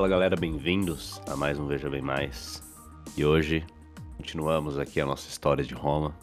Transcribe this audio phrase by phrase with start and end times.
[0.00, 2.62] Fala galera, bem-vindos a mais um Veja Bem Mais.
[3.18, 3.62] E hoje
[4.16, 6.16] continuamos aqui a nossa história de Roma.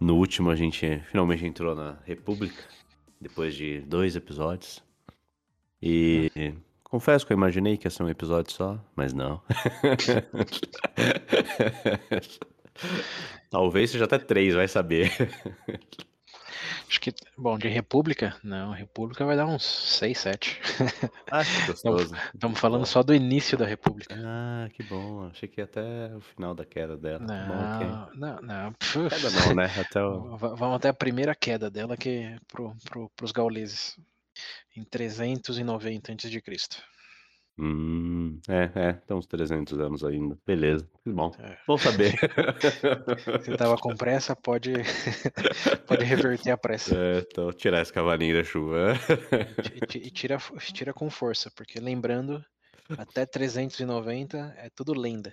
[0.00, 2.60] No último a gente finalmente entrou na República,
[3.20, 4.82] depois de dois episódios.
[5.80, 6.28] E
[6.82, 9.40] confesso que eu imaginei que ia ser um episódio só, mas não.
[13.48, 15.12] Talvez seja até três, vai saber.
[16.92, 20.60] Acho que, bom, de República, não, República vai dar uns 6, 7.
[21.30, 22.14] Ah, que gostoso.
[22.34, 24.14] Estamos falando só do início da República.
[24.14, 25.26] Ah, que bom.
[25.28, 27.20] Achei que ia até o final da queda dela.
[27.20, 27.86] Bom, ok.
[28.20, 28.72] Não, não, não.
[29.08, 29.72] Queda não, né?
[29.80, 30.36] Até o...
[30.54, 33.98] Vamos até a primeira queda dela, que é pro, pro, pros gauleses.
[34.76, 36.42] Em 390 a.C.
[37.64, 40.36] Hum, é, é, tem uns 300 anos ainda.
[40.44, 41.30] Beleza, que bom.
[41.38, 41.56] É.
[41.64, 42.12] Bom saber.
[43.44, 44.72] Se tava com pressa, pode,
[45.86, 46.92] pode reverter a pressa.
[46.92, 48.94] É, então, tirar esse cavalinho da chuva.
[49.76, 50.38] E ti- tira,
[50.72, 52.44] tira com força, porque lembrando,
[52.98, 55.32] até 390 é tudo lenda.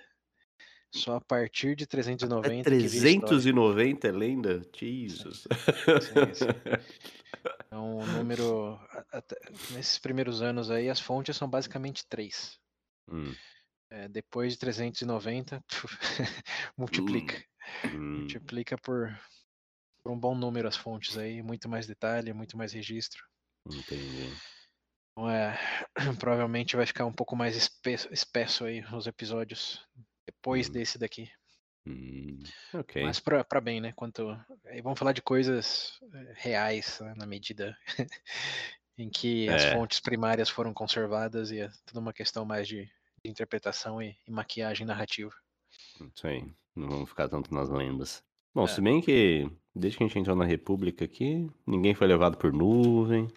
[0.92, 3.18] Só a partir de É 390 que vira história.
[3.40, 4.62] 390 é lenda?
[4.72, 5.48] Jesus.
[6.00, 6.46] Sim, sim.
[7.66, 8.78] Então, o número.
[9.68, 12.58] nesses primeiros anos aí, as fontes são basicamente três.
[13.08, 13.36] Hum,
[13.92, 15.64] É, depois de 390,
[16.78, 17.42] multiplica.
[17.92, 19.08] hum, Multiplica por,
[20.02, 23.24] por um bom número as fontes aí, muito mais detalhe, muito mais registro.
[23.66, 24.36] entendi.
[25.12, 25.58] Então, é,
[26.18, 29.86] provavelmente vai ficar um pouco mais espesso, espesso aí os episódios
[30.26, 30.72] depois Hum.
[30.72, 31.30] desse daqui.
[31.90, 32.38] Hum,
[32.74, 33.02] ok.
[33.02, 33.92] Mas pra, pra bem, né?
[33.92, 34.28] Quanto.
[34.66, 37.76] Aí vamos falar de coisas eh, reais, né, na medida
[38.96, 39.72] em que as É.
[39.72, 42.84] fontes primárias foram conservadas e é tudo uma questão mais de,
[43.24, 45.32] de interpretação e, e maquiagem narrativa.
[46.14, 46.44] Isso aí.
[46.76, 48.22] Não vamos ficar tanto nas lendas.
[48.54, 48.68] Bom, É.
[48.68, 52.52] se bem que desde que a gente entrou na República aqui, ninguém foi levado por
[52.52, 53.28] nuvem,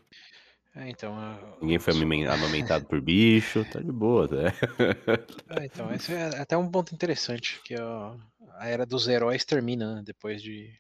[0.76, 1.14] É, então.
[1.18, 4.52] ah, ninguém foi amamentado por bicho, tá de boa, né?
[5.50, 8.16] é, então, esse é até um ponto interessante, que ó,
[8.58, 10.74] a era dos heróis termina, né, depois de.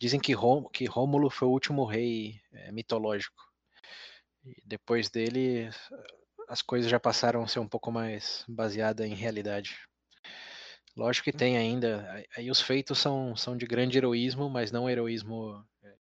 [0.00, 3.42] Dizem que, Rô, que Rômulo foi o último rei eh, mitológico.
[4.44, 5.68] E depois dele,
[6.48, 9.76] as coisas já passaram a ser um pouco mais baseadas em realidade.
[10.96, 12.24] Lógico que tem ainda.
[12.36, 15.62] aí- os feitos são, são de grande heroísmo, mas não heroísmo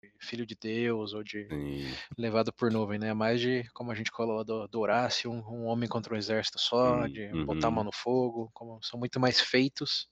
[0.02, 2.00] de filho de Deus ou de Sim.
[2.16, 3.12] levado por nuvem, né?
[3.12, 6.58] Mais de, como a gente falou do, do Horácio, um, um homem contra um exército
[6.58, 7.84] só, de botar a mão uhum.
[7.84, 8.50] no fogo.
[8.54, 10.08] Como, são muito mais feitos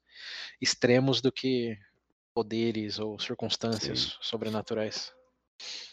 [0.60, 1.76] extremos do que
[2.34, 5.12] poderes ou circunstâncias sobrenaturais.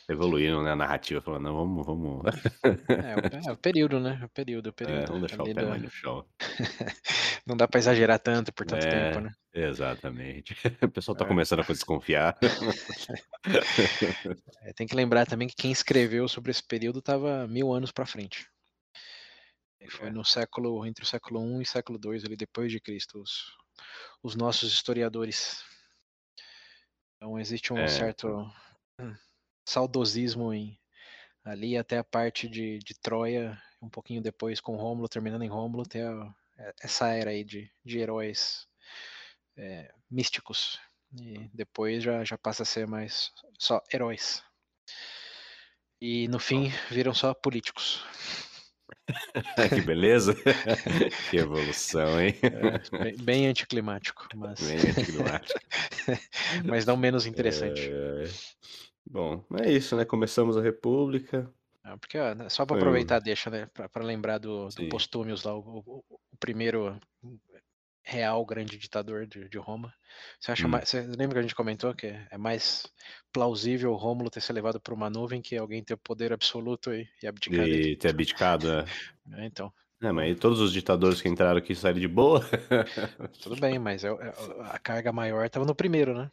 [0.08, 2.26] Evoluíram né, a narrativa, falando, não, vamos, vamos.
[2.64, 3.16] É,
[3.48, 4.22] o- é o período, né?
[4.24, 5.08] O período, o É, período.
[5.08, 6.24] vamos deixar o pé da- mais no chão.
[7.48, 8.90] Não dá pra exagerar tanto por tanto É.
[9.12, 9.32] tempo, né?
[9.54, 10.56] Exatamente.
[10.88, 11.28] O pessoal tá É.
[11.28, 12.38] começando a desconfiar.
[14.62, 18.06] É, tem que lembrar também que quem escreveu sobre esse período estava mil anos para
[18.06, 18.48] frente.
[19.90, 20.12] Foi É.
[20.12, 23.56] no século entre o século I e século II ali depois de Cristo os,
[24.24, 25.64] os nossos historiadores.
[27.18, 27.88] Então existe um É.
[27.88, 28.28] certo
[29.00, 29.16] hum,
[29.66, 30.80] saudosismo em
[31.44, 35.86] ali até a parte de, de Troia um pouquinho depois com Rômulo terminando em Rômulo
[35.86, 38.68] tem a- é- essa era aí de, de heróis
[39.58, 40.80] é, místicos
[41.14, 44.44] e depois já, já passa a ser mais só heróis.
[46.02, 48.04] E no fim viram só políticos.
[49.74, 50.36] que beleza.
[51.30, 52.34] que evolução, hein?
[52.44, 55.60] É, bem, bem anticlimático, mas, Bem anticlimático.
[56.66, 57.90] mas não menos interessante.
[57.92, 58.24] É,
[59.10, 60.04] Bom, é isso, né?
[60.06, 61.52] Começamos a República.
[61.84, 65.56] Ah, porque ó, né, só para aproveitar, deixa, né, para lembrar do, do Postúmios lá,
[65.56, 67.00] o, o- o primeiro
[68.06, 69.94] real grande ditador de, de Roma.
[70.40, 70.72] Você acha Hum.
[70.72, 72.86] mais, você lembra que a gente comentou que é mais
[73.34, 77.08] plausível o Rômulo ter sido levado por uma nuvem que alguém ter poder absoluto e,
[77.22, 77.90] e abdicar dele?
[77.90, 78.86] E ter abdicado, né?
[79.34, 82.42] É, então, É, mas todos os ditadores que entraram aqui saíram de boa?
[83.42, 86.30] tudo bem, mas é- é- a carga maior estava no primeiro, né?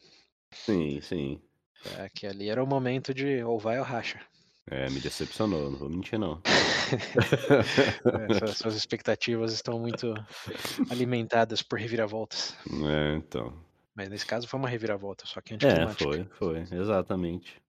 [0.51, 1.43] sim, sim.
[1.85, 4.21] É, que ali era o momento de ou vai ou racha.
[4.71, 6.41] É, me decepcionou, não vou mentir, não.
[8.05, 10.13] É, suas, expectativas estão muito
[10.91, 12.57] alimentadas por reviravoltas.
[12.67, 13.53] É, então.
[13.95, 15.95] Mas nesse caso foi uma reviravolta, só que É, anticlimática.
[15.95, 17.63] foi, foi, exatamente.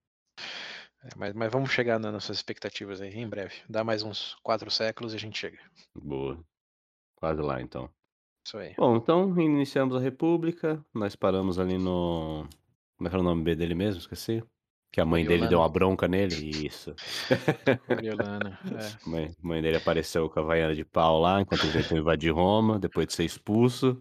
[1.03, 3.55] É, mas, mas vamos chegar nas nossas expectativas aí em breve.
[3.69, 5.59] Dá mais uns quatro séculos e a gente chega.
[5.95, 6.43] Boa.
[7.15, 7.89] Quase lá, então.
[8.45, 8.73] Isso aí.
[8.77, 10.85] Bom, então iniciamos a República.
[10.93, 12.47] Nós paramos ali no.
[12.97, 13.99] Como é que era o nome dele mesmo?
[14.01, 14.43] Esqueci.
[14.93, 16.35] Que a mãe dele deu uma bronca nele.
[16.67, 16.95] Isso.
[17.87, 18.49] Coriolano.
[18.49, 18.93] É.
[19.09, 22.77] mãe, mãe dele apareceu com a vaiana de pau lá enquanto eles tentam invadir Roma,
[22.79, 23.99] depois de ser expulso.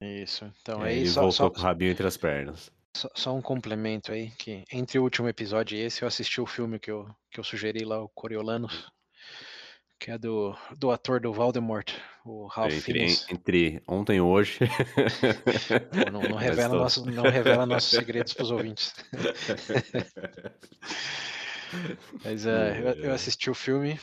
[0.00, 0.44] Isso.
[0.60, 2.70] Então e aí aí ele só, voltou só, com o rabinho entre as pernas.
[2.94, 6.46] só- só um complemento aí, que entre o último episódio e esse eu assisti o
[6.46, 8.68] filme que eu, que eu sugeri lá, o Coriolano.
[9.98, 11.94] que é do, do ator do Voldemort,
[12.26, 13.26] o Ralph Entre, Fiennes.
[13.30, 14.58] entre ontem e hoje.
[16.12, 18.92] Não, não revela, tô- nosso, não revela nossos segredos para os ouvintes.
[22.24, 23.98] Mas é, eu, eu assisti o filme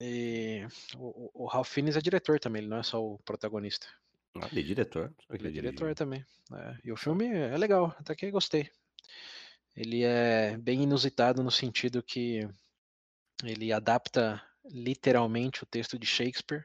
[0.00, 0.66] e
[0.96, 3.86] o, o- Ralph Fiennes é diretor também, ele não é só o protagonista.
[4.40, 5.12] Ah, ele é diretor.
[5.30, 6.24] Ele é diretor também.
[6.54, 6.76] é.
[6.84, 8.70] E o filme é legal, até que gostei.
[9.76, 12.46] Ele é bem inusitado no sentido que
[13.44, 16.64] ele adapta literalmente o texto de Shakespeare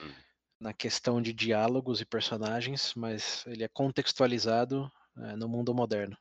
[0.00, 0.12] Hum.
[0.58, 6.16] na questão de diálogos e personagens, mas ele é contextualizado é, no mundo moderno.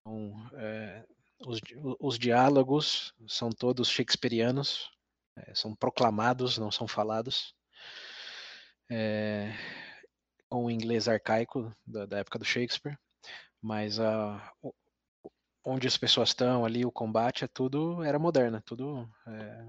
[0.00, 1.04] Então, é,
[1.46, 1.60] os,
[2.00, 4.90] os diálogos são todos shakespearianos,
[5.36, 7.54] é, são proclamados, não são falados.
[10.48, 12.96] Com o inglês arcaico da, da época do Shakespeare,
[13.60, 14.52] mas a,
[15.64, 19.66] onde as pessoas estão ali, o combate é tudo era moderno, tudo é,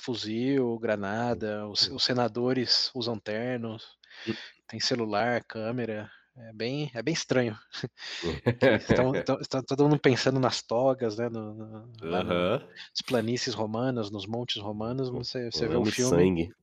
[0.00, 3.96] fuzil, granada, os, os senadores usam ternos,
[4.26, 4.34] Hum.
[4.66, 7.56] tem celular, câmera, é bem, é bem estranho.
[8.80, 12.58] Estão, estão- está todo mundo pensando nas togas, né, no, no, Aham.
[12.60, 16.54] nas planícies romanas, nos montes romanos, você, você vê o filme, sangue.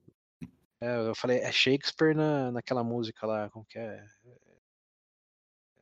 [0.81, 4.03] é, eu falei, é Shakespeare na, naquela música lá, como que é?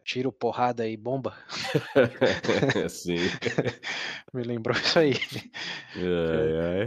[0.04, 1.36] Tiro, porrada e bomba.
[2.90, 3.18] Sim.
[4.34, 5.14] Me lembrou isso aí.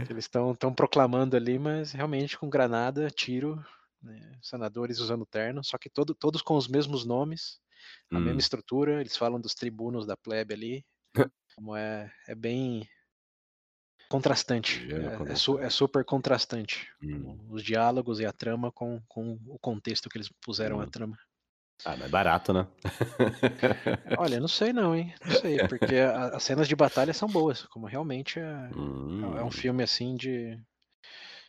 [0.09, 3.63] Eles estão tão proclamando ali, mas realmente com granada, tiro,
[4.01, 7.59] né, senadores usando terno, só que todo, todos com os mesmos nomes,
[8.11, 8.23] a Hum.
[8.23, 10.85] mesma estrutura, eles falam dos tribunos da plebe ali,
[11.55, 12.87] como é, é bem
[14.09, 16.87] contrastante, é, é su- é super contrastante.
[17.01, 17.37] Hum.
[17.49, 20.89] Os diálogos e a trama com, com o contexto que eles puseram a Hum.
[20.89, 21.17] trama.
[21.85, 22.67] Ah, mas é barato, né?
[24.17, 25.13] Olha, não sei não, hein?
[25.25, 29.47] Não sei, porque a- as cenas de batalha são boas, como realmente é, é um
[29.47, 29.51] Hum.
[29.51, 30.59] filme assim de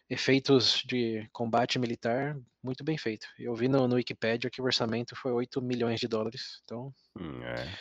[0.08, 3.26] efeitos de combate militar muito bem feito.
[3.38, 6.60] Eu vi no, no Wikipedia que o orçamento foi 8 milhões de dólares.
[6.64, 7.78] Então, Hum, É.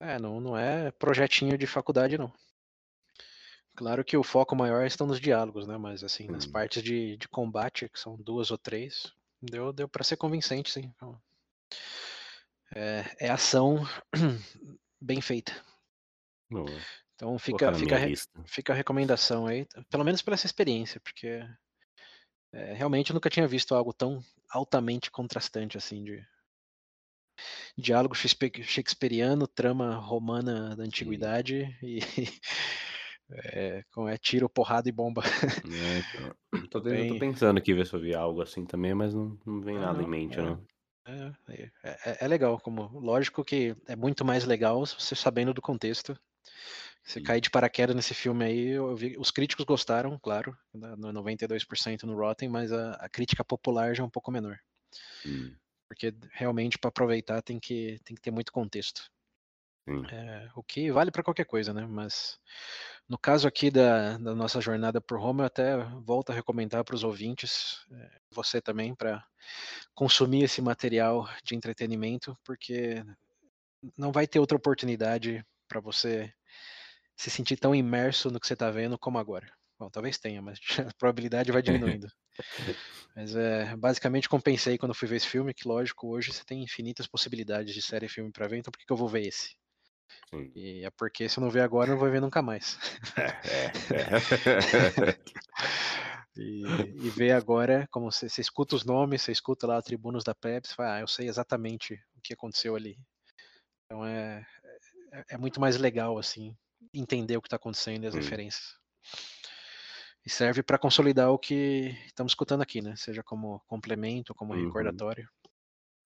[0.00, 0.14] é.
[0.14, 2.32] é, não, não é projetinho de faculdade, não.
[3.74, 5.76] Claro que o foco maior estão nos diálogos, né?
[5.78, 6.52] Mas assim, nas Hum.
[6.52, 10.92] partes de, de combate, que são duas ou três, deu, deu para ser convincente, sim.
[10.94, 11.18] Então,
[12.74, 13.84] É, é ação
[15.00, 15.52] bem feita.
[16.50, 16.66] Boa.
[17.14, 18.14] Então fica, fica, re-
[18.46, 21.40] fica a recomendação aí, pelo menos pela essa experiência, porque
[22.52, 24.20] é, realmente eu nunca tinha visto algo tão
[24.50, 26.24] altamente contrastante assim de
[27.76, 31.98] diálogo shakespe- shakespeariano, trama romana da antiguidade e
[33.54, 35.22] é, com é tiro, porrada e bomba.
[35.64, 36.34] É, então.
[36.70, 39.38] Tô, tendo- tô Bem- pensando aqui ver se eu vi algo assim também, mas não,
[39.46, 40.42] não vem Ah, nada em não, mente, é.
[40.42, 40.71] não.
[41.04, 45.60] É, é, é- é legal, como lógico que é muito mais legal você sabendo do
[45.62, 46.16] contexto.
[47.04, 47.22] Você Sim.
[47.22, 52.06] cair de paraquedas nesse filme aí, eu vi, os críticos gostaram, claro, né, no 92%
[52.06, 54.58] no Rotten, mas a, a crítica popular já é um pouco menor,
[55.24, 59.08] Hum, porque realmente para aproveitar tem que, tem que ter muito contexto.
[59.86, 60.12] sim.
[60.14, 61.86] É, o que vale para qualquer coisa, né?
[61.86, 62.38] Mas
[63.08, 66.94] no caso aqui da, da nossa jornada por Roma, eu até volto a recomendar para
[66.94, 69.24] os ouvintes, é, você também, para
[69.94, 73.04] consumir esse material de entretenimento, porque
[73.96, 76.32] não vai ter outra oportunidade para você
[77.16, 79.50] se sentir tão imerso no que você está vendo como agora.
[79.78, 82.06] Bom, talvez tenha, mas a probabilidade vai diminuindo.
[83.14, 87.06] Mas é, basicamente compensei quando fui ver esse filme, que lógico, hoje você tem infinitas
[87.06, 89.56] possibilidades de série e filme para ver, então por que, que eu vou ver esse?
[90.30, 90.50] Sim.
[90.54, 92.78] E é porque se eu não ver agora, eu não vou ver nunca mais.
[93.16, 95.32] É, é.
[96.34, 96.64] E,
[97.06, 100.74] e ver agora, como você, você escuta os nomes, você escuta lá Tribunos da você
[100.74, 102.96] fala, ah, eu sei exatamente o que aconteceu ali.
[103.84, 104.46] Então é,
[105.12, 106.56] é, é muito mais legal, assim,
[106.92, 108.18] entender o que está acontecendo e as Hum.
[108.18, 108.76] referências.
[110.24, 112.94] E serve para consolidar o que estamos escutando aqui, né?
[112.96, 114.64] Seja como complemento, como Uhum.
[114.64, 115.28] recordatório.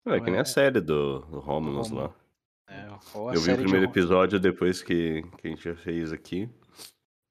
[0.06, 2.14] É que nem É- a série do, do Romulus lá.
[2.68, 2.98] É, a
[3.34, 6.48] Eu vi o primeiro Ro- episódio depois que, que a gente já fez aqui.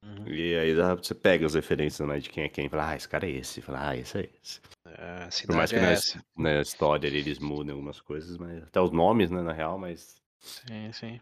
[0.02, 0.28] Uhum.
[0.28, 2.68] E aí você pega as referências né, de quem é quem.
[2.68, 3.60] Fala, ah, esse cara é esse.
[3.60, 4.60] Fala, ah, esse é esse.
[4.86, 6.24] É, a Por mais que é na, essa.
[6.36, 10.16] na história ali eles mudem algumas coisas, mas até os nomes, né, na real, mas.
[10.38, 11.20] Sim, sim.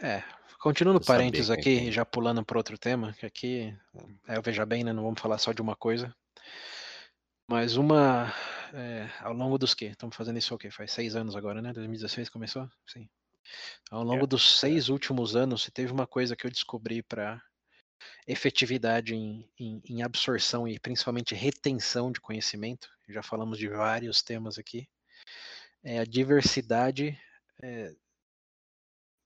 [0.00, 0.22] É,
[0.58, 1.92] continuando parênteses é aqui, quem.
[1.92, 3.76] já pulando para outro tema, que aqui,
[4.26, 6.14] é, veja bem, né, não vamos falar só de uma coisa,
[7.48, 8.32] mas uma,
[8.72, 9.86] é, ao longo dos que?
[9.86, 10.70] Estamos fazendo isso o quê?
[10.70, 11.72] Faz seis anos agora, né?
[11.72, 12.68] 2016 começou?
[12.86, 13.08] Sim.
[13.90, 17.40] Ao longo É, dos seis últimos anos, se teve uma coisa que eu descobri para
[18.26, 24.58] efetividade em, em, em absorção e principalmente retenção de conhecimento, já falamos de vários temas
[24.58, 24.88] aqui,
[25.82, 27.18] é a diversidade
[27.62, 27.94] é,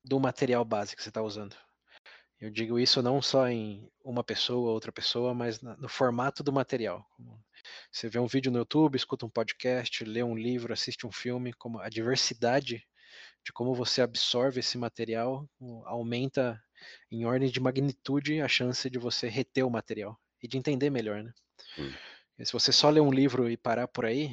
[0.05, 1.57] do material base que você está usando.
[2.39, 7.07] Eu digo isso não só em uma pessoa, outra pessoa, mas no formato do material.
[7.91, 11.53] Você vê um vídeo no YouTube, escuta um podcast, lê um livro, assiste um filme,
[11.53, 12.87] como a diversidade
[13.45, 15.49] de como você absorve esse material
[15.87, 16.63] aumenta
[17.11, 21.23] em ordem de magnitude a chance de você reter o material e de entender melhor,
[21.23, 21.33] né?
[21.79, 21.93] Hum.
[22.45, 24.31] Se você só ler um livro e parar por aí,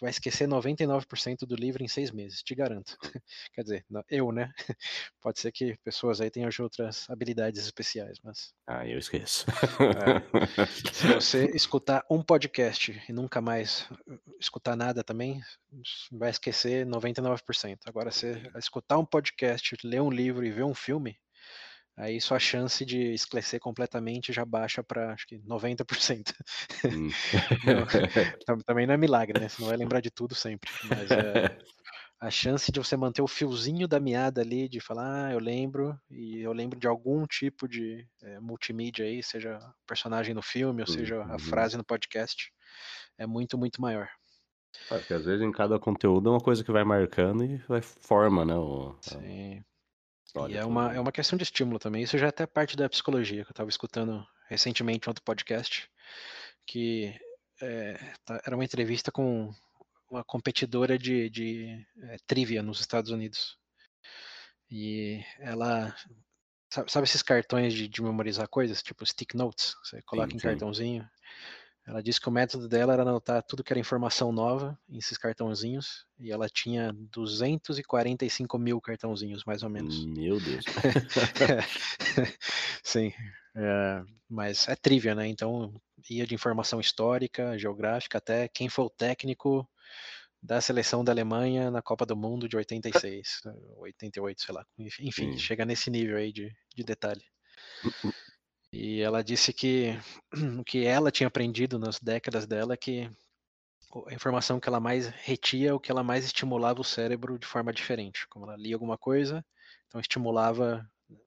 [0.00, 2.96] vai esquecer 99% do livro em seis meses, te garanto.
[3.52, 4.52] Quer dizer, eu, né?
[5.20, 8.52] Pode ser que pessoas aí tenham outras habilidades especiais, mas.
[8.66, 9.46] Ah, eu esqueço.
[9.80, 10.66] É.
[10.92, 15.40] Se você escutar um podcast e nunca mais uh, escutar nada também,
[16.12, 17.78] vai esquecer 99%.
[17.86, 21.18] Agora, se escutar um podcast, ler um livro e ver um filme,
[21.98, 26.32] aí sua chance de esclarecer completamente já baixa para acho que 90%.
[26.86, 27.10] Hum.
[28.46, 29.48] não, também não é milagre, né?
[29.48, 30.70] Você não vai lembrar de tudo sempre.
[30.84, 31.58] Mas é,
[32.20, 35.98] a chance de você manter o fiozinho da meada ali, de falar, ah, eu lembro,
[36.08, 40.86] e eu lembro de algum tipo de é, multimídia aí, seja personagem no filme, ou
[40.86, 41.38] seja a uhum.
[41.38, 42.52] frase no podcast,
[43.18, 44.08] é muito, muito maior.
[44.90, 47.82] É, porque às vezes em cada conteúdo é uma coisa que vai marcando e vai
[47.82, 48.54] forma, né?
[48.54, 49.64] O, Sim.
[50.46, 52.02] E é uma, é uma questão de estímulo também.
[52.02, 55.88] Isso já é até parte da psicologia, que eu estava escutando recentemente um outro podcast,
[56.66, 57.18] que
[57.60, 59.52] é, tá, era uma entrevista com
[60.10, 63.58] uma competidora de, de é, trivia nos Estados Unidos.
[64.70, 65.94] E ela.
[66.70, 69.74] Sabe, sabe esses cartões de, de, memorizar coisas, tipo stick notes?
[69.82, 70.48] Você coloca sim, em sim.
[70.48, 71.08] cartãozinho.
[71.88, 75.16] Ela disse que o método dela era anotar tudo que era informação nova em esses
[75.16, 80.04] cartãozinhos, e ela tinha 245 mil cartãozinhos, mais ou menos.
[80.04, 80.66] Meu Deus.
[82.84, 83.10] Sim,
[83.56, 85.28] é, mas é trivia, né?
[85.28, 85.72] Então
[86.10, 89.66] ia de informação histórica, geográfica, até quem foi o técnico
[90.42, 93.40] da seleção da Alemanha na Copa do Mundo de 86,
[93.78, 94.66] 88, sei lá.
[94.78, 95.38] Enfim, hum.
[95.38, 97.24] chega nesse nível aí de, de detalhe.
[98.72, 99.94] E ela disse que
[100.32, 100.32] o
[100.64, 103.10] que ela tinha aprendido nas décadas dela é que
[104.06, 107.72] a informação que ela mais retia, o que ela mais estimulava o cérebro de forma
[107.72, 108.26] diferente.
[108.28, 109.44] Como ela lia alguma coisa,
[109.86, 110.86] então estimulava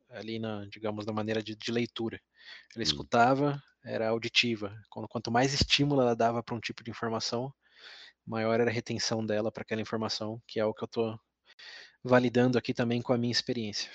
[0.09, 2.21] ali na, digamos, na maneira de, de leitura.
[2.75, 2.83] Ela hum.
[2.83, 4.75] escutava, era auditiva.
[4.89, 7.51] Quanto mais estímulo ela dava para um tipo de informação,
[8.25, 11.19] maior era a retenção dela para aquela informação, que é o que eu estou
[12.03, 13.89] validando aqui também com a minha experiência.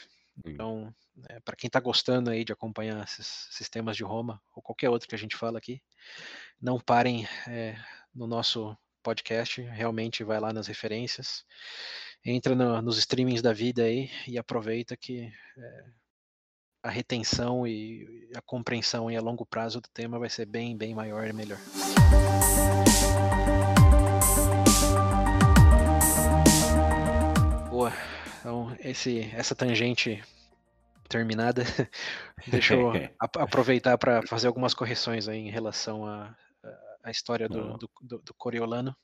[0.45, 0.95] Então,
[1.29, 5.09] é, para quem está gostando aí de acompanhar esses sistemas de Roma ou qualquer outro
[5.09, 5.83] que a gente fala aqui,
[6.61, 7.77] não parem é,
[8.15, 11.45] no nosso podcast, realmente vai lá nas referências,
[12.25, 15.85] entra no, nos streamings da vida aí e aproveita que é,
[16.83, 21.27] a retenção e a compreensão a longo prazo do tema vai ser bem, bem maior
[21.27, 21.59] e melhor.
[28.47, 30.23] Então, esse, essa tangente
[31.09, 31.65] terminada,
[32.47, 36.33] deixa eu aproveitar para fazer algumas correções aí em relação à,
[37.03, 38.97] à história do, do, do, do Coriolano.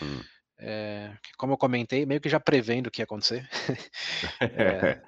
[0.00, 0.22] Hum.
[0.60, 3.48] É, como eu comentei, meio que já prevendo o que ia acontecer.
[4.40, 5.02] é,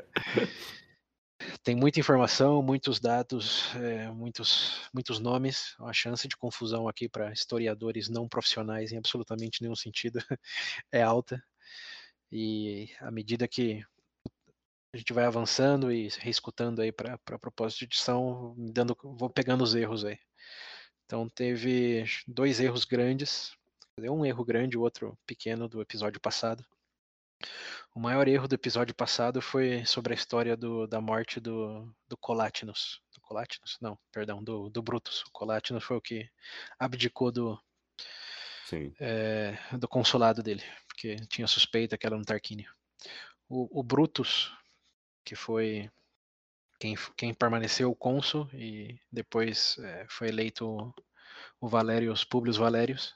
[1.63, 5.77] tem muita informação, muitos dados, é, muitos, muitos nomes.
[5.79, 10.19] A chance de confusão aqui para historiadores não profissionais em absolutamente nenhum sentido
[10.91, 11.41] é alta.
[12.31, 13.85] E à medida que
[14.93, 19.75] a gente vai avançando e reescutando aí para propósito de edição, dando, vou pegando os
[19.75, 20.19] erros aí.
[21.05, 23.53] Então teve dois erros grandes,
[23.99, 26.65] um erro grande e o outro pequeno do episódio passado.
[27.95, 32.17] O maior erro do episódio passado foi sobre a história do, da morte do, do
[32.17, 33.01] Colátinos.
[33.15, 33.79] Do Colátinos?
[33.81, 35.23] Não, perdão, do, do Brutus.
[35.23, 36.29] O Colátinos foi o que
[36.79, 37.59] abdicou do,
[39.01, 40.63] é, do consulado dele,
[40.99, 42.69] porque tinha suspeita que era um Tarquínio.
[43.49, 44.53] O, o Brutus
[45.25, 45.89] que foi
[46.81, 50.93] quem, quem permaneceu cônsul e depois é, foi eleito
[51.61, 53.15] o Valérios Publius Valérios.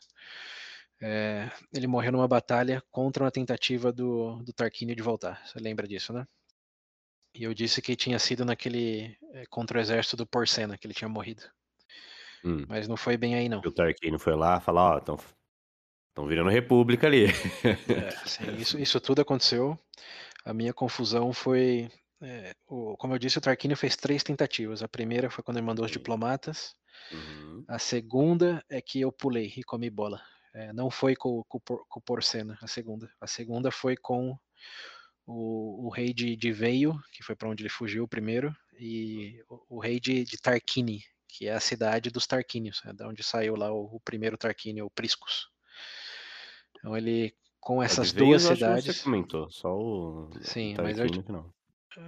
[1.00, 5.44] É, ele morreu numa batalha contra uma tentativa do, do Tarquínio de voltar.
[5.44, 6.24] Você lembra disso, né?
[7.34, 10.94] E eu disse que tinha sido naquele é, contra o exército do Porcena que ele
[10.94, 11.42] tinha morrido.
[12.44, 12.64] Hum.
[12.68, 13.60] Mas não foi bem aí, não.
[13.64, 15.18] E o Tarquínio foi lá falar, ó, estão
[16.12, 17.26] estão virando república ali.
[17.64, 19.78] É, sim, isso, isso tudo aconteceu.
[20.45, 21.90] A minha confusão foi
[22.23, 24.83] é, o, como eu disse, o Tarquínio fez três tentativas.
[24.83, 26.75] A primeira foi quando ele mandou os diplomatas.
[27.11, 27.64] Uhum.
[27.66, 30.23] A segunda é que eu pulei e comi bola.
[30.54, 33.11] É, não foi com, com, com o Porcena, a segunda.
[33.21, 34.38] A segunda foi com
[35.26, 39.76] o, o rei de, de Veio, que foi para onde ele fugiu primeiro, e o,
[39.76, 43.57] o rei de, de, Tarquini, que é a cidade dos Tarquínios, é da onde saiu
[43.57, 45.49] lá o, o primeiro Tarquínio, o Priscus.
[46.82, 48.84] Então ele com essas duas cidades.
[48.96, 50.28] você comentou, só o.
[50.40, 51.54] Sim, mas eu, não.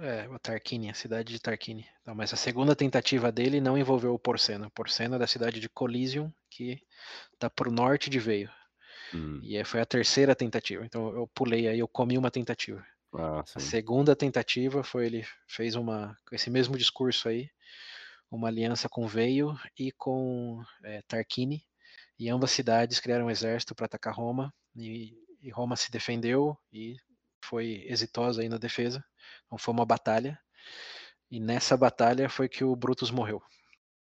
[0.01, 1.87] É, o Tarquini, a cidade de Tarquini.
[2.01, 4.67] Então, mas a segunda tentativa dele não envolveu o Porcena.
[4.67, 6.81] O Porcena é da cidade de Coliseum, que
[7.39, 8.49] tá pro norte de Veio.
[9.13, 9.39] Hum.
[9.41, 10.85] E aí foi a terceira tentativa.
[10.85, 12.85] Então eu pulei aí, eu comi uma tentativa.
[13.13, 17.49] Ah, A segunda tentativa foi ele fez uma esse mesmo discurso aí,
[18.29, 21.63] uma aliança com Veio e com é, Tarquini,
[22.19, 26.95] e ambas cidades criaram um exército para atacar Roma, e, e Roma se defendeu e
[27.43, 29.03] foi exitosa aí na defesa.
[29.45, 30.39] Então foi uma batalha,
[31.31, 33.41] e nessa batalha foi que o Brutus morreu.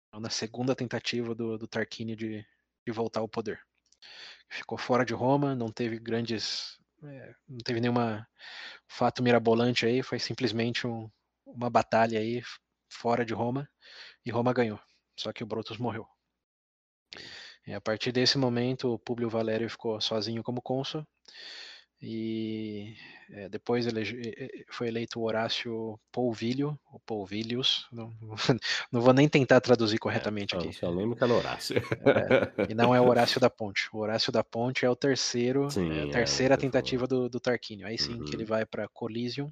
[0.09, 1.67] Então, na segunda tentativa do, do
[2.15, 2.45] de,
[2.85, 3.61] de voltar ao poder.
[4.49, 6.77] Ficou fora de Roma, não teve grandes.
[7.03, 8.27] é, não teve nenhuma
[8.87, 11.09] fato mirabolante aí, foi simplesmente um-
[11.45, 12.41] uma batalha aí
[12.91, 13.69] fora de Roma,
[14.25, 14.79] e Roma ganhou.
[15.19, 16.07] Só que o Brutus morreu.
[17.65, 21.05] E a partir desse momento, o Públio Valério ficou sozinho como cônsul,
[22.01, 22.95] e
[23.29, 28.13] é, depois elege- e- e- foi eleito o Horácio Polvilio, ou Polvilius, não,
[28.91, 30.73] não vou nem tentar traduzir corretamente É, aqui.
[30.73, 31.75] só, lembro que era Horácio.
[32.69, 33.89] E não é o Horácio da Ponte.
[33.93, 37.39] O Horácio da Ponte é o terceiro, Sim, é a é, terceira tentativa do, do
[37.39, 37.87] Tarquínio.
[37.87, 38.49] Aí sim que ele Uhum.
[38.49, 39.49] vai para Coliseum,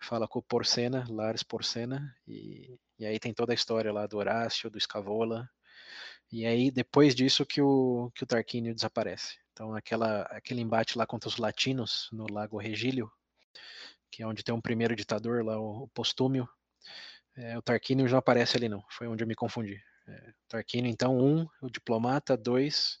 [0.00, 4.16] fala com o Porcena, Lars Porcena, e, e aí tem toda a história lá do
[4.16, 5.48] Horácio, do Scavola.
[6.30, 9.36] E aí depois disso que o que o Tarquínio desaparece.
[9.52, 13.10] Então aquela aquele embate lá contra os latinos no Lago Regílio,
[14.10, 16.48] que é onde tem um primeiro ditador lá, o, o Postúmio.
[17.36, 18.84] é, o Tarquínio já não aparece ali não.
[18.90, 19.80] Foi onde eu me confundi.
[20.06, 22.98] É, Tarquínio, então, um, o diplomata, dois,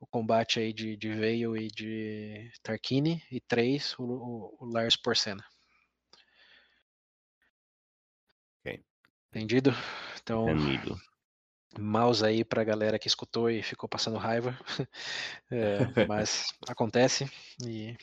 [0.00, 4.96] o combate aí de, de Veio e de Tarquini, e três, o, o- o Lars
[4.96, 5.44] Porcena.
[8.60, 8.84] Ok.
[9.30, 9.70] Entendido?
[10.20, 10.96] Então, Entendido.
[11.78, 14.56] Mouse aí pra galera que escutou e ficou passando raiva.
[15.50, 17.30] É, mas acontece.
[17.64, 17.96] E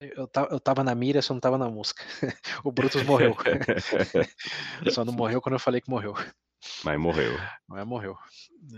[0.00, 2.02] eu, eu tava na mira, só não tava na música.
[2.64, 3.36] o Brutus morreu.
[4.90, 6.14] Só não morreu quando eu falei que morreu.
[6.84, 7.32] Mas morreu.
[7.68, 8.16] Mas morreu.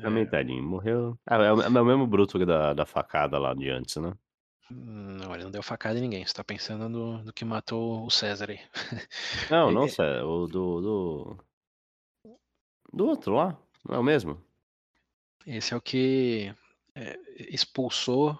[0.00, 1.18] Também, tadinho, morreu.
[1.26, 4.12] Ah, é, o, é o mesmo bruto da, da facada lá de antes, né?
[4.70, 6.24] Não, ele não deu facada em ninguém.
[6.26, 8.60] Você tá pensando no, no que matou o César aí.
[9.50, 11.38] Não, É- não, é- sério, o do, do.
[12.92, 13.56] Do outro lá,
[13.88, 14.42] não é o mesmo?
[15.46, 16.54] Esse é o que
[16.94, 17.18] é,
[17.48, 18.38] expulsou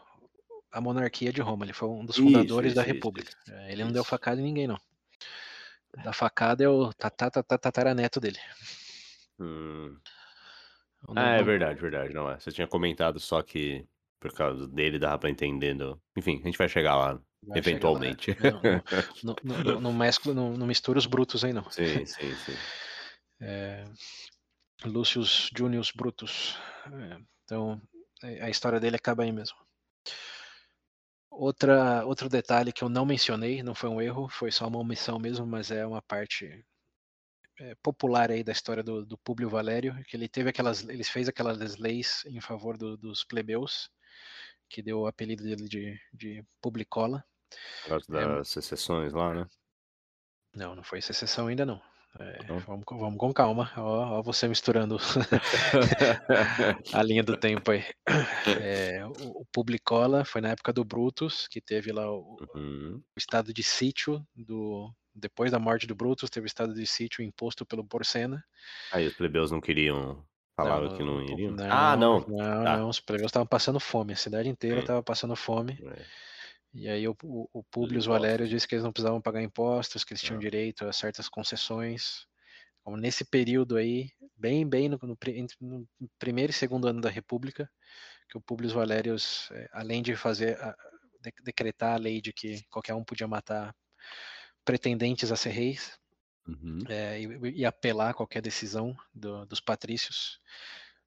[0.71, 1.65] a monarquia de Roma.
[1.65, 3.31] Ele foi um dos fundadores da isso, isso, República.
[3.45, 4.81] isso, É, Ele não deu facada em ninguém, não.
[6.03, 8.39] Da facada é o tataraneto dele.
[9.39, 9.97] Hum.
[11.09, 12.15] Não- Ah, é não- verdade, verdade.
[12.15, 12.39] Não é.
[12.39, 13.85] Você tinha comentado só que
[14.21, 15.75] por causa dele dava pra entender.
[15.75, 17.59] do- Enfim, a gente vai chegar lá, vai chegar lá.
[17.59, 18.37] eventualmente.
[19.23, 21.69] Não, não, não, não mescla, não, não mistura os brutos aí, não.
[21.71, 22.55] sim, sim, sim.
[23.45, 23.85] É,
[24.85, 26.57] Lucius Junius Brutus.
[26.87, 27.81] É, então,
[28.23, 29.57] é, a história dele acaba aí mesmo.
[31.31, 35.19] Outra, outro detalhe que eu não mencionei, não foi um erro, foi só uma omissão
[35.19, 36.65] mesmo, mas é uma parte
[37.61, 41.29] é, popular aí da história do, do Públio Valério, que ele teve aquelas, ele fez
[41.29, 43.91] aquelas leis em favor do- dos plebeus,
[44.69, 47.25] que deu o apelido dele de, de Publicola.
[47.83, 49.47] Por causa É, das secessões lá, né?
[50.55, 51.81] Não, não foi secessão ainda não.
[52.19, 52.59] É, Não?
[52.61, 53.71] vamos, com- vamos com calma.
[53.77, 54.99] Ó, ó você misturando
[56.93, 57.85] a linha do tempo aí.
[58.61, 62.97] É, o, o Publicola foi na época do Brutus, que teve lá o, Uhum.
[63.17, 67.23] o estado de sítio do depois da morte do Brutus, teve o estado de sítio
[67.23, 68.43] imposto pelo Porcena.
[68.93, 70.25] Aí os plebeus não queriam.
[70.57, 71.53] Falaram que não iriam?
[71.53, 72.21] Não, ah, não.
[72.21, 72.77] Não, Tá.
[72.79, 75.79] não, os plebeus estavam passando fome, a cidade inteira estava passando fome.
[75.83, 76.03] É.
[76.75, 77.65] E aí o, o, o.
[78.07, 80.41] Valério disse que eles não precisavam pagar impostos, que eles tinham Ah.
[80.41, 82.27] direito a certas concessões.
[82.85, 85.17] Como nesse período aí, bem, bem no, no
[86.01, 87.71] no primeiro e segundo ano da República,
[88.31, 90.77] que o Publius Valérius, eh, além de fazer, a-
[91.23, 93.75] de- decretar a lei de que qualquer um podia matar
[94.65, 95.99] pretendentes a ser reis,
[96.47, 96.89] Uhum.
[96.89, 100.41] eh, e, e apelar a qualquer decisão do- dos patrícios,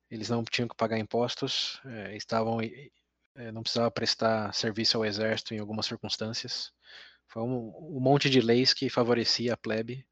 [0.10, 2.60] eles não tinham que pagar impostos, eh, estavam
[3.52, 6.72] não precisava prestar serviço ao exército em algumas circunstâncias.
[7.28, 10.06] Foi um, um monte de leis que favorecia a plebe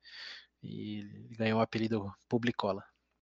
[0.61, 1.03] e
[1.37, 2.83] ganhou o apelido Publicola.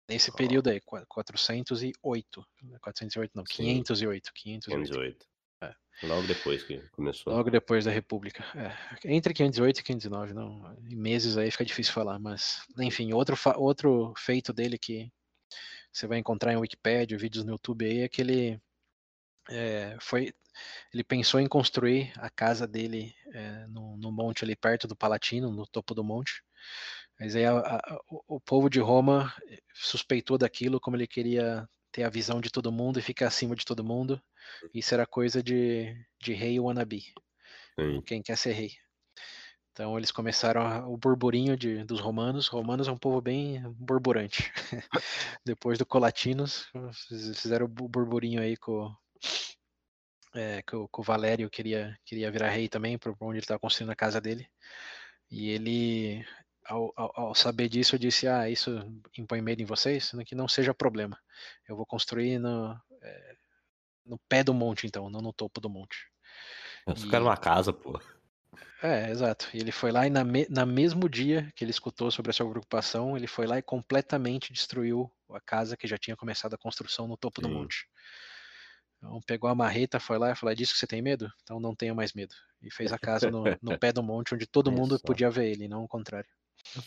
[0.08, 0.34] Nesse Ó.
[0.34, 3.54] período aí, qua- 408, né, 408 não, Sim.
[3.82, 5.26] 508, 508, 508.
[5.62, 5.74] É.
[6.06, 7.32] Logo depois que começou.
[7.32, 8.44] logo depois da República.
[8.56, 13.36] É, entre 508 e 509, não, em meses aí fica difícil falar, mas enfim, outro,
[13.56, 15.12] outro feito dele que
[15.92, 18.60] você vai encontrar em Wikipedia, vídeos no YouTube aí, é que ele
[19.48, 20.32] é, foi,
[20.92, 25.50] ele pensou em construir a casa dele é, no, no monte ali perto do Palatino,
[25.50, 26.42] no topo do monte,
[27.18, 27.98] mas aí a- a-
[28.28, 32.72] o, povo de Roma eh, suspeitou daquilo, como ele queria ter a visão de todo
[32.72, 34.20] mundo e ficar acima de todo mundo,
[34.72, 37.12] isso era coisa de, de rei wannabe,
[37.78, 38.00] Sim.
[38.02, 38.70] quem quer ser rei.
[39.72, 42.48] Então eles começaram a, o burburinho de, dos romanos.
[42.48, 44.52] Romanos é um povo bem burburante.
[45.44, 46.68] Depois do Colatinos,
[47.08, 48.94] fizeram o burburinho aí com,
[50.34, 53.60] é, que, o, que o Valério queria, queria virar rei também, por onde ele estava
[53.60, 54.48] construindo a casa dele.
[55.30, 56.26] E ele,
[56.64, 58.70] ao, ao, ao, saber disso, disse: Ah, isso
[59.16, 60.12] impõe medo em vocês?
[60.26, 61.18] Que não seja problema.
[61.68, 63.36] Eu vou construir no, é,
[64.04, 66.06] no pé do monte, então, não no topo do monte.
[66.86, 67.10] Eu e...
[67.10, 68.00] quero uma casa, pô.
[68.82, 69.48] É, exato.
[69.52, 72.32] E ele foi lá e na, me, na mesmo dia que ele escutou sobre a
[72.32, 76.58] sua preocupação, ele foi lá e completamente destruiu a casa que já tinha começado a
[76.58, 77.48] construção no topo Sim.
[77.48, 77.86] do monte.
[79.00, 81.32] Então pegou a marreta, foi lá e falou: é disso que você tem medo?
[81.42, 82.34] Então não tenha mais medo.
[82.60, 85.66] E fez a casa no, no pé do monte, onde todo mundo podia ver ele,
[85.66, 86.28] não o contrário.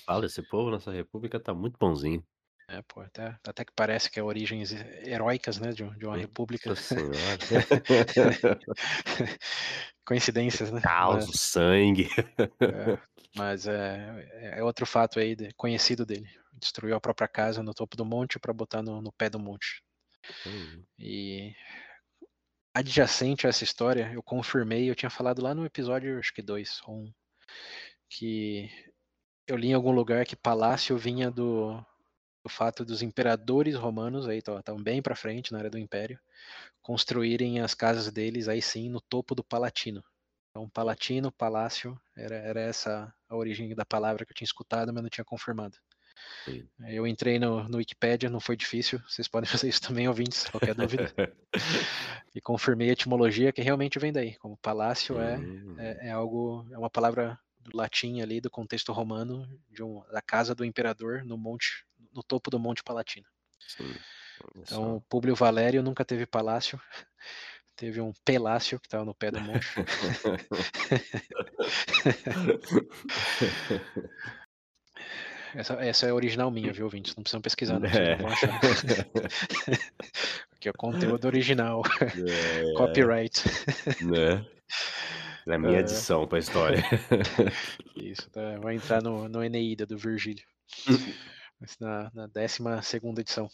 [0.06, 2.23] Fala, esse povo nessa república tá muito bonzinho.
[2.67, 4.71] É, pô, até, até que parece que é origens
[5.06, 6.69] heróicas, né, de, de uma república.
[6.69, 7.12] Nossa senhora.
[10.06, 10.82] Coincidências, né?
[10.82, 12.10] Caos, mas, sangue.
[12.38, 12.97] É,
[13.36, 16.30] mas é, é outro fato aí de, conhecido dele.
[16.54, 19.84] Destruiu a própria casa no topo do monte para botar no, no, pé do monte.
[20.45, 20.86] Uhum.
[20.97, 21.54] E
[22.74, 26.82] adjacente a essa história, eu confirmei, eu tinha falado lá no episódio, acho que dois,
[26.88, 27.12] um,
[28.10, 28.70] que
[29.48, 31.84] eu li em algum lugar que palácio vinha do
[32.46, 36.20] o fato dos imperadores romanos, aí estão bem para frente na área do império,
[36.82, 40.04] construírem as casas deles aí sim no topo do Palatino.
[40.50, 45.02] Então, Palatino, Palácio, era, era essa a origem da palavra que eu tinha escutado, mas
[45.02, 45.78] não tinha confirmado.
[46.45, 46.67] Sim.
[46.88, 50.76] Eu entrei no, no Wikipedia, não foi difícil, vocês podem fazer isso também, ouvintes, qualquer
[50.76, 51.13] dúvida.
[52.36, 55.76] e confirmei a etimologia que realmente vem daí, como palácio é, hum.
[55.78, 60.21] é, é, algo, é uma palavra do latim ali, do contexto romano, de um, da
[60.21, 63.26] casa do imperador no monte no topo do Monte Palatino.
[63.60, 63.93] Sim.
[64.56, 66.80] Então, Públio Valério nunca teve palácio,
[67.76, 69.67] teve um pelácio que estava no pé do monte.
[75.56, 77.16] Essa, essa é a original minha, viu, ouvintes?
[77.16, 78.18] Não precisam pesquisar, não, é.
[78.18, 78.50] não achar.
[80.56, 81.84] Aqui é o conteúdo original.
[82.02, 82.74] É.
[82.78, 83.44] Copyright.
[84.02, 84.46] Né?
[85.48, 86.82] É a minha edição para a história.
[87.96, 88.58] Isso, tá?
[88.60, 90.44] vai entrar no, no Eneida do Virgílio
[91.80, 92.60] na, na 12
[93.20, 93.50] edição.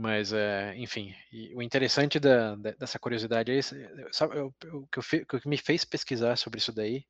[0.00, 1.12] Mas, é, enfim,
[1.56, 3.60] o interessante da, dessa curiosidade é,
[4.12, 4.52] sabe, o,
[4.86, 7.04] que o que me fez pesquisar sobre isso daí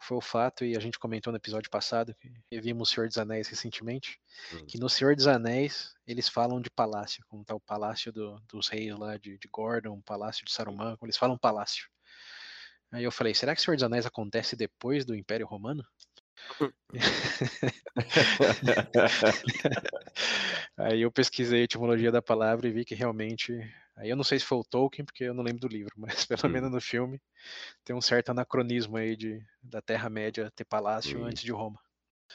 [0.00, 2.12] foi o fato, e a gente comentou no episódio passado,
[2.50, 4.18] que vimos o Senhor dos Anéis recentemente,
[4.52, 4.66] hum.
[4.66, 8.66] que no Senhor dos Anéis eles falam de palácio, como tá o palácio do, dos
[8.66, 11.88] reis lá de, de Gordon, o palácio de Saruman, eles falam palácio.
[12.90, 15.84] Aí eu falei, será que o Senhor dos Anéis acontece depois do Império Romano?
[20.76, 23.58] Aí eu pesquisei a etimologia da palavra e vi que realmente.
[23.96, 26.24] Aí eu não sei se foi o Tolkien, porque eu não lembro do livro, mas
[26.24, 26.52] pelo hum.
[26.52, 27.20] menos no filme
[27.84, 31.24] tem um certo anacronismo aí de, da Terra-média ter palácio hum.
[31.24, 31.78] antes de Roma.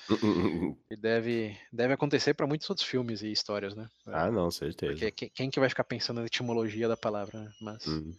[0.90, 3.90] e deve, deve acontecer para muitos outros filmes e histórias, né?
[4.08, 4.94] Ah, não, certeza.
[4.94, 7.52] Porque quem que vai ficar pensando na etimologia da palavra, né?
[7.60, 8.12] Mas hum.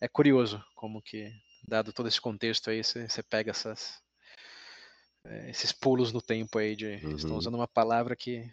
[0.00, 1.30] é curioso como que,
[1.66, 4.00] dado todo esse contexto aí, você pega essas,
[5.48, 7.16] esses pulos no tempo aí de uhum.
[7.16, 8.44] estão usando uma palavra que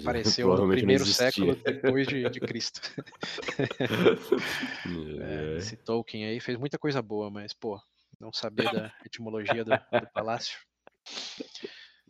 [0.00, 2.80] apareceu no primeiro século depois de, de Cristo.
[5.20, 7.80] é, esse Tolkien aí fez muita coisa boa, mas pô,
[8.18, 10.58] não saber da etimologia do, do palácio.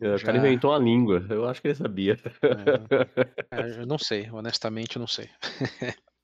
[0.01, 0.25] É, o Já...
[0.25, 2.17] cara inventou a língua, eu acho que ele sabia.
[3.51, 5.29] É, eu não sei, honestamente eu não sei.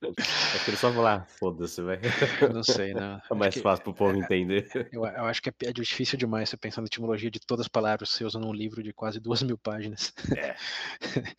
[0.04, 2.00] Acho que ele só falar, foda-se, vai.
[2.54, 3.20] Não sei, não.
[3.32, 4.68] É mais fácil pro povo entender.
[4.92, 7.68] Eu, eu, acho que é, é, difícil demais você pensar na etimologia de todas as
[7.68, 10.14] palavras que você usa num livro de quase duas mil páginas.
[10.36, 10.56] É.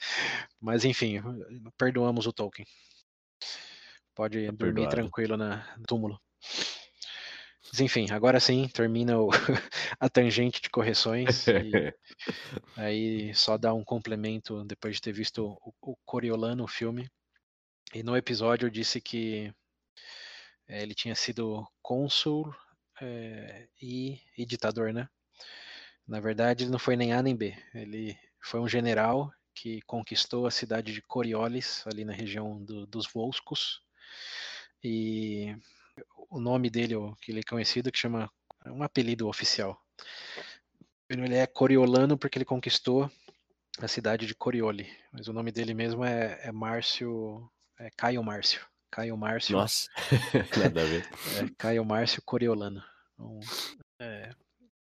[0.60, 1.20] Mas enfim,
[1.76, 2.66] perdoamos o Tolkien.
[4.12, 4.90] Pode tá dormir perdoado.
[4.90, 6.20] tranquilo na túmulo.
[7.70, 9.28] Mas enfim, agora sim, termina o,
[10.00, 11.46] a tangente de correções.
[12.76, 17.08] aí só dá um complemento depois de ter visto o, o Coriolano, o filme.
[17.94, 19.52] E no episódio eu disse que
[20.68, 22.54] é, ele tinha sido cônsul
[23.00, 25.08] é, e, e, ditador, né?
[26.06, 27.56] Na verdade, ele não foi nem A nem B.
[27.74, 33.06] Ele foi um general que conquistou a cidade de Coriolis, ali na região do, dos
[33.06, 33.80] Volscos.
[34.84, 35.56] E
[36.30, 38.30] o nome dele, que ele é conhecido, que chama
[38.64, 39.80] é um apelido oficial.
[41.08, 43.10] Ele é Coriolano porque ele conquistou
[43.80, 48.66] a cidade de Corioli, mas o nome dele mesmo é, é Márcio é Caio Márcio.
[48.90, 49.56] Caio Márcio.
[49.56, 49.88] Nossa,
[50.56, 51.08] nada a ver.
[51.44, 52.82] É, Caio Márcio Coriolano.
[53.14, 53.40] Então,
[54.00, 54.30] é,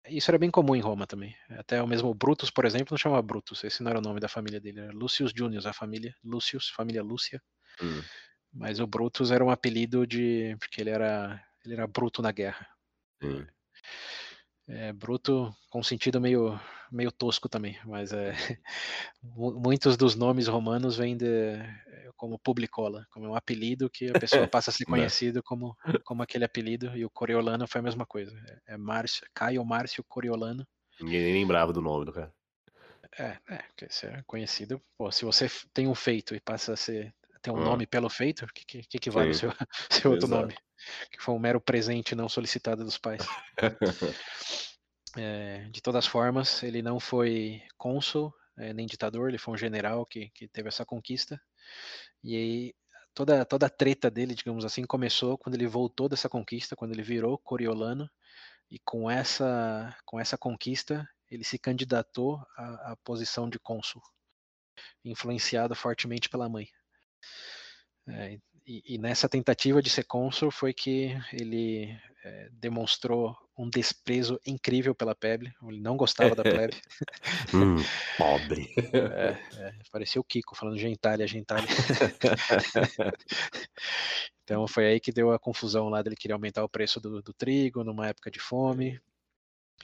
[0.10, 1.36] isso era bem comum em Roma também.
[1.52, 3.64] Até o mesmo Brutus, por exemplo, não chamava Brutus.
[3.64, 4.80] Esse não era o nome da família dele.
[4.80, 6.16] Era Lucius Junius, a família.
[6.24, 7.42] Lucius, família Lúcia.
[7.82, 8.02] Hum.
[8.54, 10.56] Mas o Brutus era um apelido de.
[10.60, 12.68] porque ele era, ele era bruto na guerra.
[13.22, 13.46] Hum.
[14.68, 16.60] É, bruto com sentido meio,
[16.92, 18.34] meio tosco também, mas é,
[19.24, 24.46] muitos dos nomes romanos vêm de, é, como publicola, como um apelido que a pessoa
[24.52, 24.98] passa a ser né.
[24.98, 28.38] conhecido como, como aquele apelido, e o Coriolano foi a mesma coisa.
[28.68, 30.68] É, é Márcio, Caio Márcio Coriolano.
[31.00, 32.34] Ninguém nem lembrava do nome do cara.
[33.18, 34.82] É, é, porque você é conhecido.
[34.98, 38.44] Pô, se você tem um feito e passa a ser tem um nome pelo feito,
[38.44, 39.52] o que, que, que vale o seu,
[39.90, 40.54] seu outro nome?
[41.12, 43.26] Que foi um mero presente não solicitado dos pais.
[45.18, 50.06] é, de todas formas, ele não foi cônsul, é, nem ditador, ele foi um general
[50.06, 51.42] que, que teve essa conquista.
[52.24, 52.76] E aí,
[53.14, 57.04] toda, toda a treta dele, digamos assim, começou quando ele voltou dessa conquista, quando ele
[57.04, 58.10] virou coriolano,
[58.70, 64.02] e com essa, com essa conquista, ele se candidatou à, à posição de cônsul,
[65.04, 66.68] influenciado fortemente pela mãe.
[68.08, 74.38] É, e, e, nessa tentativa de ser cônsul foi que ele é, demonstrou um desprezo
[74.46, 75.54] incrível pela plebe.
[75.64, 76.76] Ele não gostava da plebe.
[77.54, 77.78] hum,
[78.18, 78.68] pobre.
[78.92, 81.66] É, é, parecia o Kiko falando gentalha, gentalha.
[84.44, 87.34] então foi aí que deu a confusão lá dele querer aumentar o preço do, do
[87.34, 89.00] trigo numa época de fome.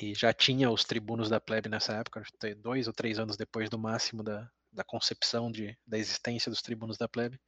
[0.01, 2.21] E já tinha os tribunos da plebe nessa época,
[2.57, 6.97] dois ou três anos depois do máximo da, da concepção de, da existência dos tribunos
[6.97, 7.39] da plebe.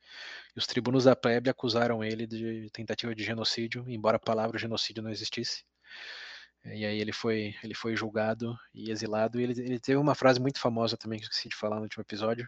[0.55, 5.03] E os tribunos da plebe acusaram ele de tentativa de genocídio, embora a palavra genocídio
[5.03, 5.63] não existisse.
[6.65, 9.39] E aí ele foi, ele foi julgado e exilado.
[9.39, 12.01] E ele, ele teve uma frase muito famosa também que esqueci de falar no último
[12.01, 12.47] episódio,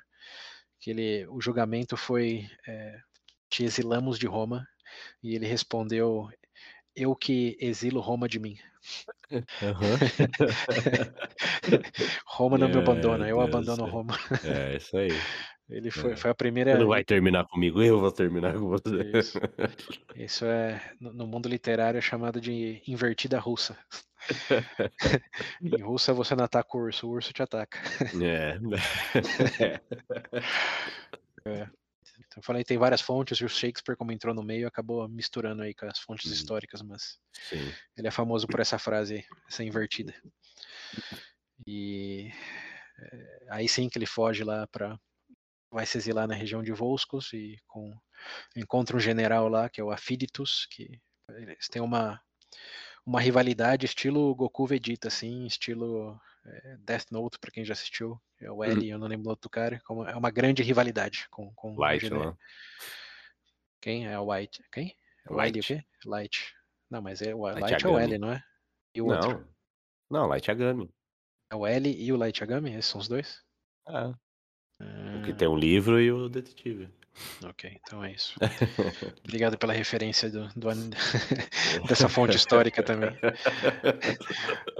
[0.80, 3.00] que ele, o julgamento foi é,
[3.50, 4.68] te exilamos de Roma.
[5.22, 6.30] E ele respondeu,
[6.98, 8.58] eu que exilo Roma de mim.
[9.32, 9.42] Uhum.
[12.26, 14.18] Roma não me abandona, eu abandono Roma.
[14.44, 15.12] É, isso aí.
[15.70, 16.16] Ele foi, é.
[16.16, 16.72] foi a primeira.
[16.72, 19.12] Você não vai terminar comigo, eu vou terminar com você.
[19.14, 19.38] Isso,
[20.16, 23.78] Isso é, no mundo literário, é chamado de invertida russa.
[25.62, 27.78] em Rússia você não ataca o urso, o urso te ataca.
[28.22, 28.58] É.
[31.46, 31.68] é.
[32.38, 35.74] Eu falei tem várias fontes, e o Shakespeare, como entrou no meio, acabou misturando aí
[35.74, 36.34] com as fontes hum.
[36.34, 37.74] históricas, mas Sim.
[37.98, 40.14] ele é famoso por essa frase, essa invertida.
[41.66, 42.32] E
[43.00, 45.00] é, aí sim que ele foge lá para
[45.72, 47.92] vai se exilar na região de Volscos e com
[48.56, 52.22] encontra um general lá que é o Afiditus, que eles têm uma
[53.06, 58.50] uma rivalidade estilo Goku Vegeta assim, estilo é, Death Note, para quem já assistiu, é
[58.50, 58.86] o L, uhum.
[58.86, 62.38] eu não lembro do outro cara, é uma grande rivalidade com, com Light, o né?
[63.82, 64.64] Quem é o White?
[64.72, 64.96] Quem?
[65.26, 65.60] É o Light.
[65.60, 65.84] o quê?
[66.06, 66.54] Light.
[66.90, 68.44] Não, mas é o Light, Light é o L, não é?
[68.96, 69.16] E o não.
[69.16, 69.48] outro?
[70.10, 70.90] Não, Light Agami.
[71.52, 72.72] É o L e o Light Agami?
[72.72, 73.44] Esses são os dois?
[73.88, 73.98] É.
[73.98, 74.14] Ah.
[74.80, 76.90] O que tem um livro e o detetive.
[77.44, 78.36] Ok, então é isso.
[79.24, 80.68] Obrigado pela referência do, do
[81.88, 83.12] dessa fonte histórica também.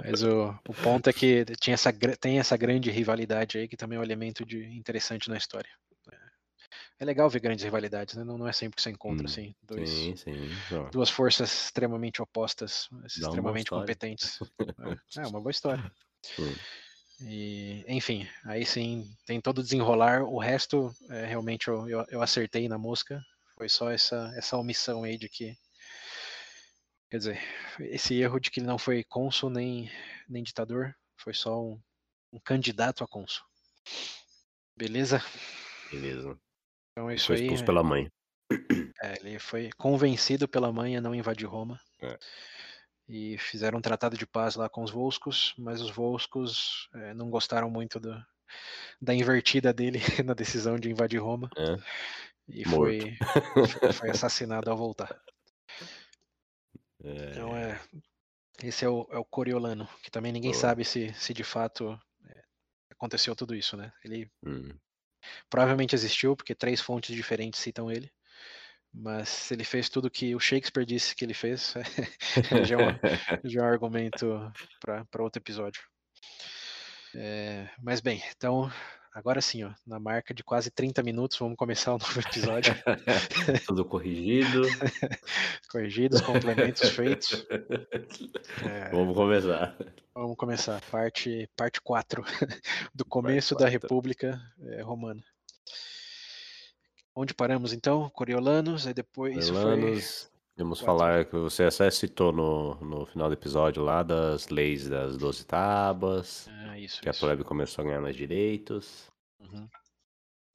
[0.02, 3.96] Mas o, o ponto é que tinha essa, tem essa grande rivalidade aí, que também
[3.96, 5.70] é um elemento de, interessante na história.
[7.00, 8.24] É legal ver grandes rivalidades, né?
[8.24, 10.50] não, não é sempre que você encontra hum, assim, dois, sim, sim.
[10.90, 14.38] duas forças extremamente opostas, extremamente competentes.
[15.16, 15.92] É, é, uma boa história.
[16.38, 16.54] Hum.
[17.20, 20.22] E, enfim, aí sim tem todo o desenrolar.
[20.22, 23.20] O resto, é, realmente, eu, eu, eu, acertei na música.
[23.56, 25.56] Foi só essa, essa omissão aí de que.
[27.10, 27.40] Quer dizer,
[27.80, 29.90] esse erro de que ele não foi cônsul nem,
[30.28, 30.94] nem ditador.
[31.16, 31.80] Foi só um,
[32.32, 33.44] um candidato a cônsul.
[34.76, 35.22] Beleza?
[35.90, 36.38] Beleza.
[36.92, 37.42] Então é isso foi aí.
[37.42, 38.08] expulso pela mãe.
[39.02, 41.80] É, ele foi convencido pela mãe a não invadir Roma.
[42.00, 42.18] É
[43.08, 47.30] e fizeram um tratado de paz lá com os Volscos, mas os Volscos é, não
[47.30, 48.14] gostaram muito do,
[49.00, 51.76] da invertida dele na decisão de invadir Roma é.
[52.48, 53.16] e foi,
[53.94, 55.20] foi, assassinado ao voltar.
[57.02, 57.30] É.
[57.30, 57.80] Então é
[58.62, 62.44] esse é o, é o Coriolano, que também ninguém sabe se, se de fato é,
[62.90, 63.92] aconteceu tudo isso, né?
[64.04, 64.76] Ele hum.
[65.48, 68.12] provavelmente existiu, porque três fontes diferentes citam ele.
[69.00, 71.72] Mas ele fez tudo que o Shakespeare disse que ele fez.
[72.66, 72.98] já, é um,
[73.48, 75.80] já é um argumento para outro episódio.
[77.14, 78.68] É, mas bem, então
[79.14, 82.74] agora sim, ó, na marca de quase 30 minutos, vamos começar o novo episódio.
[83.64, 84.62] Tudo corrigido.
[85.70, 87.46] Corrigidos, complementos feitos.
[88.68, 89.76] É, vamos começar.
[90.12, 92.24] Vamos começar, parte, parte 4
[92.92, 95.22] do começo da República é, Romana.
[97.20, 98.08] Onde paramos então?
[98.10, 99.50] Coriolanos, aí depois.
[99.50, 100.30] Coriolanos.
[100.56, 105.16] Vamos falar que você até citou no, no final do episódio lá das leis das
[105.16, 106.46] Doze Tábuas.
[106.48, 107.02] Ah, isso.
[107.02, 107.18] Que isso.
[107.18, 109.10] a plebe começou a ganhar mais direitos.
[109.40, 109.68] Uhum.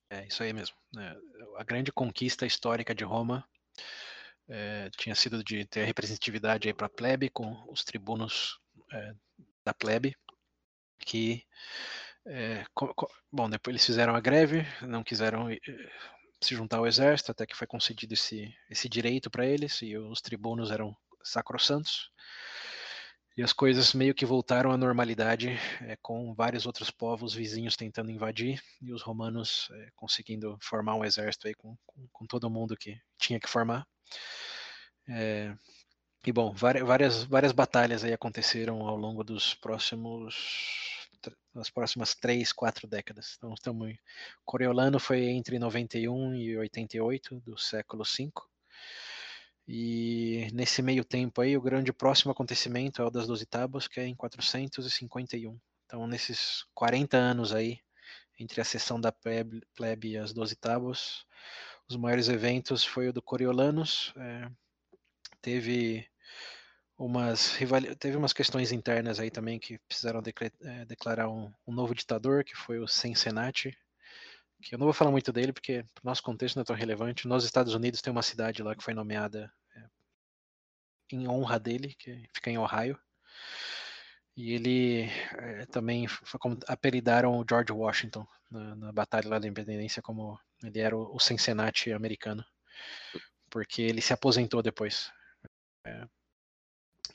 [0.10, 0.74] É isso aí mesmo.
[0.98, 1.18] É,
[1.58, 3.44] a grande conquista histórica de Roma
[4.48, 8.58] é, tinha sido de ter representatividade para a plebe, com os tribunos
[8.90, 9.14] é,
[9.66, 10.16] da plebe,
[11.00, 11.44] que
[12.26, 12.64] é,
[13.30, 15.50] bom, depois eles fizeram a greve, não quiseram
[16.44, 20.22] se juntar ao exército, até que foi concedido esse, esse direito para eles, e os
[20.22, 22.12] tribunos eram sacrossantos.
[23.36, 28.12] E as coisas meio que voltaram à normalidade, é, com vários outros povos vizinhos tentando
[28.12, 32.78] invadir, e os romanos é, conseguindo formar um exército aí com, com, com, todo mundo
[32.78, 33.88] que tinha que formar.
[35.10, 35.56] É,
[36.26, 40.93] e bom, várias, várias batalhas aí aconteceram ao longo dos próximos
[41.54, 43.36] nas próximas três, quatro décadas.
[43.38, 43.96] Então, estamos
[44.46, 48.32] Coriolano foi entre 91 e 88 do século V.
[49.68, 54.00] E nesse meio tempo aí, o grande próximo acontecimento é o das Doze Tábuas, que
[54.00, 55.58] é em 451.
[55.86, 57.80] Então, nesses 40 anos aí,
[58.40, 59.62] entre a sessão da plebe,
[60.10, 61.26] e as Doze Tábuas,
[61.88, 64.14] os maiores eventos foi o do Coriolanos.
[64.18, 64.50] É,
[65.42, 66.08] teve
[67.06, 67.58] umas
[68.00, 70.22] teve umas questões internas aí também que precisaram
[70.62, 73.78] é, declarar um, um, novo ditador, que foi o Cincinnati,
[74.62, 77.28] que eu não vou falar muito dele porque o nosso contexto não é tão relevante.
[77.28, 79.86] Nos Estados Unidos tem uma cidade lá que foi nomeada é,
[81.12, 82.98] em honra dele, que fica em Ohio.
[84.36, 89.48] E ele é, também foi como apelidaram o George Washington na, na Batalha lá da
[89.48, 92.44] Independência como ele era o, o Cincinnati americano,
[93.50, 95.12] porque ele se aposentou depois.
[95.86, 96.08] É,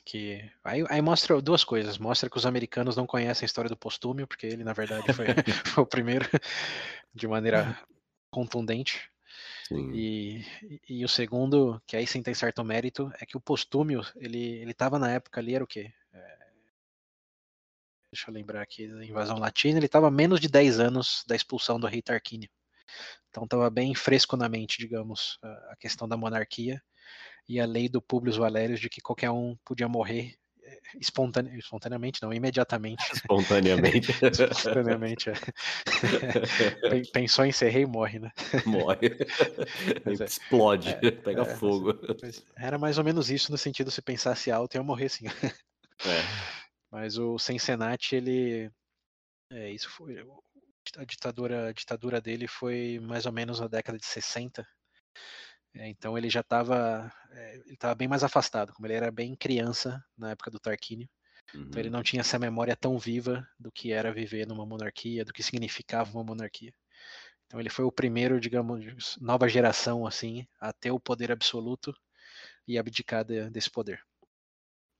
[0.09, 1.99] que aí, aí, mostra duas coisas.
[1.99, 5.27] Mostra que os americanos não conhecem a história do postúmio, porque ele, na verdade, foi,
[5.75, 6.25] foi o primeiro
[7.13, 7.79] de maneira
[8.31, 9.07] contundente.
[9.71, 10.43] E,
[10.89, 14.73] e, o segundo, que aí sim tem certo mérito, é que o postúmio, ele, ele
[14.73, 15.93] tava na época ali, era o quê?
[16.11, 16.37] É,
[18.11, 21.79] deixa eu lembrar aqui, da invasão latina, ele estava menos de 10 anos da expulsão
[21.79, 22.49] do rei Tarquínio.
[23.29, 26.81] Então estava bem fresco na mente, digamos, a questão da monarquia
[27.49, 31.57] e a lei do Publius Valerius de que qualquer um podia morrer eh, espontane...
[31.57, 33.03] espontaneamente, não, imediatamente.
[33.11, 34.11] Espontaneamente.
[34.21, 35.33] espontaneamente, é.
[37.11, 38.31] Pensou em ser rei, morre, né?
[38.67, 39.17] Morre.
[40.05, 41.95] É, Explode, é, pega é, fogo.
[42.55, 45.25] Era mais ou menos isso no sentido se pensasse alto ia morrer sim.
[46.05, 46.21] É.
[46.91, 48.71] Mas o Sensenati, ele.
[49.51, 50.23] É, isso foi.
[50.97, 54.65] A ditadura, a ditadura dele foi mais ou menos na década de 60 é,
[55.75, 60.03] então ele já estava é, ele estava bem mais afastado, como ele era bem criança
[60.17, 61.07] na época do Tarquínio.
[61.53, 61.61] Uhum.
[61.61, 61.93] Então ele uhum.
[61.95, 66.11] não tinha essa memória tão viva do que era viver numa monarquia, do que significava
[66.11, 66.73] uma monarquia.
[67.45, 71.93] Então ele foi o primeiro, digamos, nova geração assim, a ter o poder absoluto
[72.67, 74.01] e abdicar de, desse poder.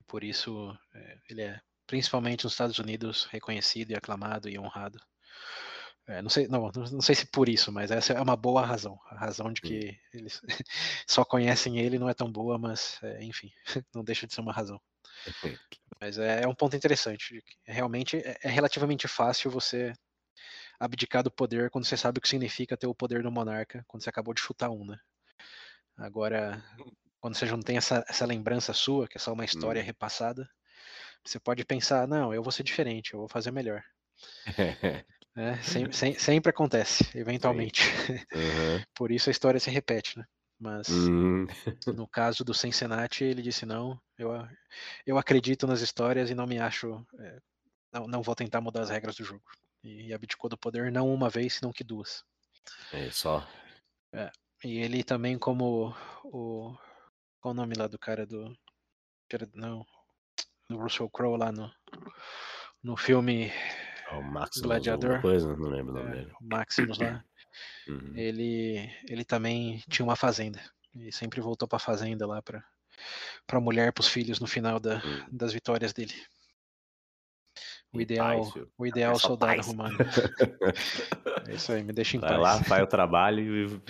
[0.06, 5.00] Por isso é, ele é principalmente nos Estados Unidos reconhecido e aclamado e honrado
[6.10, 8.98] é, não, sei, não, não sei se por isso, mas essa é uma boa razão.
[9.06, 10.40] A razão de que eles
[11.06, 13.52] só conhecem ele não é tão boa, mas é, enfim,
[13.94, 14.80] não deixa de ser uma razão.
[16.00, 17.44] Mas é, é um ponto interessante.
[17.64, 19.92] Realmente é, é relativamente fácil você
[20.80, 24.02] abdicar do poder quando você sabe o que significa ter o poder do monarca, quando
[24.02, 24.98] você acabou de chutar um, né?
[25.96, 26.60] Agora,
[27.20, 29.84] quando você não tem essa, essa lembrança sua, que é só uma história hum.
[29.84, 30.48] repassada,
[31.24, 33.84] você pode pensar, não, eu vou ser diferente, eu vou fazer melhor.
[35.36, 37.82] É, sempre, sempre, sempre, acontece, eventualmente.
[38.34, 38.82] Uhum.
[38.94, 40.24] Por isso a história se repete, né?
[40.58, 41.46] Mas uhum.
[41.96, 44.30] no caso do Cincinnati, ele disse não, eu,
[45.06, 47.38] eu acredito nas histórias e não me acho, é,
[47.92, 49.44] não, não vou tentar mudar as regras do jogo.
[49.82, 52.24] E, e abdicou do poder não uma vez, senão que duas.
[52.92, 53.48] É só.
[54.12, 54.30] É,
[54.64, 56.76] e ele também como o
[57.40, 58.54] qual o nome lá do cara do
[59.54, 59.86] não
[60.68, 61.72] do Russell Crowe lá no
[62.82, 63.50] no filme
[64.18, 65.20] o Maximus, Gladiador.
[65.20, 66.32] Coisa, não lembro o nome é, dele.
[66.40, 67.24] O Maximus lá.
[67.88, 68.12] Uhum.
[68.14, 70.60] Ele, ele também tinha uma fazenda.
[70.94, 72.62] E sempre voltou para a fazenda lá para
[73.46, 75.26] para mulher, para os filhos no final da, uhum.
[75.32, 76.14] das vitórias dele.
[77.92, 79.66] O ideal, paz, o ideal soldado paz.
[79.66, 79.98] romano.
[81.48, 82.40] é isso aí, me deixa em Vai paz.
[82.40, 83.82] lá, faz o trabalho e,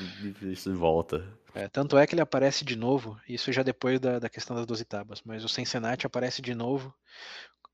[0.42, 1.38] e, volta.
[1.54, 4.64] É, tanto é que ele aparece de novo, isso já depois da, da questão das
[4.64, 6.94] doze tábuas, mas o Cincinnati aparece de novo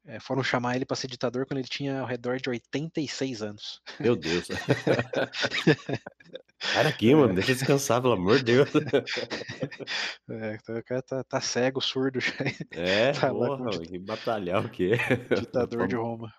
[0.07, 3.81] é, foram chamar ele para ser ditador quando ele tinha ao redor de 86 anos.
[3.99, 4.49] Meu Deus.
[6.73, 8.71] Cara aqui, mano, deixa descansar, pelo amor de Deus.
[10.29, 12.33] É, então o cara tá, tá cego, surdo já.
[12.73, 14.99] É, tá porra, mano, que batalhar o quê?
[15.39, 16.35] Ditador de Roma.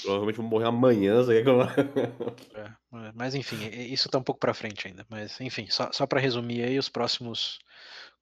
[0.00, 1.40] Provavelmente vou morrer amanhã, sabe?
[2.54, 5.04] É, mas enfim, isso tá um pouco pra frente ainda.
[5.08, 7.58] Mas enfim, só, só para resumir aí, os próximos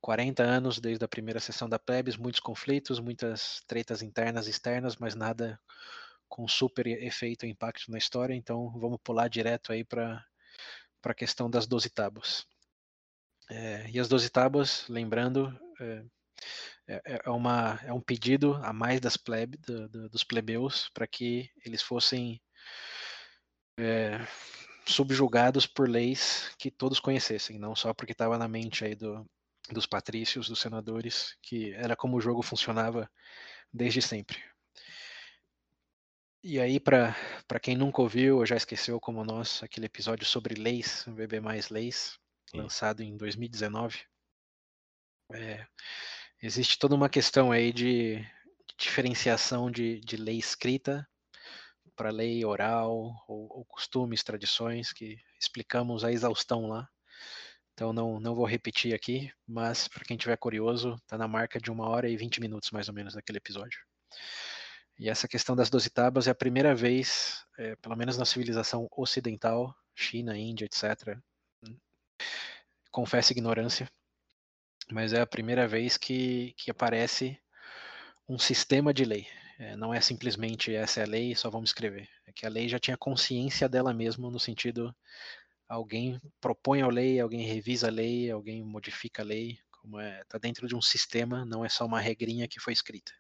[0.01, 4.97] 40 anos desde a primeira sessão da plebis, muitos conflitos, muitas tretas internas e externas,
[4.97, 5.61] mas nada
[6.29, 10.25] com super efeito e impacto na história, então vamos pular direto aí para
[11.05, 12.47] a questão das 12 tábuas.
[13.51, 16.05] É, e as 12 tábuas, lembrando, é,
[16.87, 20.89] é, é, é uma, é um pedido a mais das plebe, do, do, dos plebeus
[20.95, 22.41] para que eles fossem
[23.79, 24.25] é,
[24.87, 29.29] subjugados por leis que todos conhecessem, não só porque estava na mente aí do,
[29.75, 33.11] dos patrícios, dos senadores, que era como o jogo funcionava
[33.73, 34.39] desde sempre.
[36.43, 37.15] E aí, para
[37.61, 42.19] quem nunca ouviu ou já esqueceu, como nós, aquele episódio sobre leis, BB Mais Leis,
[42.51, 42.59] Sim.
[42.59, 44.01] lançado em 2019,
[45.33, 45.67] é,
[46.43, 51.07] existe toda uma questão aí de, de diferenciação de, de lei escrita
[51.95, 52.91] para lei oral
[53.29, 56.89] ou, ou, costumes, tradições que explicamos a exaustão lá.
[57.75, 61.71] Então não, não vou repetir aqui, mas para quem tiver curioso, está na marca de
[61.71, 63.81] uma hora e vinte minutos mais ou menos daquele episódio.
[64.99, 68.87] E essa questão das doze tábuas é a primeira vez, é, pelo menos na civilização
[68.95, 71.19] ocidental, China, Índia, etc.
[72.91, 73.91] Confesso ignorância,
[74.91, 77.41] mas é a primeira vez que, que aparece
[78.29, 79.27] um sistema de lei.
[79.59, 82.09] É, não é simplesmente essa é a lei, só vamos escrever.
[82.27, 84.95] É que a lei já tinha consciência dela mesma, no sentido
[85.71, 90.37] alguém propõe a lei, alguém revisa a lei, alguém modifica a lei, como é, tá
[90.37, 93.13] dentro de um sistema, não é só uma regrinha que foi escrita.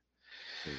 [0.64, 0.76] Sim.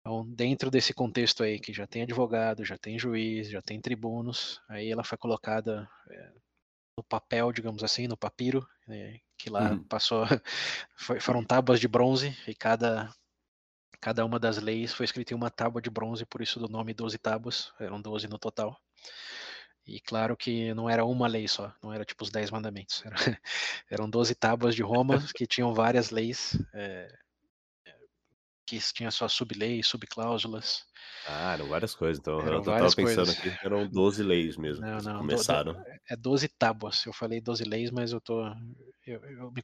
[0.00, 4.60] Então, dentro desse contexto aí, que já tem advogado, já tem juiz, já tem tribunos,
[4.68, 6.32] aí ela foi colocada é,
[6.98, 9.84] no papel, digamos assim, no papiro, né, que lá uhum.
[9.84, 10.24] passou,
[10.96, 13.10] foi, foram tábuas de bronze, e cada,
[14.02, 16.92] cada uma das leis foi escrita em uma tábua de bronze, por isso do nome
[16.92, 18.78] 12 tábuas, eram 12 no total.
[19.86, 23.16] E claro que não era uma lei só, não era tipo os 10 mandamentos, era,
[23.90, 26.56] eram 12 tábuas de Roma que tinham várias leis.
[26.72, 27.12] É,
[28.70, 30.84] que tinha suas subleis, subcláusulas.
[31.26, 32.20] Ah, eram várias coisas.
[32.20, 33.38] Então, eram eu tava pensando coisas.
[33.38, 34.86] aqui que eram 12 leis mesmo.
[34.86, 35.72] Não, não, começaram.
[35.72, 37.04] Do, é 12 tábuas.
[37.04, 38.46] Eu falei 12 leis, mas eu tô.
[39.04, 39.60] Eu, eu, me,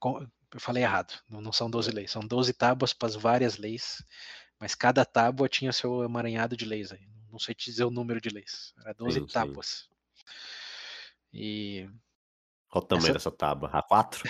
[0.53, 1.15] eu falei errado.
[1.31, 2.11] Não, não são 12 leis.
[2.11, 4.05] São 12 tábuas para as várias leis.
[4.59, 7.07] Mas cada tábua tinha seu emaranhado de leis aí.
[7.31, 8.75] Não sei te dizer o número de leis.
[8.81, 9.67] Era 12 sim, tábuas.
[9.67, 9.96] Sim.
[11.33, 11.89] E
[12.77, 13.15] qual o tamanho Essa...
[13.15, 13.71] dessa tábua?
[13.71, 14.21] A4?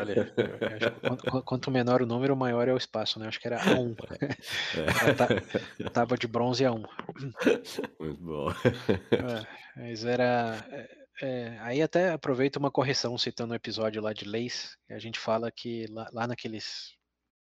[0.00, 0.30] Olha,
[1.00, 3.26] quanto, quanto, menor o número, maior é o espaço, né?
[3.26, 3.96] Acho que era A1.
[5.80, 5.88] É.
[5.90, 6.86] tábua de bronze A1.
[7.98, 8.50] Muito bom.
[8.50, 8.54] É,
[9.74, 10.64] mas era.
[10.70, 10.88] É,
[11.22, 14.76] é, aí até aproveito uma correção citando o um episódio lá de leis.
[14.90, 16.94] A gente fala que lá, lá naqueles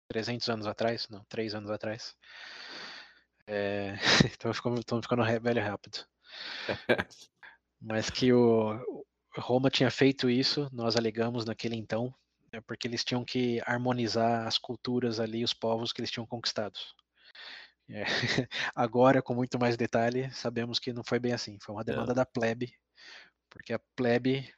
[0.08, 2.16] 300 anos atrás, não, 3 anos atrás.
[3.48, 3.94] É,
[4.34, 6.06] então ficando, ficando velho rápido
[7.80, 9.04] mas que o
[9.36, 12.14] Roma tinha feito isso, nós alegamos naquele então,
[12.52, 16.94] é porque eles tinham que harmonizar as culturas ali, os povos que eles tinham conquistados.
[17.88, 18.04] É.
[18.74, 21.58] Agora, com muito mais detalhe, sabemos que não foi bem assim.
[21.62, 22.74] Foi uma demanda da plebe,
[23.48, 24.52] porque a plebe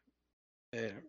[0.73, 1.03] é,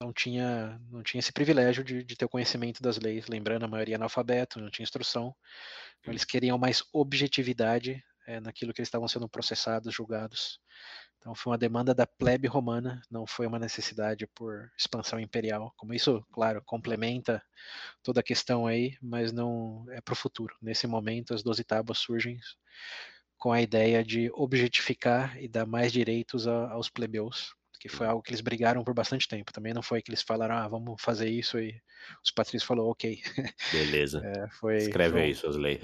[0.00, 3.26] não tinha não tinha esse privilégio de, de, ter o conhecimento das leis.
[3.28, 5.34] Lembrando, a maioria analfabeto, não tinha instrução.
[6.00, 10.60] Então, eles queriam mais objetividade é, naquilo que eles estavam sendo processados, julgados.
[11.18, 15.72] Então foi uma demanda da plebe romana, não foi uma necessidade por expansão imperial.
[15.76, 17.42] Como isso, claro, complementa
[18.02, 20.54] toda a questão aí, mas não é para o futuro.
[20.62, 22.38] Nesse momento, as doze tábuas surgem
[23.38, 27.54] com a ideia de objetificar e dar mais direitos a, aos plebeus,
[27.86, 29.52] que foi algo que eles brigaram por bastante tempo.
[29.52, 31.74] Também não foi que eles falaram, ah, vamos fazer isso e
[32.22, 33.20] os patrícios falaram, ok.
[33.72, 34.22] Beleza.
[34.26, 35.80] É, foi, Escreve foi, aí suas leis.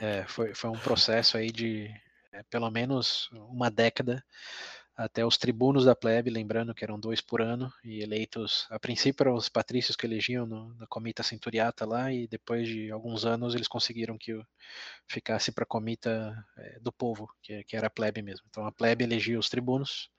[0.00, 1.90] É, foi, foi um processo aí de
[2.32, 4.22] é, pelo menos uma década
[4.98, 9.22] até os tribunos da plebe, lembrando que eram dois por ano, e eleitos, a princípio
[9.22, 13.54] eram os patrícios que elegiam no, na comita centuriata lá, e depois de alguns anos
[13.54, 14.36] eles conseguiram que
[15.06, 18.44] ficasse para a comita é, do povo, que, que, era a plebe mesmo.
[18.50, 20.10] Então a plebe elegia os tribunos,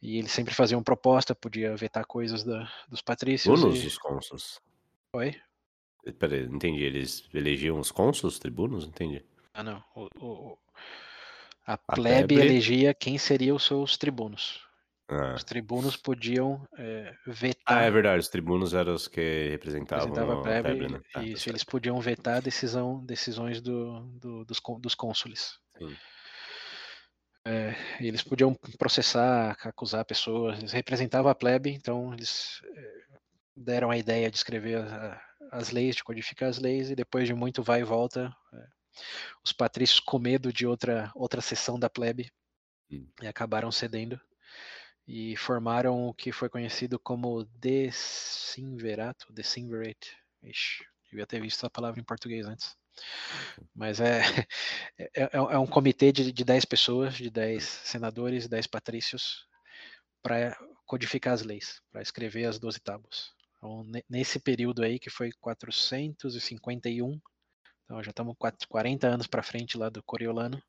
[0.00, 3.52] e eles sempre faziam proposta, podia vetar coisas da, dos patrícios.
[3.52, 3.86] Tribunos e...
[3.86, 4.60] os cônsuls?
[5.12, 5.34] Oi?
[6.18, 6.82] Peraí, entendi.
[6.82, 8.84] Eles elegiam os cônsuls, tribunos?
[8.84, 9.24] Entendi.
[9.52, 9.82] Ah, não.
[9.94, 10.58] O, o,
[11.66, 14.66] a plebe, a plebe elegia quem seriam os seus tribunos.
[15.08, 15.34] Ah.
[15.34, 17.78] Os tribunos podiam é, vetar.
[17.78, 20.58] Ah, é verdade, os tribunos eram os que representavam a plebe.
[20.58, 21.00] A plebe né?
[21.14, 25.58] ah, isso, tá eles podiam vetar decisão, decisões do, do, dos, dos cônsules.
[27.50, 33.02] É, eles podiam processar, acusar pessoas, eles representavam a plebe, então eles é,
[33.56, 35.18] deram a ideia de escrever a,
[35.50, 38.66] as leis, de codificar as leis, e depois de muito vai e volta, é,
[39.42, 42.30] os patrícios com medo de outra outra sessão da plebe
[42.90, 43.06] hum.
[43.22, 44.20] e acabaram cedendo
[45.06, 50.14] e formaram o que foi conhecido como decimverato, decimvirate.
[50.42, 52.76] Ixi, devia ter visto a palavra em português antes.
[53.74, 54.20] Mas é,
[54.98, 59.46] é, é, é um comitê de, de 10 pessoas, de 10 senadores, 10 patrícios,
[60.22, 63.32] para codificar as leis, para escrever as 12 tábuas.
[63.56, 67.20] Então, nesse período aí, que foi 451,
[67.84, 68.36] então já estamos
[68.68, 70.62] 40 anos para frente lá do Coriolano,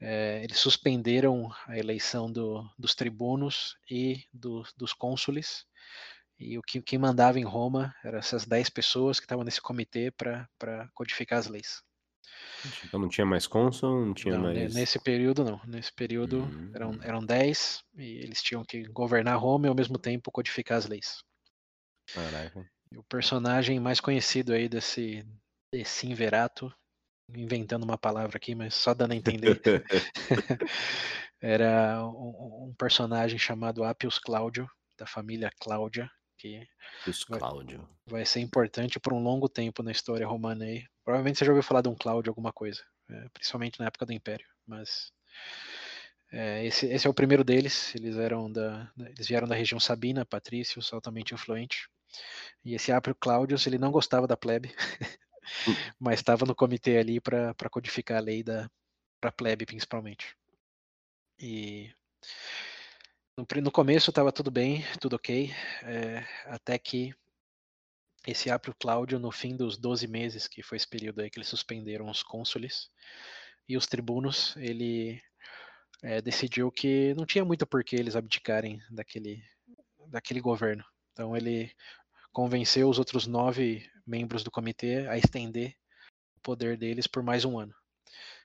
[0.00, 5.64] é, eles suspenderam a eleição do, dos tribunos e do, dos cônsules,
[6.38, 10.10] e o que quem mandava em Roma eram essas 10 pessoas que estavam nesse comitê
[10.10, 11.82] para codificar as leis.
[12.84, 14.74] Então não tinha mais cônsul, não tinha não, mais.
[14.74, 15.60] Nesse período não.
[15.66, 16.70] Nesse período hum.
[16.74, 20.86] eram, eram 10 e eles tinham que governar Roma e ao mesmo tempo codificar as
[20.86, 21.22] leis.
[22.12, 22.68] Caraca.
[22.92, 25.26] E o personagem mais conhecido aí desse,
[25.72, 26.72] desse Inverato
[27.34, 29.60] inventando uma palavra aqui, mas só dando a entender.
[31.40, 34.68] Era um, um, personagem chamado Appius Claudio,
[34.98, 36.10] da família Cláudia,
[36.54, 37.88] que vai, Cláudio.
[38.06, 40.84] vai ser importante por um longo tempo na história romana aí.
[41.04, 44.12] Provavelmente você já ouviu falar de um Cláudio alguma coisa, é, principalmente na época do
[44.12, 45.12] Império, mas
[46.32, 47.94] é, esse, esse, é o primeiro deles.
[47.94, 51.88] Eles eram da, eles vieram da região sabina, patrícios, altamente influente.
[52.64, 54.74] E esse Apio Claudius, ele não gostava da plebe.
[55.98, 58.68] mas estava no comitê ali para codificar a lei da
[59.20, 60.36] para plebe principalmente.
[61.38, 61.90] E
[63.36, 65.50] no, no começo estava tudo bem, tudo ok,
[65.82, 67.14] é, até que
[68.26, 71.48] esse Apio Cláudio, no fim dos 12 meses, que foi esse período aí que eles
[71.48, 72.90] suspenderam os cônsules
[73.68, 75.20] e os tribunos, ele
[76.02, 79.42] é, decidiu que não tinha muito por que eles abdicarem daquele,
[80.08, 80.84] daquele governo.
[81.12, 81.70] Então ele
[82.32, 85.74] convenceu os outros nove membros do comitê a estender
[86.36, 87.74] o poder deles por mais um ano.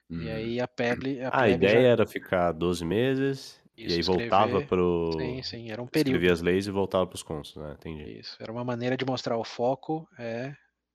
[0.08, 0.22] Hum.
[0.22, 1.22] E aí a Peble.
[1.22, 1.88] A, a ideia já...
[1.88, 4.28] era ficar 12 meses Isso, e aí escrever...
[4.28, 5.10] voltava pro.
[5.18, 6.16] Sim, sim, era um período.
[6.16, 7.72] Escrevia as leis e voltava para os né?
[7.78, 8.18] Entendi.
[8.18, 10.54] Isso, era uma maneira de mostrar o foco é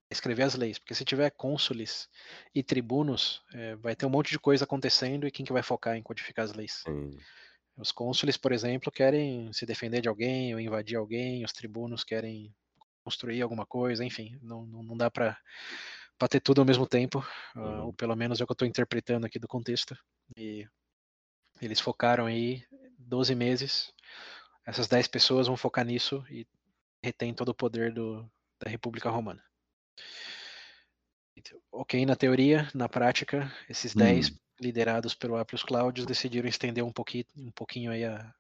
[0.10, 2.10] escrever as leis, porque se tiver cônsules
[2.56, 5.98] e tribunos, é, vai ter um monte de coisa acontecendo e quem que vai focar
[5.98, 6.84] em codificar as leis?
[6.86, 7.18] Sim.
[7.78, 12.56] Os cônsules, por exemplo, querem se defender de alguém ou invadir alguém, os tribunos querem
[13.04, 15.38] construir alguma coisa, enfim, não, não, não dá para
[16.30, 17.20] ter tudo ao mesmo tempo,
[17.56, 19.96] uh, ou pelo menos é o que eu estou interpretando aqui do contexto.
[20.36, 20.66] E
[21.62, 22.64] eles focaram aí
[22.98, 23.94] 12 meses,
[24.66, 26.48] essas 10 pessoas vão focar nisso e
[27.04, 28.30] retém todo o poder do,
[28.60, 29.44] da República Romana.
[31.36, 34.36] Então, ok, na teoria, na prática, esses 10 hum.
[34.60, 38.34] liderados pelo Appius Claudius decidiram estender um pouquinho, um pouquinho aí a,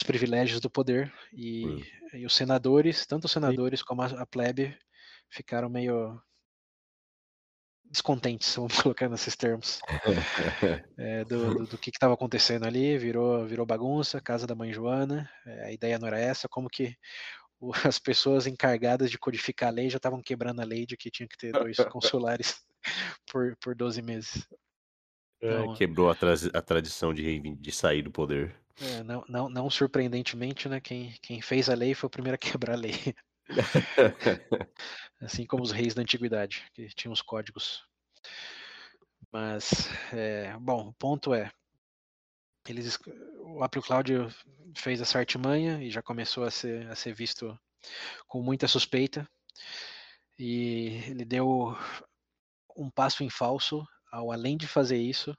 [0.00, 1.82] os privilégios do poder e, hum.
[2.14, 3.86] e os senadores, tanto os senadores Sim.
[3.86, 4.76] como a, a plebe,
[5.30, 6.20] ficaram meio
[7.90, 9.80] descontentes, vamos colocar nesses termos,
[10.96, 15.28] é, do, do, do, que estava acontecendo ali, virou, virou bagunça, casa da mãe Joana,
[15.46, 16.96] é, a ideia não era essa, como que
[17.60, 21.10] o, as pessoas encarregadas de codificar a lei já estavam quebrando a lei de que
[21.10, 22.62] tinha que ter dois consulares
[23.30, 24.46] por, por 12 meses.
[25.40, 28.54] É, então, quebrou a, tra a tradição de, de sair do poder.
[28.80, 32.38] É, não, não, não, surpreendentemente, né, quem, quem fez a lei foi o primeiro a
[32.38, 33.14] quebrar a lei.
[35.20, 37.84] assim como os reis da antiguidade, que tinham os códigos.
[39.32, 41.50] Mas, é, bom, o ponto é,
[42.66, 42.98] eles,
[43.40, 44.28] o Apio Cláudio
[44.76, 47.58] fez essa artimanha e já começou a ser, a ser visto
[48.26, 49.28] com muita suspeita.
[50.38, 51.76] E ele deu
[52.76, 55.36] um passo em falso ao além de fazer isso,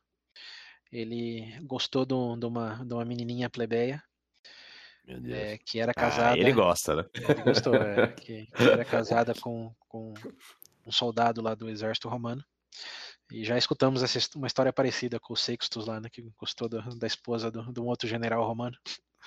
[0.92, 4.04] ele gostou de, um, uma, de uma menininha plebeia.
[5.10, 6.36] É, que era casada.
[6.36, 7.06] Ah, ele gosta, né?
[7.16, 10.14] Ele gostou, é, que, que, era casada com, com
[10.86, 12.44] um soldado lá do exército romano.
[13.32, 16.10] E já escutamos essa, uma história parecida com o Sextus lá, né?
[16.12, 18.78] Que gostou do, da esposa de um outro general romano.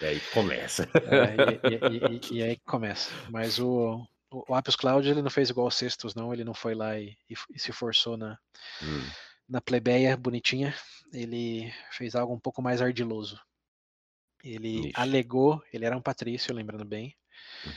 [0.01, 0.89] E aí começa.
[0.95, 1.35] É,
[1.69, 3.11] e, e, e, e, aí começa.
[3.29, 6.33] Mas o, o Appius Claudio ele não fez igual o Sextus, não.
[6.33, 7.17] Ele não foi lá e,
[7.57, 8.39] se forçou na.
[8.83, 9.03] Hum
[9.53, 10.75] na plebeia bonitinha,
[11.13, 13.39] ele fez algo um pouco mais ardiloso.
[14.43, 14.93] Ele Ixi.
[14.95, 17.17] alegou, ele era um patrício, lembrando bem,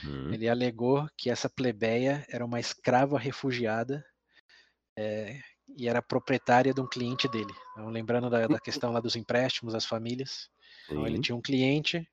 [0.04, 0.34] uhum.
[0.34, 4.04] ele alegou que essa plebeia era uma escrava refugiada
[4.98, 5.40] é,
[5.78, 7.54] e era proprietária de um cliente dele.
[7.72, 10.50] Então, lembrando da, da questão lá dos empréstimos às famílias,
[10.86, 12.08] então, ele tinha um cliente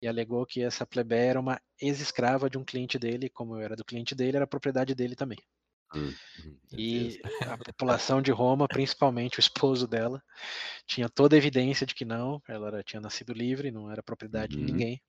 [0.00, 3.84] e alegou que essa plebeia era uma ex-escrava de um cliente dele, como era do
[3.84, 5.38] cliente dele, era propriedade dele também.
[5.94, 6.12] Hum,
[6.44, 10.22] hum, e a população de Roma, principalmente o esposo dela,
[10.86, 14.56] tinha toda a evidência de que não, ela era, tinha nascido livre, não era propriedade
[14.56, 14.64] uhum.
[14.64, 15.02] de ninguém.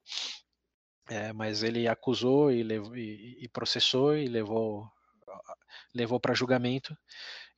[1.10, 4.88] É, mas ele acusou e, levou, e, e processou e levou
[5.94, 6.98] levou para julgamento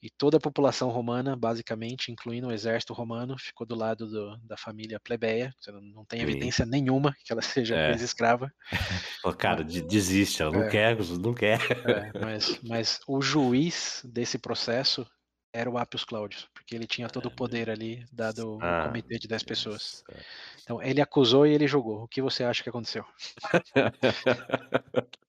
[0.02, 4.56] e toda a população romana, basicamente, incluindo o exército romano, ficou do lado do, da
[4.56, 5.54] família plebeia.
[5.94, 6.72] Não, tem evidência Sim.
[6.72, 7.92] nenhuma que ela seja é.
[7.96, 8.52] escrava.
[9.26, 11.60] oh, cara, desiste, ela não é, quer, não quer.
[11.86, 15.06] É, mas, mas o juiz desse processo
[15.52, 19.18] era o Appius Claudius, porque ele tinha todo o poder ali, dado o Ah, comitê
[19.20, 20.04] de 10 pessoas.
[20.08, 20.26] Deus.
[20.64, 22.04] Então, ele acusou e ele julgou.
[22.04, 23.04] O que você acha que aconteceu?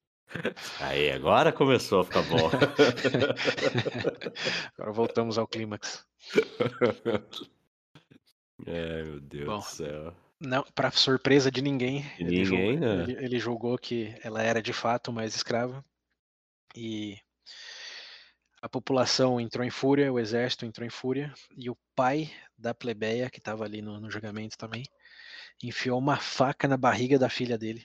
[0.80, 2.50] Aí, agora começou a ficar bom.
[4.78, 6.04] Agora voltamos ao clímax.
[8.66, 10.14] Ai, meu Deus Bom, do céu.
[10.40, 13.02] Não, para surpresa de ninguém, De ele, julgou, ninguém, né?
[13.04, 15.84] ele- ele julgou que ela era de fato mais escrava
[16.74, 17.18] e
[18.62, 23.28] a população entrou em fúria, o exército entrou em fúria e o pai da plebeia
[23.30, 24.84] que estava ali no, no julgamento também
[25.62, 27.84] enfiou uma faca na barriga da filha dele,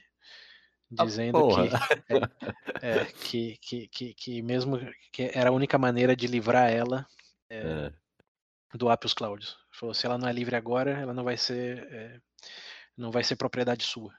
[0.89, 1.67] dizendo porra.
[1.67, 1.75] que,
[2.85, 4.79] é, que, que, que, que mesmo
[5.11, 7.05] que era a única maneira de livrar ela
[7.49, 7.91] É,
[8.73, 9.57] do Appius Claudius.
[9.71, 12.19] Falou, se ela não é livre agora, ela não vai ser é,
[12.97, 14.13] não vai ser propriedade sua.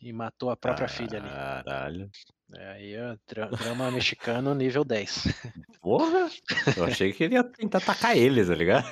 [0.00, 1.28] E matou a própria filha ali.
[1.28, 2.10] Caralho.
[2.54, 2.94] É, Aí,
[3.26, 5.24] drama mexicano nível 10.
[5.80, 6.30] Porra!
[6.76, 8.86] Eu achei que ele ia tentar atacar eles, tá ligado?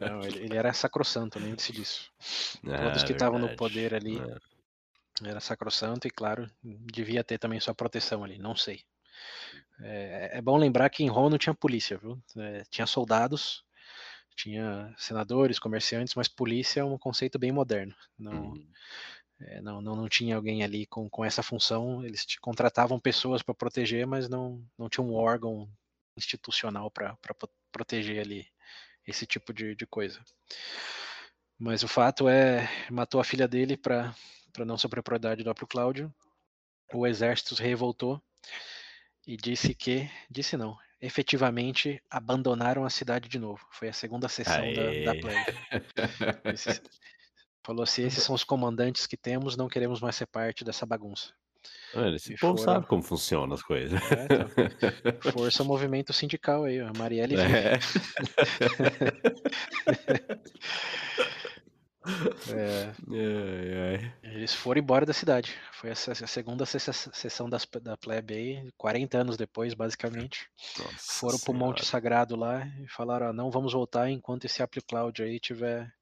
[0.00, 2.10] Não, ele, ele era sacrossanto, lembre-se disso.
[2.62, 4.36] Todos Ah, que estavam no poder ali É.
[5.24, 8.82] era sacrossanto e, claro, devia ter também sua proteção ali, não sei.
[9.80, 12.22] É, é bom lembrar que em Roma não tinha polícia, viu?
[12.36, 13.64] É, tinha soldados,
[14.36, 17.94] tinha senadores, comerciantes, mas polícia é um conceito bem moderno.
[18.18, 18.66] Não, Hum,
[19.40, 22.04] é, não, não, não tinha alguém ali com, com essa função.
[22.04, 25.68] Eles contratavam pessoas para proteger, mas não, não tinha um órgão
[26.16, 27.16] institucional para
[27.72, 28.46] proteger ali
[29.06, 30.22] esse tipo de, de coisa.
[31.58, 34.14] Mas o fato é, matou a filha dele para
[34.58, 36.14] não ser propriedade do próprio Cláudio.
[36.92, 38.20] O exército se revoltou
[39.26, 43.64] e disse que, disse não, efetivamente abandonaram a cidade de novo.
[43.70, 45.20] Foi a segunda sessão da, da Aê.
[45.20, 45.44] plebe.
[46.52, 46.82] Esses-
[47.64, 51.32] falou assim: esses são os comandantes que temos, não queremos mais ser parte dessa bagunça.
[51.94, 54.00] Mano, esse E povo sabe como funcionam as coisas.
[54.00, 54.48] É, então.
[55.32, 56.88] Força movimento sindical aí, ó.
[56.88, 57.46] A Marielle vive.
[62.48, 62.94] É.
[63.12, 64.14] É, Ai, ai.
[64.22, 65.54] eles foram embora da cidade.
[65.72, 70.48] Foi essa a segunda sessão das, da plebe aí, 40 anos depois, basicamente.
[70.78, 71.84] Nossa Foram pro Monte Senhora.
[71.84, 75.92] Sagrado lá e falaram: ó, não vamos voltar enquanto esse Apple Cloud aí tiver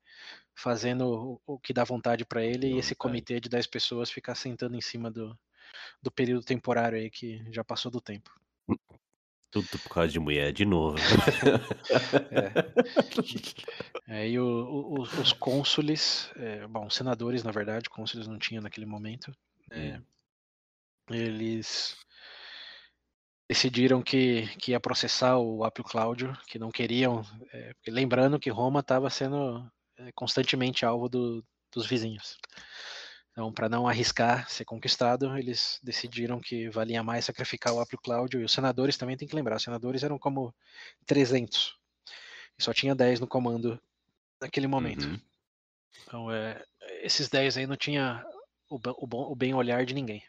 [0.54, 2.96] fazendo o, o que dá vontade para ele e esse Vontade.
[2.96, 5.38] comitê de 10 pessoas ficar sentando em cima do,
[6.02, 8.30] do período temporário aí que já passou do tempo.
[9.50, 10.98] Tudo por causa de mulher, de novo.
[14.06, 19.32] Aí o- o- os, cônsules, é, bom, senadores na verdade, cônsules não tinha naquele momento,
[19.70, 20.00] é,
[21.10, 21.96] eles
[23.48, 28.80] decidiram que, que ia processar o Apio Cláudio, que não queriam, é, lembrando que Roma
[28.80, 32.36] estava sendo é, constantemente alvo do- dos vizinhos.
[33.38, 38.40] Então, para não arriscar ser conquistado, eles decidiram que valia mais sacrificar o Apio Cláudio,
[38.40, 40.52] e os senadores também tem que lembrar, os senadores eram como
[41.06, 41.76] 300,
[42.58, 43.80] e só tinha 10 no comando
[44.40, 45.04] naquele momento.
[45.04, 45.20] Uhum.
[46.02, 46.60] Então, é,
[47.00, 48.26] esses 10 aí não tinha
[48.68, 50.20] o, o bom- o bem olhar de ninguém.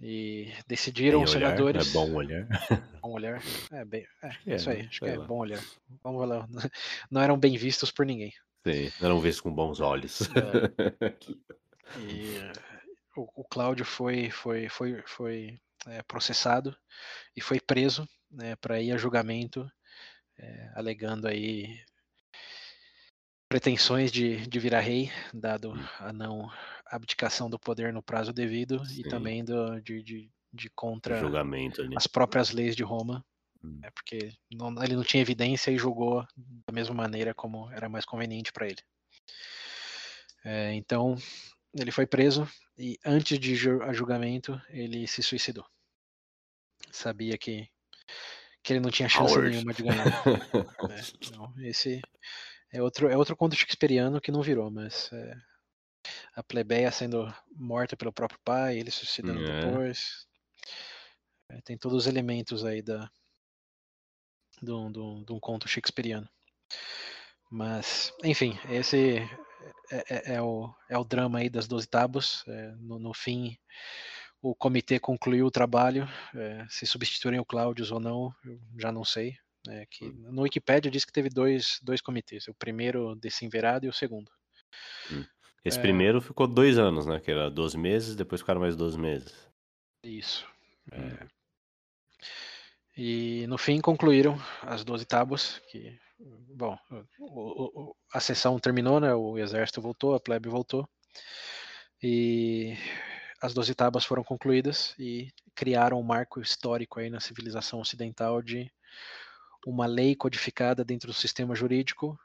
[0.00, 1.88] E decidiram Bem os olhar, senadores.
[1.88, 2.48] É bom olhar.
[3.00, 3.40] Bom olhar.
[3.70, 5.24] É, bem, é, É, isso aí, acho que é lá.
[5.24, 5.62] bom olhar.
[6.02, 6.44] Vamos lá.
[7.08, 8.32] Não eram bem vistos por ninguém.
[8.66, 10.28] Sim, eram vistos com bons olhos.
[11.96, 12.52] E eh,
[13.16, 16.76] o, o Cláudio foi, foi, foi, foi eh, processado
[17.36, 19.70] e foi preso né, para ir a julgamento,
[20.38, 21.80] eh, alegando aí
[23.48, 26.50] pretensões de, de virar rei, dado a não
[26.86, 29.02] abdicação do poder no prazo devido e Sim.
[29.04, 31.18] também do, de, de, de contra
[31.96, 33.24] as próprias leis de Roma,
[33.64, 33.80] Hum.
[33.82, 38.04] né, porque não- ele não tinha evidência e julgou da mesma maneira como era mais
[38.04, 38.80] conveniente para ele.
[40.44, 41.16] É, então,
[41.78, 45.64] ele foi preso e antes de ju- a julgamento ele se suicidou.
[46.90, 47.68] Sabia que,
[48.62, 50.04] que ele não tinha chance nenhuma de ganhar.
[50.88, 51.02] né.
[51.20, 52.00] Então, esse
[52.72, 55.34] é outro, é outro conto shakespeariano que não virou, mas é,
[56.34, 59.60] a plebeia sendo morta pelo próprio pai, ele suicidando É.
[59.60, 60.26] depois.
[61.50, 63.10] É, tem todos os elementos aí da,
[64.60, 66.28] de um conto shakespeariano.
[67.50, 69.20] Mas, enfim, esse
[69.90, 72.44] é, é- é o, é o drama aí das 12 tábuas.
[72.46, 73.56] É, no, no fim,
[74.42, 76.08] o comitê concluiu o trabalho.
[76.34, 79.36] é, se substituírem o Cláudios ou não, eu já não sei.
[79.68, 83.92] É, que no Wikipedia diz que teve dois, dois comitês, o primeiro Decemvirado e o
[83.92, 84.30] segundo.
[85.64, 85.82] Esse É.
[85.82, 87.20] primeiro ficou dois anos, né?
[87.20, 89.34] Que era 12 meses, depois ficaram mais 12 meses.
[90.04, 90.46] Isso.
[90.92, 90.98] É.
[91.00, 91.28] Hum.
[93.00, 96.76] E no fim concluíram as 12 tábuas, que, bom,
[97.20, 99.14] o- o- a sessão terminou, né?
[99.14, 100.84] O exército voltou, a plebe voltou.
[102.02, 102.74] E
[103.40, 108.68] as 12 tábuas foram concluídas e criaram um marco histórico aí na civilização ocidental de
[109.64, 112.18] uma lei codificada dentro do sistema jurídico,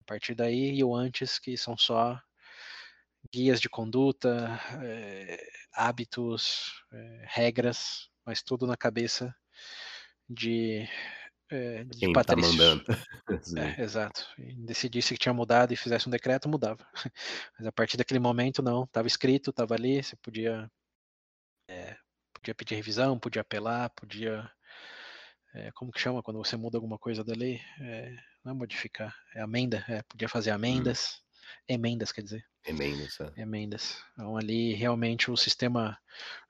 [0.00, 2.20] a partir daí, e o antes, que são só
[3.32, 5.38] guias de conduta, é,
[5.72, 9.32] hábitos, é, regras, mas tudo na cabeça
[10.28, 10.88] de,
[11.50, 12.52] é, de Quem tá Patrício.
[12.52, 12.84] mandando.
[13.58, 14.26] É, exato.
[14.38, 16.86] E decidisse que tinha mudado e fizesse um decreto, mudava.
[17.58, 18.84] Mas a partir daquele momento, não.
[18.84, 20.70] Estava escrito, estava ali, você podia,
[21.68, 21.96] é,
[22.32, 24.50] podia pedir revisão, podia apelar, podia.
[25.54, 27.60] É, como que chama quando você muda alguma coisa da lei?
[28.44, 29.84] não é modificar, é amenda.
[30.08, 31.20] podia fazer amendas.
[31.20, 31.25] Hum.
[31.68, 32.44] Emendas, quer dizer.
[32.64, 33.40] Emendas, é.
[33.40, 33.96] Emendas.
[34.12, 35.98] Então, ali, realmente, o sistema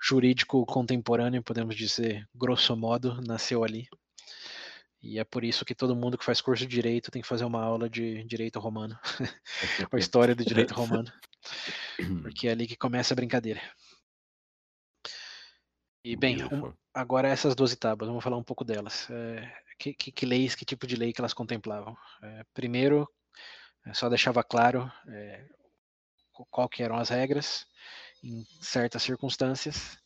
[0.02, 3.88] jurídico contemporâneo, podemos dizer, grosso modo, nasceu ali.
[5.02, 7.44] E é por isso que todo mundo que faz curso de direito tem que fazer
[7.44, 8.98] uma aula de direito romano,
[9.92, 11.12] a história do direito romano,
[12.22, 13.60] porque é ali que começa a brincadeira.
[16.04, 19.08] E bem, um, agora essas 12 tábuas, vamos falar um pouco delas.
[19.10, 21.96] É, que, que, que, leis, que tipo de lei que elas contemplavam?
[22.22, 23.08] É, primeiro,
[23.86, 25.44] é, só deixava claro é,
[26.50, 27.66] qual que eram as regras
[28.22, 29.96] em certas circunstâncias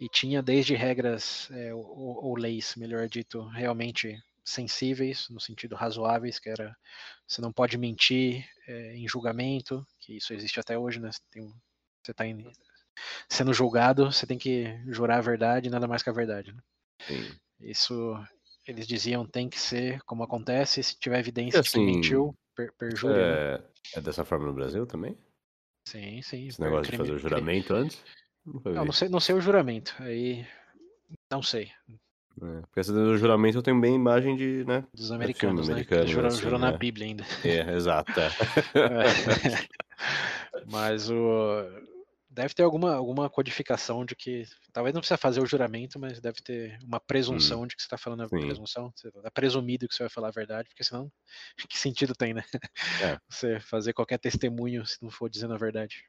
[0.00, 6.38] e tinha desde regras é, ou, ou, leis, melhor dito, realmente sensíveis, no sentido razoáveis,
[6.38, 6.76] que era
[7.26, 11.10] você não pode mentir é, em julgamento, que isso existe até hoje, né?
[11.30, 11.52] Tem,
[12.02, 12.24] você está
[13.28, 16.52] sendo julgado, você tem que jurar a verdade, nada mais que a verdade.
[16.52, 16.60] Né?
[17.60, 18.14] Isso
[18.66, 23.16] eles diziam tem que ser como acontece, se tiver evidência assim, que mentiu, per, perjúria.
[23.16, 23.22] Né?
[23.22, 23.64] É, né?
[23.94, 25.16] é dessa forma no Brasil também?
[25.86, 26.48] Sim, sim.
[26.48, 27.82] Esse negócio crime, de fazer o juramento crime.
[27.82, 28.02] antes?
[28.44, 29.94] Não, não sei, não sei o juramento.
[30.00, 30.46] Aí
[31.30, 31.70] não sei.
[32.42, 34.84] É, porque essa do juramento eu tenho bem imagem de, né?
[34.92, 35.74] Dos americanos, né?
[35.74, 36.62] Americano, jurou, assim, jurou é.
[36.62, 37.24] na Bíblia ainda.
[37.44, 38.12] É, exato.
[38.20, 38.26] É.
[40.66, 41.64] Mas o
[42.36, 46.42] deve ter alguma, alguma codificação de que talvez não precisa fazer o juramento, mas deve
[46.42, 47.66] ter uma presunção hum.
[47.66, 48.40] de que você está falando a Sim.
[48.40, 48.92] presunção.
[48.94, 51.10] Você está presumido que você vai falar a verdade, porque senão
[51.70, 52.44] que sentido tem, né?
[53.02, 53.18] É.
[53.28, 56.04] Você fazer qualquer testemunho se não for dizendo a verdade.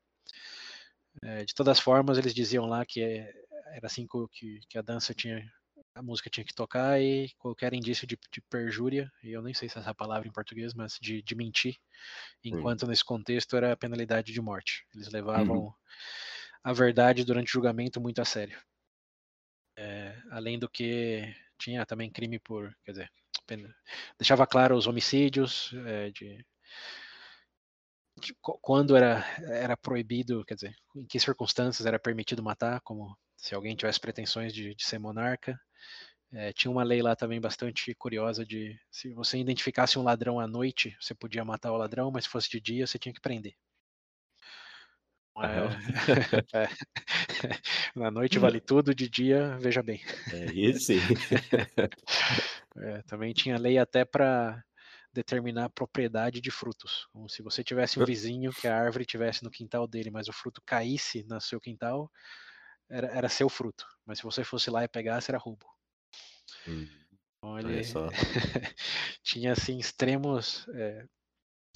[1.24, 3.34] É, de todas as formas, eles diziam lá que é,
[3.74, 5.42] era assim que, que a dança tinha
[5.98, 9.68] a música tinha que tocar e qualquer indício de, de perjúria, e eu nem sei
[9.68, 11.76] se é essa palavra em português, mas de, de mentir,
[12.44, 14.86] enquanto nesse contexto era a penalidade de morte.
[14.94, 15.74] Eles levavam uhum.
[16.64, 18.62] a verdade durante o julgamento muito a sério.
[19.76, 23.12] É, além do que tinha também crime por, quer dizer,
[24.20, 26.46] deixava claro os homicídios, é, de,
[28.20, 33.56] de, quando era, era proibido, quer dizer, em que circunstâncias era permitido matar, como se
[33.56, 35.60] alguém tivesse pretensões de, de ser monarca,
[36.34, 40.48] é, tinha uma lei lá também bastante curiosa de se você identificasse um ladrão à
[40.48, 43.54] noite, você podia matar o ladrão, mas se fosse de dia, você tinha que prender.
[45.40, 46.68] É, é,
[47.96, 50.02] na noite vale tudo, de dia, veja bem.
[50.34, 50.94] É isso.
[52.78, 54.64] É, também tinha lei até para
[55.14, 57.08] determinar a propriedade de frutos.
[57.12, 60.34] Como se você tivesse um vizinho que a árvore tivesse no quintal dele, mas o
[60.34, 62.12] fruto caísse no seu quintal,
[62.90, 63.86] era, era seu fruto.
[64.06, 65.77] Mas se você fosse lá e pegasse, era roubo.
[66.68, 66.88] Hum.
[67.38, 67.82] Então ele
[69.24, 70.68] tinha assim extremos.
[70.74, 71.06] É,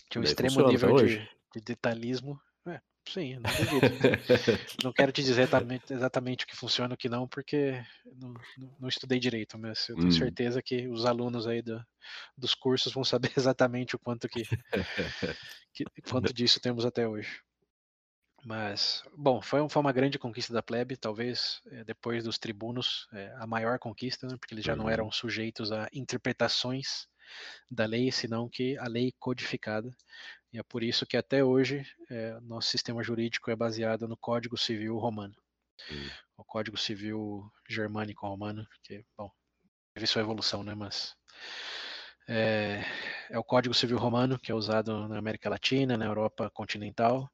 [0.10, 1.18] tinha um extremo nível de,
[1.54, 2.40] de, detalhismo.
[2.68, 3.88] É, sim, não duvido.
[4.84, 7.82] não quero te dizer exatamente, exatamente o que funciona e o que não, porque
[8.20, 8.34] não,
[8.80, 10.12] não, estudei direito, mas eu tenho hum.
[10.12, 11.82] certeza que os alunos aí do,
[12.38, 14.44] dos cursos vão saber exatamente o quanto que,
[15.74, 17.42] que quanto disso temos até hoje.
[18.44, 23.32] Mas, bom, foi, foi uma grande conquista da plebe, talvez é, depois dos tribunos, é,
[23.38, 25.12] a maior conquista, né, porque eles já não eram uhum.
[25.12, 27.08] sujeitos a interpretações
[27.70, 29.96] da lei, senão que a lei codificada.
[30.52, 34.58] E é por isso que até hoje é, nosso sistema jurídico é baseado no Código
[34.58, 35.36] Civil Romano.
[36.36, 39.32] O Código Civil Germânico Romano, que, bom,
[39.94, 41.16] teve sua evolução, né, mas
[42.28, 42.84] é,
[43.30, 47.30] é o Código Civil Romano que é usado na América Latina, na Europa continental,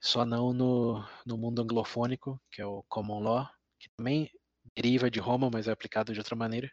[0.00, 3.48] só não no, no mundo anglofônico, que é o Common Law,
[3.78, 4.30] que também
[4.74, 6.70] deriva de Roma, mas é aplicado de outra maneira.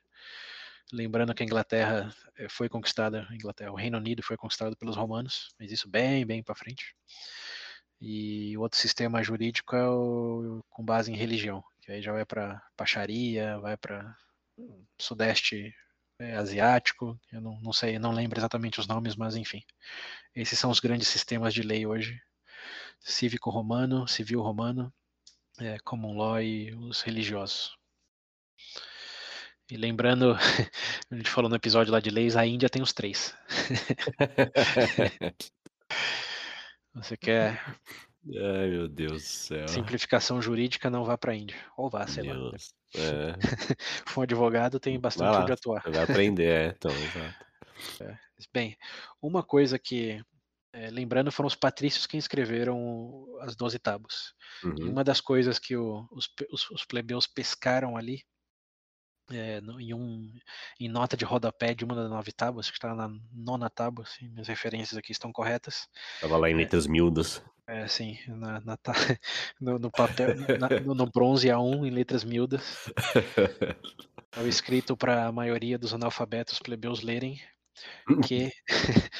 [0.94, 5.54] Lembrando que a Inglaterra eh, foi conquistada, Inglaterra, o Reino Unido foi conquistado pelos romanos,
[5.60, 6.96] mas isso bem, bem para frente.
[8.00, 12.26] E o outro sistema jurídico é o com base em religião, que aí já vai
[12.26, 14.16] para Pacharia, vai para
[15.00, 15.74] Sudeste
[16.20, 19.62] é, Asiático, eu não, não sei, não lembro exatamente os nomes, mas enfim.
[20.36, 22.20] Esses são os grandes sistemas de lei hoje
[23.00, 24.94] cívico romano, civil romano,
[25.60, 27.78] é, common law e os religiosos.
[29.70, 30.34] E lembrando,
[31.12, 33.36] a gente falou no episódio lá de leis, a Índia tem os três.
[36.96, 37.62] Você quer.
[38.26, 39.68] Ai, meu Deus do céu.
[39.68, 41.58] Simplificação jurídica, não vá para a Índia.
[41.78, 42.52] Ou vá, sei Deus.
[42.52, 42.58] lá.
[42.96, 43.36] É.
[44.18, 45.84] um advogado tem bastante lá, onde atuar.
[45.92, 47.46] Vai aprender, é, então, exato.
[48.02, 48.18] É.
[48.54, 48.78] Bem,
[49.22, 50.24] uma coisa que,
[50.74, 54.34] é, lembrando, foram os patrícios que escreveram as Doze Tábuas.
[54.64, 54.76] Uhum.
[54.78, 58.24] E uma das coisas que o, os, os, os, plebeus pescaram ali,
[59.32, 60.34] é, no, em, um,
[60.80, 64.30] em nota de rodapé de uma das nove tábuas, que está na nona tábua, assim,
[64.30, 65.88] minhas referências aqui estão corretas.
[66.16, 66.58] Estava lá em é.
[66.58, 67.42] letras miúdas.
[67.66, 68.78] É, sim, na, na,
[69.60, 72.92] no, no, papel, na, no, bronze A1, em letras miúdas.
[74.28, 77.42] Estava escrito para a maioria dos analfabetos plebeus lerem
[78.26, 78.52] que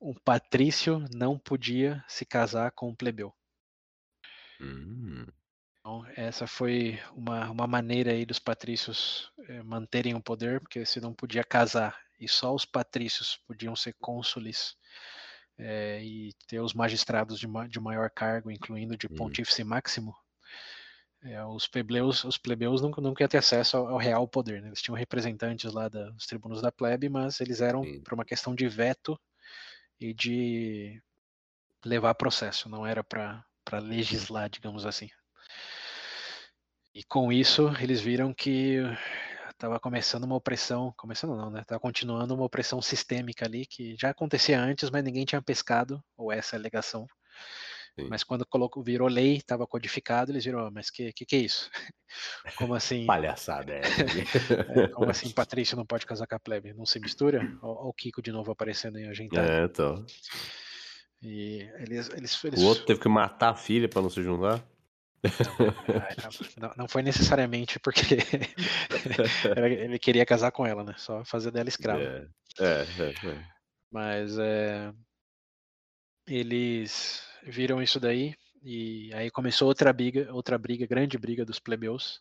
[0.00, 3.32] um patrício não podia se casar com um plebeu.
[4.60, 5.26] Hum.
[5.78, 11.00] Então, essa foi uma, uma maneira aí dos patrícios é, manterem o poder, porque se
[11.00, 14.76] não podia casar e só os patrícios podiam ser cônsules
[15.58, 19.14] é, e ter os magistrados de, ma de maior cargo, incluindo de hum.
[19.14, 20.14] pontífice máximo,
[21.26, 24.62] é, os plebeus, os plebeus nunca, nunca iam ter acesso ao, ao real poder.
[24.62, 24.68] Né?
[24.68, 28.54] Eles tinham representantes lá da, dos tribunos da plebe, mas eles eram por uma questão
[28.54, 29.18] de veto
[30.00, 31.02] e de
[31.84, 33.44] levar processo, não era para
[33.80, 35.08] legislar, digamos assim.
[36.94, 38.80] E com isso, eles viram que
[39.50, 41.60] estava começando uma opressão, começando não, né?
[41.60, 46.32] Estava continuando uma opressão sistêmica ali que já acontecia antes, mas ninguém tinha pescado, ou
[46.32, 47.06] essa é a alegação.
[47.98, 48.08] Sim.
[48.10, 51.70] Mas quando colocou, virou lei, estava codificado, eles viram, mas que, que que é isso?
[52.58, 53.06] Como assim?
[53.06, 53.80] Palhaçada é.
[54.84, 56.72] é como assim Patrício não pode casar com a plebe?
[56.72, 57.40] Não se mistura?
[57.62, 59.50] Olha o Kiko de novo aparecendo em ajeitado.
[59.50, 60.06] É, então.
[61.22, 62.60] E eles, eles, eles...
[62.60, 64.62] O outro teve que matar a filha para não se juntar?
[66.56, 68.00] Não, não, foi necessariamente porque
[69.56, 70.94] ele queria casar com ela, né?
[70.98, 72.00] Só fazer dela escrava.
[72.00, 72.26] É,
[72.60, 73.44] é, é, é.
[73.90, 74.92] Mas é,
[76.26, 82.20] eles viram isso daí e aí começou outra briga, outra briga, grande briga dos plebeus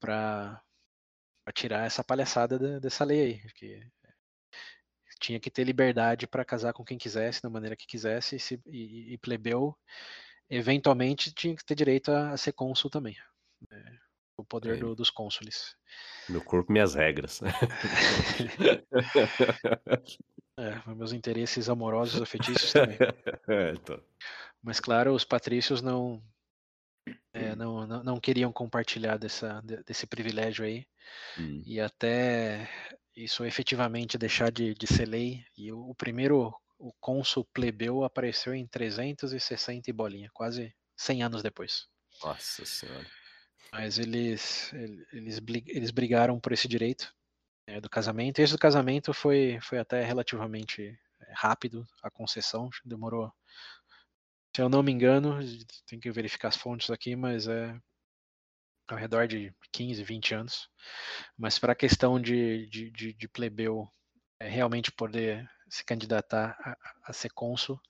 [0.00, 0.62] para
[1.52, 3.82] tirar essa palhaçada da, dessa lei aí, que
[5.20, 8.60] tinha que ter liberdade para casar com quem quisesse, da maneira que quisesse, e, se,
[8.66, 9.76] e, e plebeu
[10.50, 13.16] eventualmente tinha que ter direito a, a ser cônsul também.
[13.70, 13.98] Né?
[14.36, 14.78] O poder é.
[14.78, 15.74] do, dos cônsules.
[16.28, 17.40] Meu corpo, minhas regras.
[20.58, 22.98] é, meus interesses amorosos, afetícios também.
[23.48, 24.02] É, então.
[24.62, 26.22] Mas claro, os patrícios não,
[27.32, 30.84] é, não, não, não, queriam compartilhar dessa, desse privilégio aí.
[31.38, 31.62] Hum.
[31.66, 32.68] E até
[33.14, 35.44] isso efetivamente deixar de, de ser lei.
[35.56, 41.42] E o, o primeiro o cônsul plebeu apareceu em 360 e bolinha, quase 100 anos
[41.42, 41.86] depois.
[42.22, 43.06] Nossa senhora.
[43.74, 44.72] Mas eles,
[45.12, 47.12] eles, eles brigaram por esse direito
[47.66, 48.38] é, do casamento.
[48.38, 53.32] E esse do casamento foi, foi até relativamente é, rápido, a concessão, demorou.
[54.54, 55.40] Se eu não me engano,
[55.88, 57.76] tem que verificar as fontes aqui, mas é
[58.86, 60.68] ao redor de 15, 20 anos.
[61.36, 63.88] Mas para a questão de, de, de, de plebeu
[64.38, 67.80] é, realmente poder se candidatar a, a ser cônsul.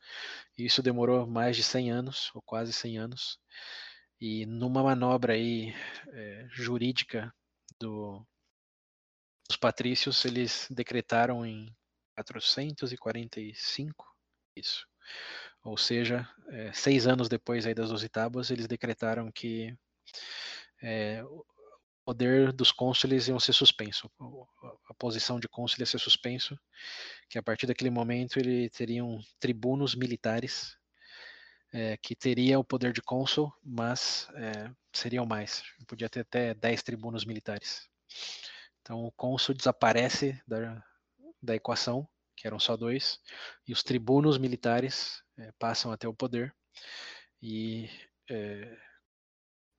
[0.57, 3.39] Isso demorou mais de 100 anos, ou quase 100 anos.
[4.21, 5.75] E numa manobra aí
[6.09, 7.35] é, jurídica
[7.79, 8.25] do,
[9.49, 11.75] dos patrícios, eles decretaram em
[12.15, 14.07] 445
[14.57, 14.87] isso.
[15.63, 19.77] Ou seja, é, seis anos depois aí das Doze Tábuas, eles decretaram que
[20.83, 21.45] é, o
[22.05, 24.11] poder dos cônsules iam ser suspenso.
[24.89, 26.59] A posição de cônsul ia ser suspenso
[27.29, 30.77] que a partir daquele momento ele teriam tribunos militares
[31.75, 35.65] é, que teria o poder de cônsul, mas é, seriam mais.
[35.89, 37.89] Podia ter até 10 tribunos militares.
[38.81, 40.81] Então o cônsul desaparece da,
[41.43, 43.19] da equação, que eram só dois,
[43.67, 46.55] e os tribunos militares é, passam a ter o poder.
[47.43, 47.91] E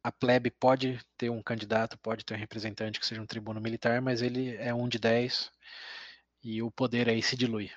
[0.04, 4.02] a plebe pode ter um candidato, pode ter um representante que seja um tribuno militar,
[4.02, 5.50] mas ele é um de 10
[6.44, 7.72] e o poder aí se dilui.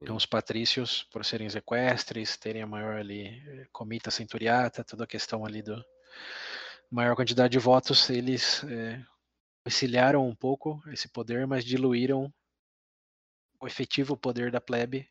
[0.00, 5.08] Então, os patrícios, por serem equestres, terem a maior ali eh, comita centuriata, toda a
[5.08, 5.84] questão ali do
[6.90, 9.04] maior quantidade de votos, eles é,
[9.64, 12.32] auxiliaram um pouco esse poder, mas diluíram
[13.60, 15.08] o efetivo poder da plebe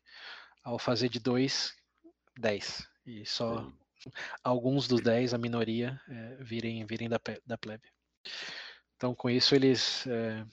[0.64, 1.74] ao fazer de dois,
[2.36, 2.86] dez.
[3.06, 3.62] E só
[4.00, 4.10] Sim.
[4.42, 7.88] alguns dos dez, a minoria, é, virem, virem da, da plebe.
[8.96, 10.44] Então, com isso, eles é,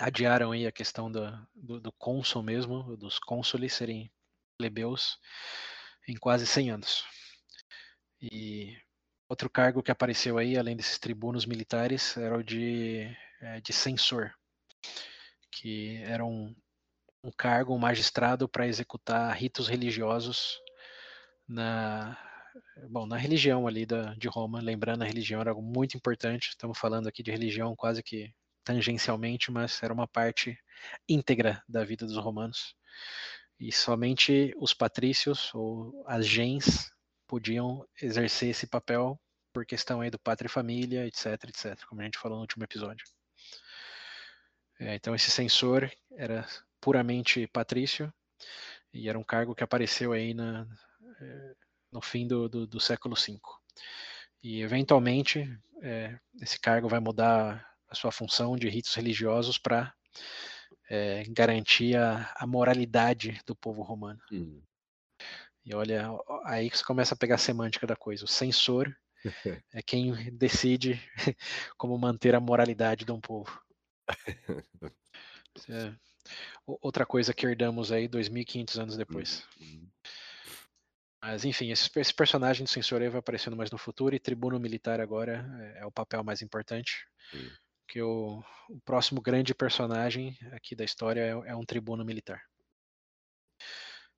[0.00, 1.20] adiaram aí a questão do,
[1.54, 4.10] do, do cônsul mesmo, dos cônsules serem
[4.56, 5.18] plebeus
[6.08, 7.04] em quase 100 anos.
[8.20, 8.76] E
[9.28, 14.32] outro cargo que apareceu aí, além desses tribunos militares, era o de, é, de censor,
[15.50, 16.54] que era um,
[17.22, 20.58] um cargo, um magistrado para executar ritos religiosos
[21.46, 22.18] na,
[22.88, 26.50] bom, na religião ali da, de Roma, lembrando a religião era algo muito importante.
[26.50, 28.32] Estamos falando aqui de religião quase que
[28.64, 30.58] tangencialmente, mas era uma parte
[31.08, 32.74] íntegra da vida dos romanos.
[33.58, 36.90] E somente os patrícios ou as gens
[37.26, 39.20] podiam exercer esse papel
[39.52, 42.64] por questão aí do pátria e família, etc, etc, como a gente falou no último
[42.64, 43.04] episódio.
[44.78, 46.46] É, então esse censor era
[46.80, 48.12] puramente patrício
[48.92, 50.66] e era um cargo que apareceu aí na,
[51.20, 51.54] é,
[51.92, 53.38] no fim do, do, do século V.
[54.42, 55.46] E eventualmente
[55.82, 59.92] é, esse cargo vai mudar a sua função de ritos religiosos para
[60.88, 64.20] é, garantir a, a, moralidade do povo romano.
[64.32, 64.62] Hum.
[65.64, 66.08] E olha,
[66.44, 68.24] aí que você começa a pegar a semântica da coisa.
[68.24, 68.94] O censor
[69.74, 71.00] é quem decide
[71.76, 73.60] como manter a moralidade de um povo.
[75.68, 75.92] É
[76.66, 79.44] outra coisa que herdamos aí 2.500 anos depois.
[79.60, 79.88] Uhum.
[81.22, 84.58] Mas enfim, esse, esse personagem do censor aí vai aparecendo mais no futuro e tribuno
[84.58, 87.06] militar agora é, é o papel mais importante.
[87.34, 87.50] Uhum.
[87.90, 92.40] Que o, o, próximo grande personagem aqui da história é, é um tribuno militar.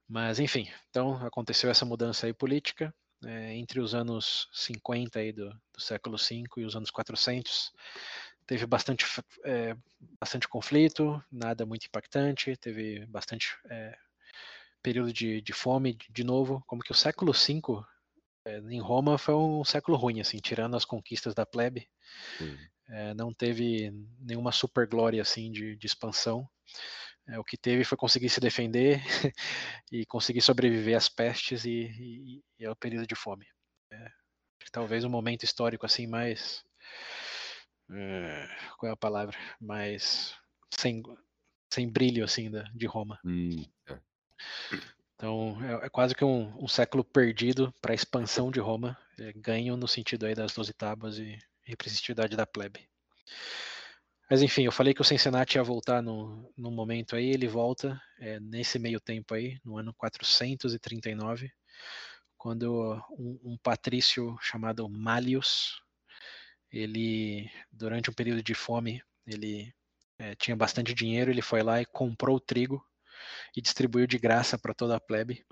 [0.07, 2.95] Mas enfim, então aconteceu essa mudança aí política
[3.25, 7.73] é, entre os anos 50 aí do, do século V e os anos 400
[8.47, 9.07] teve bastante,
[9.43, 9.75] é,
[10.21, 13.97] bastante conflito, nada muito impactante, teve bastante é,
[14.83, 17.63] período de, de fome de novo, como que o século V
[18.45, 21.89] é, em Roma foi um século ruim, assim, tirando as conquistas da plebe,
[22.93, 23.91] é, não teve
[24.21, 26.47] nenhuma super glória assim de, de expansão.
[27.27, 29.01] É, o que teve foi conseguir se defender
[29.91, 33.47] e conseguir sobreviver às pestes e, e, e ao período de fome.
[33.91, 34.11] É,
[34.71, 36.63] talvez um momento histórico assim mais
[37.91, 39.37] é, qual é a palavra?
[39.59, 40.35] Mais
[40.79, 41.03] sem,
[41.73, 43.19] sem brilho assim da, de Roma.
[43.25, 43.99] Hum, é.
[45.15, 48.99] Então é, é, quase que um, um século perdido para a expansão de Roma,
[49.37, 52.89] ganho no sentido aí das doze tábuas e representatividade da plebe.
[54.31, 58.01] Mas enfim, eu falei que o Cincinnati ia voltar no, no momento aí, ele volta
[58.19, 61.53] é, nesse meio tempo aí, no ano 439,
[62.39, 65.83] quando um, um patrício chamado Malius,
[66.71, 69.73] ele, durante um período de fome, ele
[70.19, 72.83] é, tinha bastante dinheiro, ele foi lá e comprou o trigo
[73.57, 75.45] e distribuiu de graça para toda a plebe.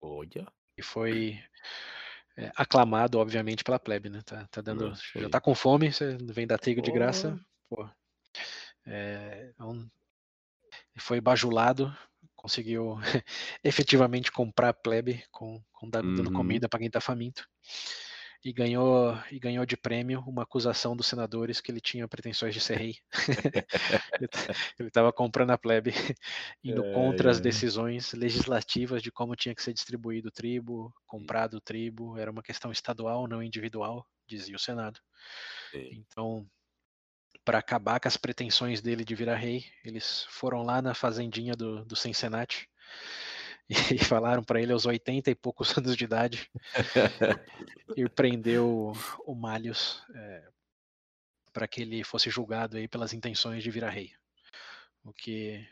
[0.00, 0.46] Olha.
[0.76, 1.42] E foi
[2.38, 4.22] é, aclamado, obviamente, pela plebe, né?
[4.24, 7.88] Tá, tá dando, já tá com fome, você vem dar trigo de graça, pô.
[8.86, 9.84] É, então,
[10.96, 11.92] foi bajulado,
[12.36, 12.96] conseguiu
[13.64, 16.32] efetivamente comprar a plebe com, com dando uhum.
[16.32, 17.44] comida para quem tá faminto
[18.44, 22.60] e ganhou e ganhou de prêmio uma acusação dos senadores que ele tinha pretensões de
[22.60, 22.96] ser rei.
[24.78, 25.92] ele estava comprando a plebe,
[26.62, 31.54] indo é, contra as decisões legislativas de como tinha que ser distribuído o tribo, comprado
[31.54, 35.00] o tribo, era uma questão estadual, não individual, dizia o Senado.
[35.92, 36.48] Então,
[37.44, 41.84] para acabar com as pretensões dele de virar rei, eles foram lá na fazendinha do,
[41.84, 42.68] do Cincinnati
[43.94, 46.50] e falaram para ele aos 80 e poucos anos de idade
[47.96, 48.92] ir prender o,
[49.34, 50.48] Malhus é,
[51.52, 54.12] para que ele fosse julgado aí pelas intenções de virar rei.
[55.04, 55.66] O que,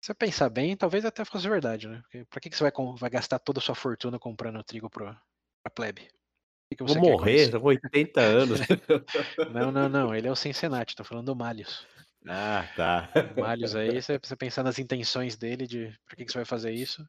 [0.00, 2.02] se você pensar bem, talvez até fosse verdade, né?
[2.30, 5.20] Para que, que você vai, vai gastar toda a sua fortuna comprando trigo para
[5.64, 6.08] a plebe?
[6.70, 8.60] Que Vou morrer, com 80 anos.
[9.52, 10.14] não, não, não.
[10.14, 11.86] Ele é o Cincinnati, tô falando do Malhus.
[12.28, 13.08] Ah, tá.
[13.36, 16.72] Malhos aí, você precisa pensar nas intenções dele, de por que, que você vai fazer
[16.72, 17.02] isso.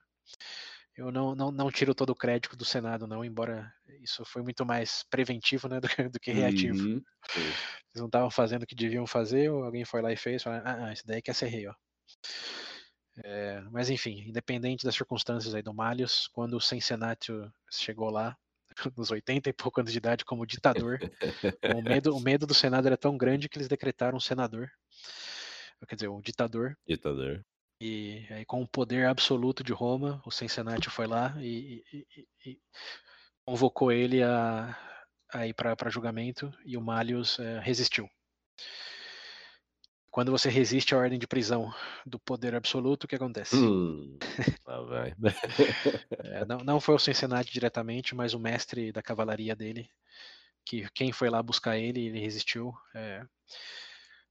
[0.95, 4.65] Eu não, não, não tiro todo o crédito do Senado, não, embora isso foi muito
[4.65, 6.77] mais preventivo né, do, que, do que reativo.
[6.77, 7.01] Uhum.
[7.35, 10.61] Eles não estavam fazendo o que deviam fazer, ou alguém foi lá e fez, falou,
[10.63, 11.73] ah, ah, esse daí quer ser rei, ó.
[13.23, 18.37] É, mas enfim, independente das circunstâncias aí do Malhos, quando o Sensenatio chegou lá,
[18.97, 20.99] nos 80 e pouco anos de idade, como ditador,
[21.75, 24.69] o medo, o medo do Senado era tão grande que eles decretaram um senador
[25.87, 26.77] quer dizer, o ditador.
[26.87, 27.43] Ditador.
[27.81, 32.59] E aí, com o poder absoluto de Roma, o Cincinnati foi lá e, e, e
[33.45, 34.77] convocou ele a,
[35.33, 38.09] a ir para julgamento e o Mallius é, resistiu.
[40.11, 41.73] Quando você resiste à ordem de prisão
[42.05, 43.55] do poder absoluto, o que acontece?
[43.55, 44.17] Hum,
[44.65, 45.13] vai.
[46.25, 49.89] é, não, não foi o Cincinnati diretamente, mas o mestre da cavalaria dele,
[50.65, 52.73] que quem foi lá buscar ele, ele resistiu.
[52.93, 53.23] É,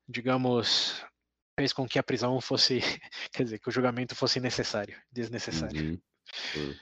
[0.09, 1.05] digamos,
[1.59, 2.79] fez com que a prisão fosse,
[3.33, 5.99] quer dizer, que o julgamento fosse necessário, desnecessário.
[6.57, 6.75] Uhum.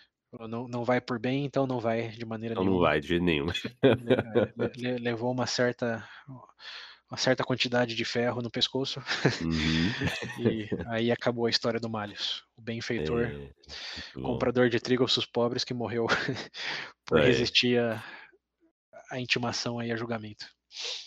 [0.49, 2.83] Não, não vai por bem, então não vai de maneira então nenhuma.
[2.83, 3.47] Não vai de jeito nenhum.
[5.01, 6.07] Levou uma certa
[7.09, 9.01] uma certa quantidade de ferro no pescoço.
[9.41, 10.45] Uhum.
[10.51, 12.45] e aí acabou a história do Malhos.
[12.57, 16.07] O benfeitor, É, comprador de trigo aos pobres que morreu
[17.07, 17.27] por É.
[17.27, 18.05] resistir a,
[19.11, 20.45] a intimação aí a julgamento.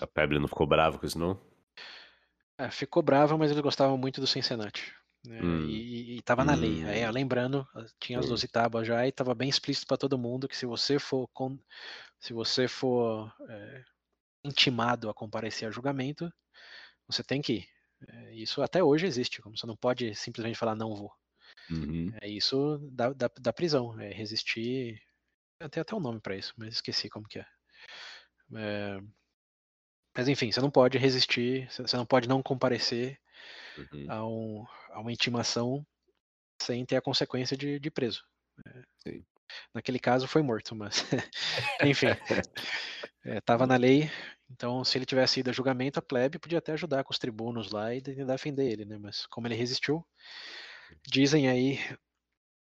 [0.02, 1.40] A Peble não ficou brava com isso, não?
[2.60, 4.94] É, ficou brava, mas ele gostava muito do Cincinnati.
[5.26, 5.64] né, Hum.
[5.66, 6.84] E, e tava na lei.
[6.84, 7.12] Aí, Hum.
[7.12, 7.68] lembrando,
[8.00, 8.28] tinha as Sim.
[8.28, 11.60] 12 tábuas já e tava bem explícito para todo mundo que se você for con-
[12.20, 13.84] se você for é,
[14.46, 16.32] intimado a comparecer a julgamento,
[17.08, 17.70] você tem que ir.
[18.10, 21.12] É, isso até hoje existe, como você não pode simplesmente falar não vou.
[21.70, 22.20] Uhum.
[22.22, 25.02] É isso da, da, da prisão, é resistir.
[25.72, 27.48] Tem até um nome para isso, mas esqueci como que é.
[28.56, 29.00] É,
[30.16, 33.20] Mas enfim, você não pode resistir, você não pode não comparecer
[33.78, 34.06] Uhum.
[34.10, 35.86] a, um, a uma intimação
[36.62, 38.24] sem ter a consequência de, de preso.
[38.68, 39.26] É, Sim.
[39.74, 41.04] Naquele caso foi morto, mas
[41.84, 42.08] enfim,
[43.26, 44.10] estava na lei.
[44.52, 47.72] Então, se ele tivesse ido a julgamento, a plebe podia até ajudar com os tribunos
[47.72, 48.98] lá e de- defender ele, né?
[48.98, 50.06] Mas como ele resistiu,
[51.08, 51.78] dizem aí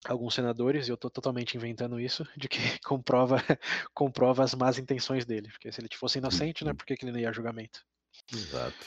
[0.04, 3.36] alguns senadores, e eu estou totalmente inventando isso, de que comprova,
[3.94, 5.48] comprova as más intenções dele.
[5.50, 6.72] Porque se ele fosse inocente, né?
[6.72, 7.84] Por que, que ele não ia a julgamento?
[8.32, 8.86] Exato.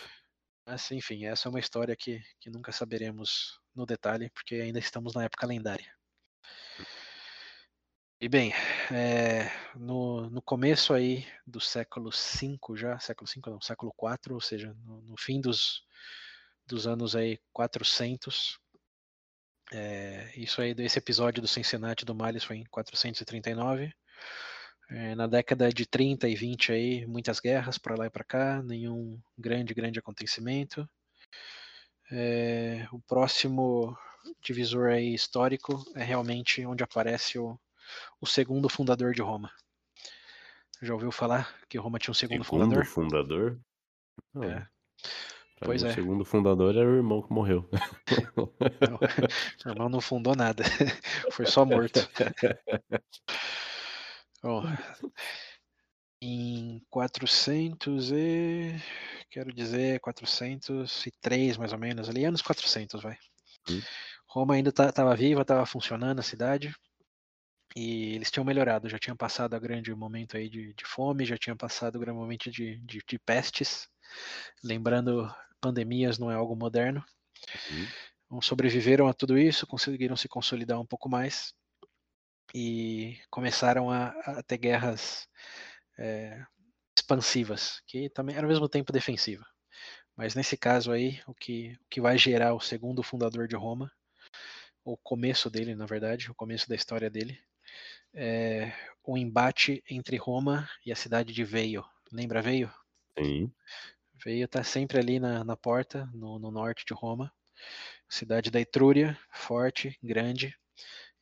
[0.66, 5.14] Mas enfim, essa é uma história que, que nunca saberemos no detalhe, porque ainda estamos
[5.14, 5.91] na época lendária.
[8.20, 8.53] E bem,
[8.91, 14.39] é, no, no começo aí do século V já, século V não, século IV, ou
[14.39, 15.84] seja, no, no fim dos,
[16.68, 18.59] dos anos aí 400,
[19.72, 23.93] é, isso aí, desse episódio do Cincinnati do Males foi em 439,
[24.89, 28.61] é, na década de 30 e 20 aí, muitas guerras para lá e para cá,
[28.61, 30.88] nenhum grande, grande acontecimento.
[32.11, 33.97] É, o próximo
[34.41, 37.57] divisor aí histórico é realmente onde aparece o,
[38.19, 39.49] o segundo fundador de Roma.
[40.82, 42.86] Já ouviu falar que Roma tinha um segundo, Segundo fundador?
[42.86, 43.59] fundador?
[44.34, 44.43] Não.
[44.43, 44.67] É.
[45.64, 45.91] Pois mim, é.
[45.91, 47.70] O segundo fundador era o irmão que morreu.
[48.38, 48.49] O
[49.70, 50.64] irmão não fundou nada,
[51.32, 51.99] foi só morto.
[54.41, 54.64] Bom,
[56.20, 58.76] em 400 e
[59.30, 63.18] quero dizer 403 mais ou menos, ali anos 400 vai.
[63.70, 63.80] Hum.
[64.28, 66.74] Roma ainda estava viva, estava funcionando a cidade
[67.76, 71.38] e eles tinham melhorado, já tinham passado a grande momento aí de, de fome, já
[71.38, 73.88] tinham passado o grande momento de, de, de pestes.
[74.64, 77.03] Lembrando, pandemias não é algo moderno.
[77.70, 77.88] Uhum.
[78.26, 81.53] Então, sobreviveram a tudo isso, conseguiram se consolidar um pouco mais
[82.53, 85.28] e começaram a, a ter guerras
[85.97, 86.43] é,
[86.97, 89.45] expansivas, que também era ao mesmo tempo defensiva.
[90.16, 93.91] Mas nesse caso aí, o que, o que vai gerar o segundo fundador de Roma,
[94.84, 97.39] o começo dele, na verdade, o começo da história dele,
[98.14, 101.86] é o embate entre Roma e a cidade de Veio.
[102.12, 102.72] Lembra Veio?
[103.18, 103.51] Sim.
[104.24, 107.34] Veio está sempre ali na, na porta, no, no norte de Roma.
[108.07, 110.55] Cidade da Etrúria, forte, grande,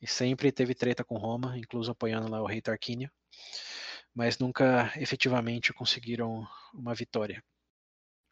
[0.00, 3.10] e sempre teve treta com Roma, incluso apoiando lá o rei Tarquínio,
[4.14, 7.42] mas nunca efetivamente conseguiram uma vitória.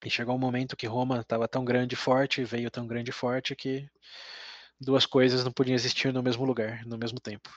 [0.04, 3.14] E chegou um momento que Roma estava tão grande e forte, veio tão grande e
[3.14, 3.88] forte que
[4.80, 7.50] duas coisas não podiam existir no mesmo lugar, no mesmo tempo.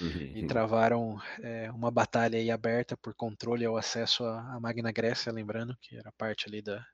[0.00, 0.46] E Uhum.
[0.46, 5.76] travaram é, uma batalha aí aberta por controle ao acesso à, à Magna Grécia, lembrando
[5.80, 6.84] que era parte ali da,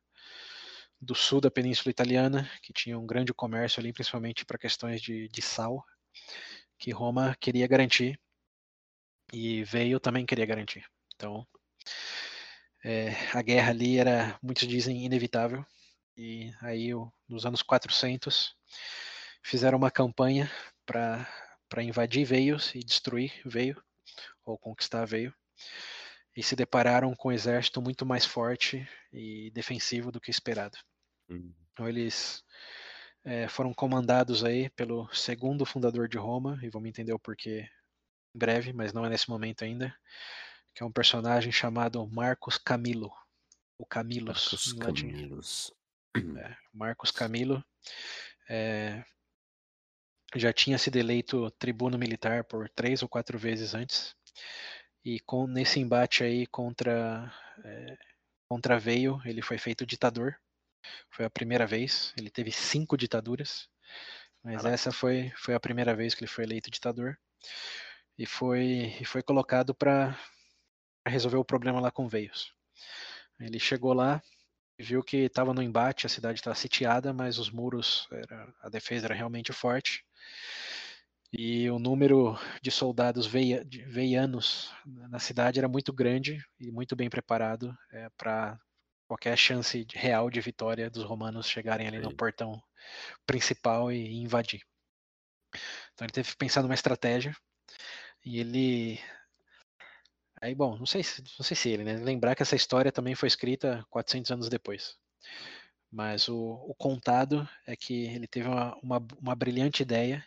[1.00, 5.28] do sul da Península Italiana, que tinha um grande comércio ali, principalmente para questões de,
[5.28, 5.84] de sal,
[6.78, 8.18] que Roma queria garantir
[9.32, 10.84] e veio também queria garantir.
[11.14, 11.46] Então,
[12.84, 15.64] é, a guerra ali era, muitos dizem, inevitável.
[16.16, 16.90] E aí,
[17.28, 18.54] nos anos 400,
[19.42, 20.50] fizeram uma campanha
[20.84, 21.26] para
[21.80, 23.80] invadir Veios e destruir Veio,
[24.44, 25.32] ou conquistar Veio.
[26.36, 30.76] E se depararam com um exército muito mais forte e defensivo do que esperado.
[31.28, 31.54] Uhum.
[31.72, 32.42] Então eles
[33.24, 37.68] é, foram comandados aí pelo segundo fundador de Roma, e vamos entender o porquê
[38.34, 39.94] em breve, mas não é nesse momento ainda,
[40.74, 43.12] que é um personagem chamado Marcos Camilo,
[43.78, 45.02] o Camilus Marcos.
[45.02, 45.72] Camilos.
[46.16, 47.64] É, Marcos Camilo
[48.48, 49.04] é,
[50.34, 54.14] já tinha sido eleito tribuno militar por três ou quatro vezes antes,
[55.04, 57.32] e com, nesse embate aí contra,
[57.64, 57.98] é,
[58.48, 60.36] contra Veio, ele foi feito ditador,
[61.10, 63.68] foi a primeira vez, ele teve cinco ditaduras,
[64.42, 64.74] mas Caraca.
[64.74, 67.18] essa foi, foi a primeira vez que ele foi eleito ditador,
[68.18, 70.18] e foi, e foi colocado para
[71.06, 72.54] resolver o problema lá com Veios.
[73.40, 74.22] Ele chegou lá,
[74.78, 79.06] viu que estava no embate, a cidade estava sitiada, mas os muros, era, a defesa
[79.06, 80.04] era realmente forte.
[81.32, 86.94] E o número de soldados veia, de veianos na cidade era muito grande e muito
[86.94, 88.60] bem preparado é, para
[89.08, 92.62] qualquer chance real de vitória dos romanos chegarem ali no portão
[93.26, 94.62] principal e invadir.
[95.94, 97.34] Então ele teve que pensar numa estratégia
[98.24, 99.00] e ele
[100.40, 101.02] aí bom, não sei,
[101.38, 101.96] não sei se ele, né?
[101.96, 104.96] Lembrar que essa história também foi escrita 400 anos depois.
[105.92, 110.24] Mas o, o contado é que ele teve uma, uma, uma brilhante ideia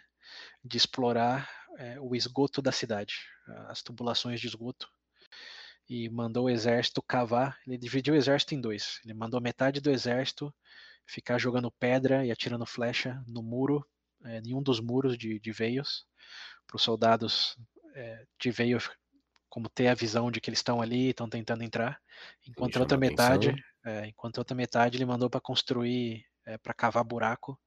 [0.64, 3.16] de explorar é, o esgoto da cidade,
[3.68, 4.88] as tubulações de esgoto,
[5.90, 7.58] e mandou o exército cavar.
[7.66, 9.00] Ele dividiu o exército em dois.
[9.04, 10.54] Ele mandou metade do exército
[11.06, 13.84] ficar jogando pedra e atirando flecha no muro,
[14.24, 16.06] é, em um dos muros de, de veios,
[16.68, 17.58] para os soldados
[17.96, 18.80] é, de veio
[19.50, 22.00] como ter a visão de que eles estão ali, estão tentando entrar,
[22.48, 23.56] enquanto a outra metade,
[23.86, 27.60] é, enquanto a outra metade ele mandou para construir, é, para cavar buraco,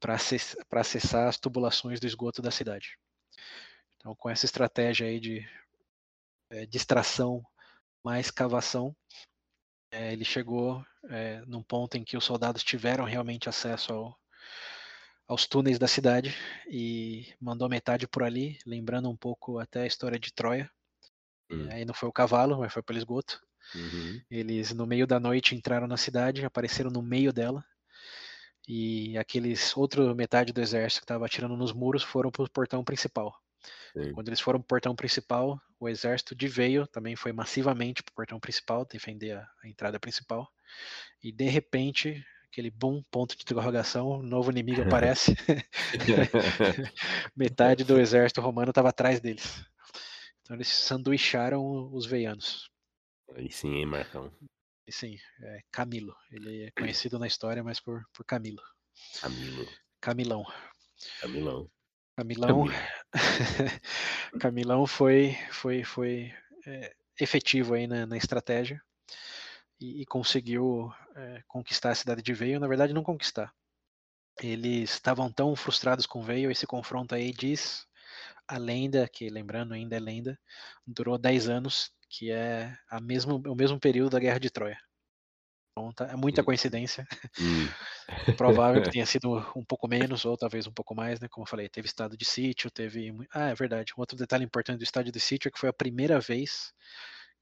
[0.00, 2.98] para acessar, acessar as tubulações do esgoto da cidade.
[3.96, 5.46] Então, com essa estratégia aí de
[6.50, 7.44] é, distração
[8.02, 8.96] mais cavação,
[9.90, 14.18] é, ele chegou é, num ponto em que os soldados tiveram realmente acesso ao,
[15.28, 16.34] aos túneis da cidade
[16.68, 20.70] e mandou metade por ali, lembrando um pouco até a história de Troia,
[21.50, 21.68] Hum.
[21.70, 23.40] Aí não foi o cavalo, mas foi pelo esgoto.
[23.74, 24.20] Uhum.
[24.30, 27.64] Eles, no meio da noite, entraram na cidade, apareceram no meio dela.
[28.68, 32.82] E aqueles outra metade do exército que estava atirando nos muros foram para o portão
[32.82, 33.34] principal.
[33.92, 34.12] Sim.
[34.12, 38.12] Quando eles foram para o portão principal, o exército de veio também foi massivamente para
[38.12, 40.48] o portão principal, defender a, a, entrada principal.
[41.22, 45.36] E de repente, aquele bom ponto de interrogação, um novo inimigo aparece.
[47.36, 49.64] Metade do exército romano estava atrás deles.
[50.42, 52.70] Então eles sanduicharam os veianos.
[53.34, 54.32] Aí sim, hein, Marcão?
[54.86, 56.14] E sim, é Camilo.
[56.30, 58.62] Ele é conhecido na história, mas por, por Camilo.
[59.20, 59.66] Camilo.
[60.00, 60.44] Camilão.
[61.20, 61.70] Camilão.
[62.16, 62.64] Camilão.
[64.40, 66.32] Camilão foi, foi, foi
[66.66, 68.80] é, efetivo aí na, na estratégia
[69.80, 72.60] e, e conseguiu é, conquistar a cidade de Veio.
[72.60, 73.52] Na verdade, não conquistar.
[74.40, 77.86] Eles estavam tão frustrados com Veio, esse confronto aí diz
[78.48, 80.38] a lenda, que lembrando ainda é lenda,
[80.86, 84.78] durou 10 anos, que é a mesmo, o mesmo período da Guerra de Troia.
[85.72, 86.44] Então, tá, é muita hum.
[86.44, 87.06] coincidência.
[87.38, 87.68] Hum.
[88.38, 91.28] Provável que tenha sido um pouco menos, ou talvez um pouco mais, né?
[91.28, 93.12] Como eu falei, teve estado de sítio, teve.
[93.32, 93.92] Ah, é verdade.
[93.96, 96.72] Um outro detalhe importante do estado de sítio é que foi a primeira vez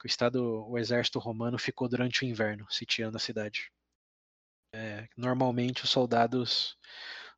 [0.00, 3.70] que o estado, o exército romano ficou durante o inverno sitiando a cidade.
[4.74, 6.76] É, normalmente os soldados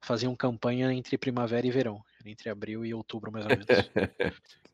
[0.00, 3.66] faziam campanha entre primavera e verão, entre abril e outubro mais ou menos.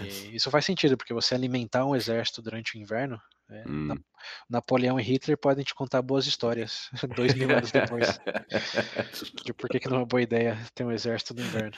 [0.00, 3.20] e isso faz sentido, porque você alimentar um exército durante o inverno,
[3.50, 3.94] é, hum.
[4.48, 8.18] Napoleão e Hitler podem te contar boas histórias dois mil anos depois.
[9.44, 11.76] de por que, que não é uma boa ideia ter um exército no inverno.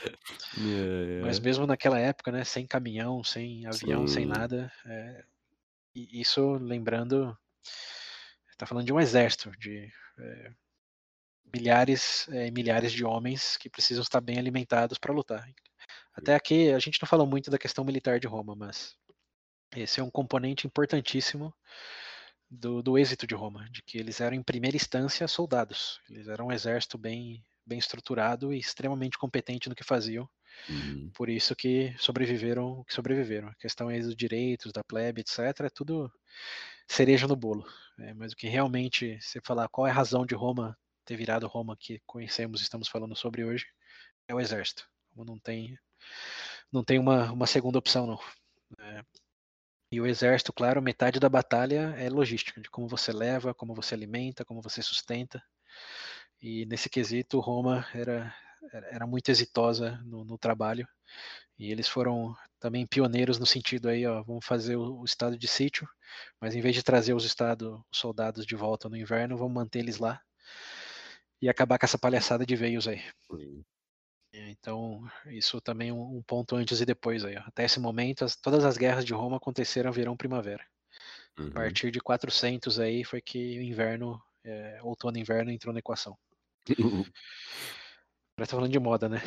[0.57, 1.25] Yeah, yeah.
[1.25, 4.13] Mas mesmo naquela época, né, sem caminhão, sem avião, Sim.
[4.13, 5.23] sem nada, é,
[5.95, 7.37] isso lembrando,
[8.51, 10.51] está falando de um exército, de é,
[11.53, 15.45] milhares e é, milhares de homens que precisam estar bem alimentados para lutar.
[16.15, 18.95] Até aqui a gente não fala muito da questão militar de Roma, mas
[19.75, 21.53] esse é um componente importantíssimo
[22.49, 25.99] do, do êxito de Roma, de que eles eram em primeira instância soldados.
[26.09, 30.29] Eles eram um exército bem bem estruturado e extremamente competente no que faziam.
[30.69, 31.11] Uhum.
[31.13, 33.49] Por isso que sobreviveram, que sobreviveram.
[33.49, 36.11] A questão aí dos direitos, da plebe, etc, é tudo
[36.87, 37.65] cereja no bolo.
[37.99, 41.47] É, mas o que realmente, você falar qual é a razão de Roma ter virado
[41.47, 43.65] Roma que conhecemos, estamos falando sobre hoje,
[44.27, 44.87] é o exército.
[45.11, 45.77] Como não tem,
[46.71, 48.19] não tem uma, uma segunda opção não.
[48.79, 49.03] É,
[49.91, 53.95] e o exército, claro, metade da batalha é logística, de como você leva, como você
[53.95, 55.41] alimenta, como você sustenta.
[56.41, 58.33] E nesse quesito, Roma era,
[58.91, 60.87] era muito exitosa no, no trabalho.
[61.57, 65.47] E eles foram também pioneiros no sentido aí, ó, vamos fazer o, o estado de
[65.47, 65.87] sítio,
[66.41, 69.79] mas em vez de trazer os estados, os soldados de volta no inverno, vamos manter
[69.79, 70.21] eles lá
[71.41, 73.01] e acabar com essa palhaçada de veios aí.
[74.49, 77.37] Então, isso também é um ponto antes e depois aí.
[77.37, 80.65] Até esse momento, as, todas as guerras de Roma aconteceram verão-primavera.
[81.37, 81.47] Uhum.
[81.47, 85.79] A partir de 400 aí foi que o inverno, é, outono e inverno entrou na
[85.79, 86.17] equação.
[86.79, 87.05] Uhum.
[88.37, 89.21] Parece tá falando de moda, né?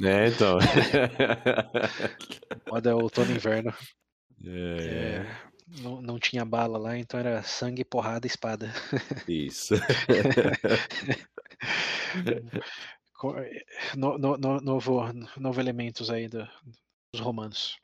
[0.00, 0.58] É, então.
[2.70, 3.74] moda é outono e inverno.
[4.44, 8.72] É, é, não, não tinha bala lá, então era sangue, porrada e espada.
[9.28, 9.76] Isso.
[13.96, 15.02] No, no, no, novo,
[15.36, 16.48] novo elementos aí do,
[17.12, 17.78] dos romanos.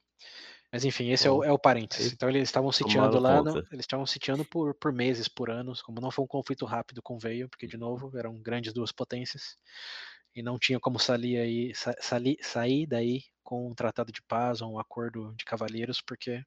[0.70, 2.12] Mas enfim, esse Bom, é, o, é o parênteses.
[2.12, 6.00] Então eles estavam sitiando lá, não, eles estavam sitiando por, por meses, por anos, como
[6.00, 9.56] não foi um conflito rápido com Veio, porque de novo eram grandes duas potências
[10.34, 14.74] e não tinha como sair, aí, sair, sair daí com um tratado de paz ou
[14.74, 16.42] um acordo de cavalheiros, porque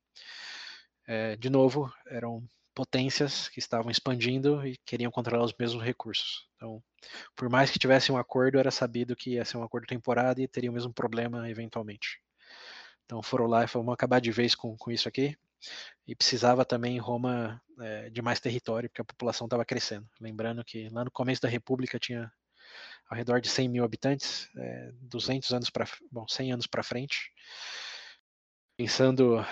[1.07, 6.47] é, de novo eram potências que estavam expandindo e queriam controlar os mesmos recursos.
[6.55, 6.81] Então,
[7.35, 10.47] por mais que tivesse um acordo, era sabido que ia ser um acordo temporário e
[10.47, 12.21] teria o mesmo problema eventualmente.
[13.05, 15.35] Então foram lá e falaram, vamos acabar de vez com, com isso aqui.
[16.07, 20.07] E precisava também Roma é, de mais território, porque a população estava crescendo.
[20.19, 22.31] Lembrando que lá no começo da República tinha
[23.09, 27.31] ao redor de 100 mil habitantes, é, 200 anos para, bom, 100 anos para frente.
[28.77, 29.45] Pensando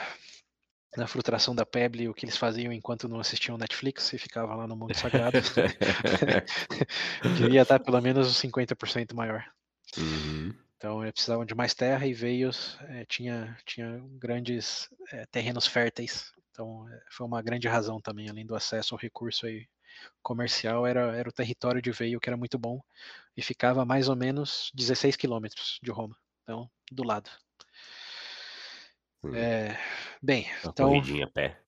[0.98, 4.68] na frustração da Pebble, o que eles faziam enquanto não assistiam Netflix e ficavam lá
[4.68, 5.38] no mundo sagrado,
[7.38, 9.46] devia estar pelo menos 50% maior.
[9.98, 10.54] Uhum.
[10.78, 12.50] Então eles precisavam de mais terra e veio,
[12.88, 16.32] é, tinha, tinha grandes é, terrenos férteis.
[16.52, 19.68] Então é, foi uma grande razão também, além do acesso ao recurso aí
[20.22, 22.82] comercial, era, era o território de Veio que era muito bom
[23.36, 27.30] e ficava mais ou menos 16 quilômetros de Roma, então do lado.
[29.24, 29.36] Hum.
[29.36, 29.78] É,
[30.22, 31.62] bem, Uma então corridinha a pé.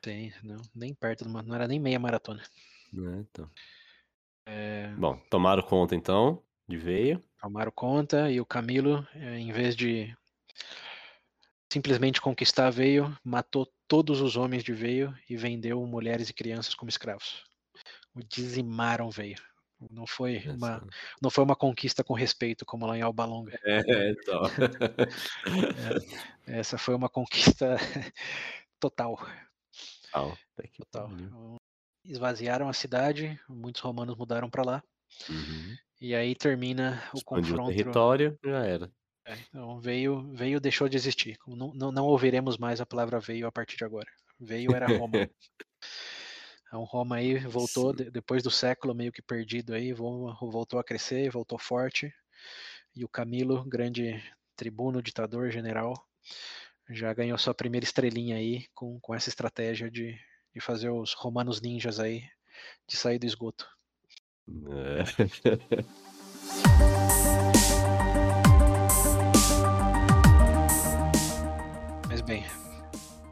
[0.00, 2.42] tem, não, nem perto, de uma- não era nem meia maratona.
[2.92, 3.50] Né, então.
[4.46, 7.22] É, Bom, tomaram conta então de veio.
[7.40, 10.14] tomaram conta e o Camilo, é, em vez de
[11.72, 16.88] simplesmente conquistar Veio, matou todos os homens de Veio e vendeu mulheres e crianças como
[16.88, 17.44] escravos.
[18.14, 19.36] O dizimaram Veio.
[19.90, 20.86] Não foi uma, Essa-
[21.22, 23.58] não foi uma conquista com respeito como lá em Alba Longa.
[23.64, 24.42] É, então.
[26.46, 27.76] Essa foi uma conquista
[28.80, 29.16] total.
[30.12, 30.36] Total.
[30.56, 30.70] pariu.
[30.80, 31.56] Então,
[32.04, 34.82] Esvaziaram a cidade, muitos romanos mudaram para lá
[35.28, 35.76] Uhum.
[36.00, 37.76] e aí termina o Expandiu o confronto.
[37.76, 38.90] território, já era.
[39.26, 41.36] É, então veio, veio deixou de existir.
[41.46, 44.08] Não, não, não ouviremos mais a palavra veio a partir de agora.
[44.38, 45.12] Veio era Roma.
[46.70, 50.84] Então Roma aí voltou, de- depois do século meio que perdido aí, vo- voltou a
[50.84, 52.14] crescer, voltou forte.
[52.94, 54.22] E o Camilo, grande
[54.54, 55.92] tribuno, ditador, general,
[56.88, 60.16] já ganhou sua primeira estrelinha aí com, com essa estratégia de,
[60.54, 62.22] de fazer os romanos ninjas aí
[62.86, 63.66] de sair do esgoto.
[64.68, 65.02] É.
[72.08, 72.44] Mas bem,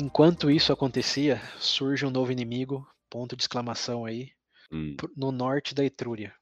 [0.00, 4.32] enquanto isso acontecia, surge um novo inimigo, ponto de exclamação aí,
[4.70, 6.34] Hum, no norte da Etrúria.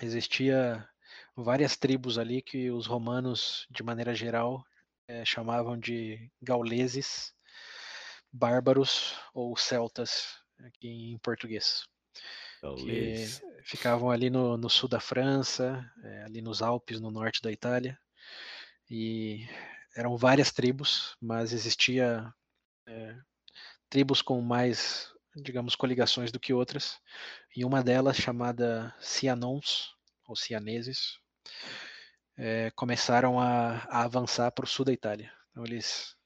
[0.00, 0.88] Existia
[1.36, 4.64] várias tribos ali que os romanos, de maneira geral,
[5.08, 7.32] eh, chamavam de gauleses,
[8.32, 11.84] bárbaros ou celtas, aqui em português,
[12.76, 17.52] que ficavam ali no, no sul da França, eh, ali nos Alpes, no norte da
[17.52, 17.98] Itália,
[18.90, 19.46] e
[19.96, 22.32] eram várias tribos, mas existia
[22.88, 23.16] eh,
[23.90, 26.98] tribos com mais, digamos, coligações do que outras,
[27.56, 29.94] e uma delas, chamada Cianons,
[30.26, 31.18] ou Cianeses,
[32.36, 35.32] eh, começaram a, a avançar para o sul da Itália.
[35.50, 36.16] Então, eles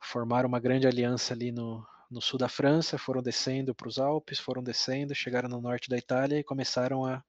[0.00, 4.38] formaram uma grande aliança ali no, no sul da França, foram descendo para os Alpes,
[4.38, 7.22] foram descendo, chegaram no norte da Itália e começaram a,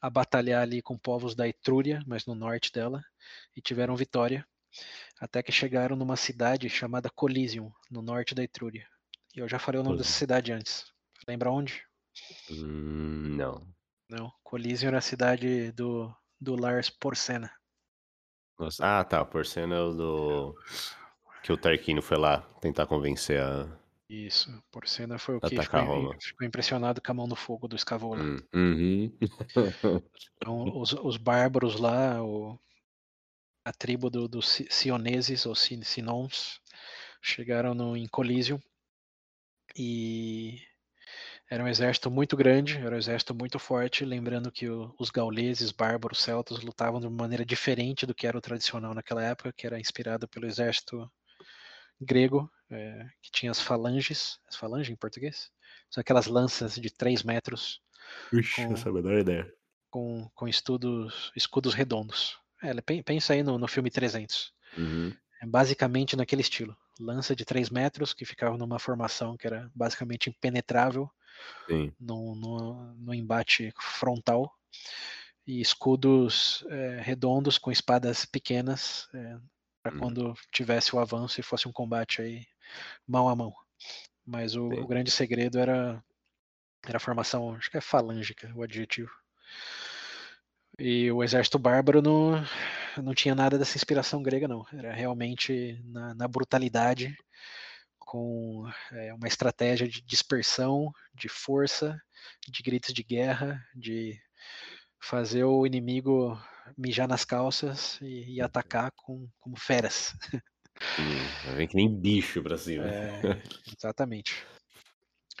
[0.00, 3.02] a batalhar ali com povos da Etrúria, mas no norte dela,
[3.54, 4.46] e tiveram vitória,
[5.20, 8.86] até que chegaram numa cidade chamada Coliseum, no norte da Etrúria.
[9.36, 10.18] E eu já falei o nome dessa Coliseum.
[10.18, 10.86] cidade antes.
[11.28, 11.82] Lembra onde?
[12.50, 13.66] Hum, não.
[14.08, 16.10] Não, Coliseum era a cidade do,
[16.40, 17.52] do Lars Porsena.
[18.58, 19.00] Nossa.
[19.00, 19.24] Ah, tá.
[19.24, 20.54] Porcena é o do.
[21.42, 23.68] Que o Tarquino foi lá tentar convencer a.
[24.08, 26.16] Isso, Porsena foi o que ficou, Roma.
[26.20, 28.22] ficou impressionado com a mão no fogo do Escavola.
[28.22, 29.18] Hum, Uhum.
[30.36, 32.56] Então, os, os bárbaros lá, o-
[33.64, 36.60] a tribo dos do Cioneses, ou Sin- Sinons,
[37.20, 38.60] chegaram no, em Coliseum
[39.78, 40.60] e
[41.50, 45.72] era um exército muito grande, era um exército muito forte, lembrando que o- os gauleses,
[45.72, 49.66] bárbaros, celtas lutavam de uma maneira diferente do que era o tradicional naquela época, que
[49.66, 51.10] era inspirado pelo exército
[52.00, 55.50] grego, eh, que tinha as falanges, as falanges em português?
[55.90, 57.80] São aquelas lanças de 3 metros
[58.32, 59.52] Ixi, Com- não sabe a menor ideia.
[59.90, 62.38] com, com estudos, escudos redondos.
[62.62, 64.52] É, pen- pensa aí no, no filme 300.
[64.76, 65.12] Uhum.
[65.46, 66.76] É basicamente naquele estilo.
[66.98, 71.10] Lança de 3 metros que ficava numa formação que era basicamente impenetrável
[72.00, 74.52] no, no, no embate frontal.
[75.46, 79.08] E escudos é, redondos com espadas pequenas
[79.86, 79.98] para Hum.
[79.98, 82.44] quando tivesse o avanço e fosse um combate aí
[83.06, 83.54] mão a mão.
[84.24, 86.02] Mas o, o grande segredo era,
[86.84, 89.12] era a formação, acho que é falângica o adjetivo.
[90.78, 92.44] E o exército bárbaro não,
[93.02, 94.64] não tinha nada dessa inspiração grega, não.
[94.72, 97.16] Era realmente na, na brutalidade,
[97.98, 102.00] com é, uma estratégia de dispersão, de força,
[102.48, 104.18] de gritos de guerra, de
[105.00, 106.38] fazer o inimigo
[106.76, 110.14] mijar nas calças e, e atacar com, como feras.
[110.98, 112.88] Hum, vem que nem bicho pra cima.
[112.88, 113.10] É,
[113.76, 114.46] exatamente.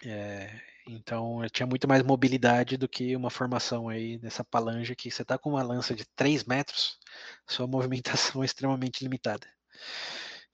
[0.04, 5.10] É, então eu tinha muito mais mobilidade do que uma formação aí nessa palange que
[5.10, 6.98] você tá com uma lança de 3 metros,
[7.46, 9.46] sua movimentação é extremamente limitada.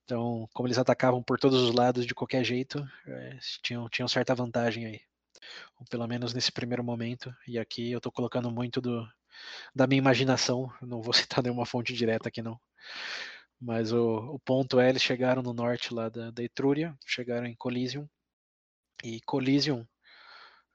[0.04, 4.34] Então, como eles atacavam por todos os lados de qualquer jeito, é, tinham, tinham certa
[4.34, 5.00] vantagem aí.
[5.78, 7.34] Ou pelo menos nesse primeiro momento.
[7.46, 9.06] E aqui eu estou colocando muito do,
[9.74, 10.72] da minha imaginação.
[10.82, 12.60] Não vou citar nenhuma fonte direta aqui não.
[13.60, 17.54] Mas o, o ponto é, eles chegaram no norte lá da, da Etrúria, chegaram em
[17.54, 18.08] Coliseum.
[19.04, 19.86] E Coliseum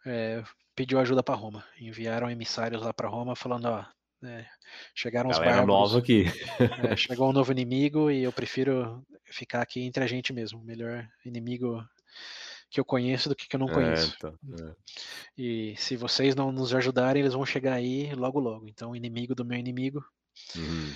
[0.07, 0.43] é,
[0.75, 1.65] pediu ajuda para Roma.
[1.79, 3.85] Enviaram emissários lá para Roma falando, ó,
[4.23, 4.45] é,
[4.95, 5.67] chegaram os bárbaros.
[5.67, 6.25] nova aqui.
[6.89, 10.63] É, chegou um novo inimigo e eu prefiro ficar aqui entre a gente mesmo.
[10.63, 11.84] Melhor inimigo
[12.69, 14.15] que eu conheço do que que eu não conheço.
[14.15, 14.75] É, tá, é.
[15.38, 18.67] E se vocês não nos ajudarem, eles vão chegar aí logo logo.
[18.67, 20.03] Então, inimigo do meu inimigo.
[20.55, 20.93] Uhum.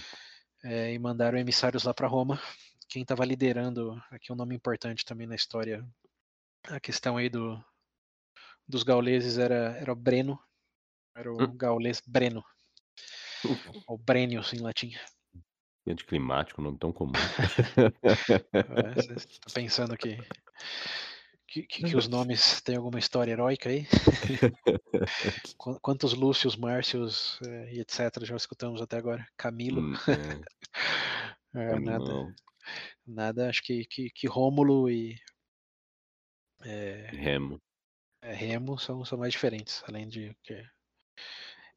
[0.63, 2.39] É, e mandaram emissários lá para Roma.
[2.87, 5.85] Quem estava liderando, aqui um nome importante também na história,
[6.67, 7.63] a questão aí do,
[8.71, 10.39] dos gauleses era, era o Breno,
[11.15, 11.57] era o Hum.
[11.57, 12.43] gaulês Breno,
[13.87, 14.91] ou Brenius em latim.
[15.85, 17.11] E anticlimático, nome tão comum.
[18.03, 20.17] É, Você tá pensando que,
[21.47, 23.85] que, que- que os nomes têm alguma história heróica aí?
[25.57, 28.25] Qu- Quantos Lúcios, Márcios eh, e etc.
[28.25, 29.25] já escutamos até agora?
[29.37, 30.41] Camilo, Hum, é,
[31.55, 32.03] é, nada,
[33.05, 33.49] nada.
[33.49, 35.15] Acho que, que, que Rômulo e
[36.65, 37.59] eh, Remo.
[38.21, 40.63] Eh, Remo são, são mais diferentes, além de que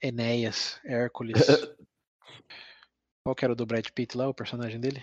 [0.01, 1.47] Enéas, Hércules.
[3.25, 5.03] Qual que era o do Brad Pitt lá, o personagem dele?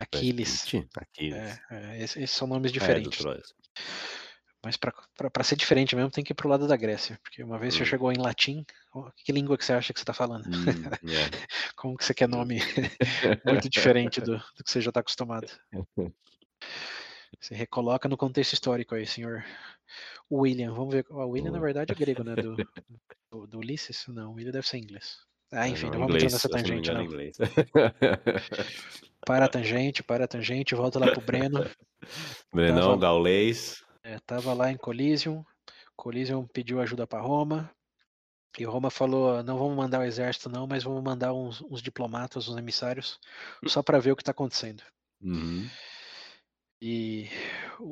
[0.00, 0.64] Aquiles.
[0.96, 1.60] Aquiles.
[1.70, 3.24] É, é, esses, esses são nomes É, diferentes.
[4.64, 7.18] Mas pra ser diferente mesmo, tem que ir pro lado da Grécia.
[7.22, 7.86] Porque uma vez você Hum.
[7.86, 8.64] chegou em latim,
[9.24, 10.44] que língua que você acha que você tá falando?
[10.46, 11.48] Hum, é.
[11.76, 12.58] Como que você quer nome
[13.44, 15.46] muito diferente do, do que você já tá acostumado?
[17.40, 19.44] Você recoloca no contexto histórico aí, senhor
[20.30, 20.72] William.
[20.74, 21.06] Vamos ver.
[21.10, 22.34] O William, na verdade, é grego, né?
[22.36, 22.56] Do,
[23.30, 24.06] do, do Ulisses?
[24.08, 25.18] Não, William deve ser inglês.
[25.52, 27.00] Ah, É, enfim, não, não, vamos entrar nessa não tangente, engano, não.
[27.04, 27.36] é inglês.
[29.24, 31.58] Para a tangente, para a tangente, volta lá pro Breno.
[32.54, 33.82] Brenão, Tava- Gaulês.
[34.02, 35.44] É, tava lá em Coliseum.
[35.96, 37.70] Coliseum pediu ajuda para Roma.
[38.58, 42.48] E Roma falou: não vamos mandar o exército, não, mas vamos mandar uns, uns diplomatas,
[42.48, 43.18] uns emissários,
[43.66, 44.82] só para ver o que está acontecendo.
[45.20, 45.68] Uhum.
[46.80, 47.28] E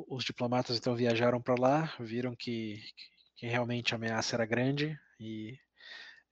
[0.07, 2.81] os diplomatas então viajaram para lá, viram que,
[3.35, 5.57] que realmente a ameaça era grande e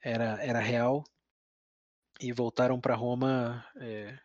[0.02, 1.04] era, era real,
[2.20, 4.18] e voltaram para Roma é,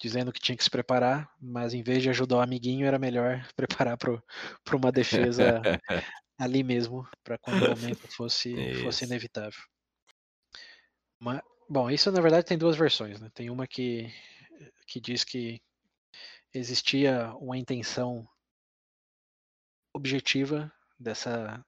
[0.00, 3.46] dizendo que tinha que se preparar, mas em vez de ajudar o amiguinho, era melhor
[3.56, 5.62] preparar para uma defesa
[6.38, 9.60] ali mesmo, para quando o momento fosse, fosse inevitável.
[11.18, 13.20] Mas, bom, isso na verdade tem duas versões.
[13.20, 13.30] Né?
[13.32, 14.12] Tem uma que,
[14.86, 15.62] que diz que
[16.54, 18.28] existia uma intenção
[19.94, 21.64] objetiva dessa,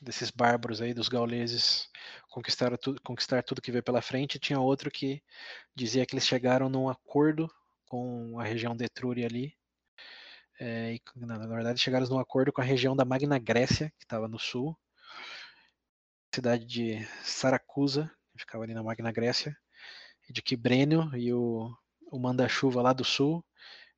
[0.00, 1.88] desses bárbaros aí, dos gauleses,
[2.30, 4.38] conquistar, tu, conquistar tudo que veio pela frente.
[4.38, 5.22] Tinha outro que
[5.74, 7.50] dizia que eles chegaram num acordo
[7.86, 9.56] com a região de Etrúria ali,
[10.58, 14.04] é, e, na, na verdade, chegaram num acordo com a região da Magna Grécia, que
[14.04, 14.76] estava no sul,
[16.34, 19.56] cidade de Saracusa, que ficava ali na Magna Grécia,
[20.30, 21.74] de que Brênio e o,
[22.10, 23.44] o manda-chuva lá do sul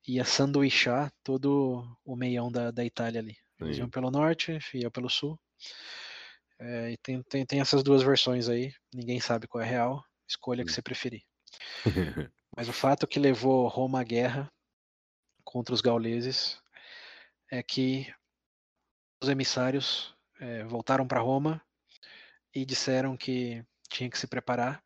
[0.09, 3.37] ia sanduichar todo o meião da, da Itália ali.
[3.59, 3.81] Eles Sim.
[3.81, 5.39] iam pelo norte, iam pelo sul.
[6.59, 10.03] É, e tem, tem, tem essas duas versões aí, ninguém sabe qual é a real,
[10.27, 10.73] escolha que Hum.
[10.73, 11.21] você preferir.
[12.55, 14.51] Mas o fato que levou Roma à guerra
[15.43, 16.59] contra os gauleses
[17.51, 18.11] é que
[19.21, 21.61] os emissários eh, voltaram para Roma
[22.53, 24.83] e disseram que tinha que se preparar.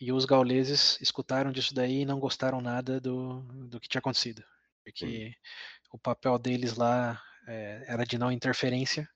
[0.00, 4.42] E os gauleses escutaram disso daí e não gostaram nada do, do que tinha acontecido.
[4.82, 5.34] Porque
[5.92, 9.08] o papel deles lá eh, era de não interferência,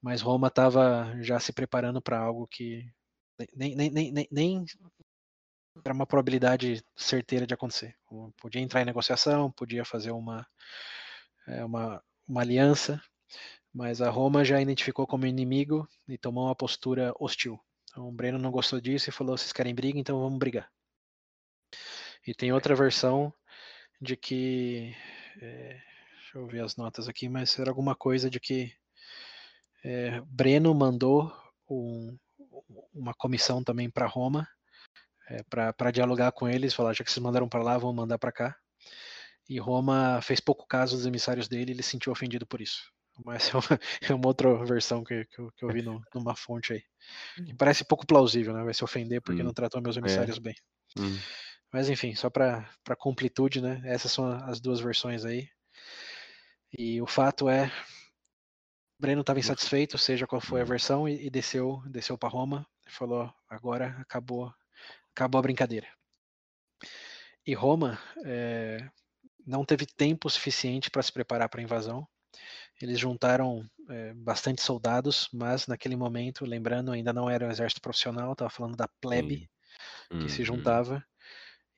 [0.00, 2.90] mas Roma estava já se preparando para algo que
[3.54, 4.64] nem, nem, nem, nem, nem
[5.84, 7.94] era uma probabilidade certeira de acontecer.
[8.40, 10.46] Podia entrar em negociação, podia fazer uma,
[11.46, 13.02] é, uma, uma aliança,
[13.72, 17.60] mas a Roma já identificou como inimigo e tomou uma postura hostil.
[17.96, 20.70] Então o Breno não gostou disso e falou: vocês querem briga, então vamos brigar.
[22.26, 23.32] E tem outra versão
[23.98, 24.94] de que.
[25.40, 25.80] É,
[26.12, 28.70] deixa eu ver as notas aqui, mas era alguma coisa de que
[29.82, 31.34] é, Breno mandou
[31.70, 32.18] um,
[32.92, 34.46] uma comissão também para Roma
[35.30, 38.30] é, para dialogar com eles, falar, já que vocês mandaram para lá, vamos mandar para
[38.30, 38.56] cá.
[39.48, 42.92] E Roma fez pouco caso dos emissários dele, ele se sentiu ofendido por isso.
[43.24, 43.62] Mas é uma,
[44.12, 46.82] é uma outra versão que, que, eu, que eu vi no, numa fonte aí.
[47.44, 48.62] Que parece pouco plausível, né?
[48.64, 49.46] Vai se ofender porque Hum.
[49.46, 50.54] não tratou meus emissários bem.
[50.98, 51.18] Hum.
[51.72, 52.66] Mas enfim, só para
[52.98, 53.82] completude, né?
[53.84, 55.48] Essas são as duas versões aí.
[56.78, 57.70] E o fato é
[58.98, 62.90] Breno estava insatisfeito, seja qual foi a versão, e, e desceu, desceu para Roma e
[62.90, 64.52] falou: agora acabou,
[65.14, 65.86] acabou a brincadeira.
[67.46, 68.88] E Roma é,
[69.46, 72.08] não teve tempo suficiente para se preparar para a invasão.
[72.80, 78.32] Eles juntaram é, bastante soldados, mas naquele momento, lembrando, ainda não era um exército profissional,
[78.32, 79.48] estava falando da plebe
[80.20, 80.46] que se uhum.
[80.46, 81.04] juntava.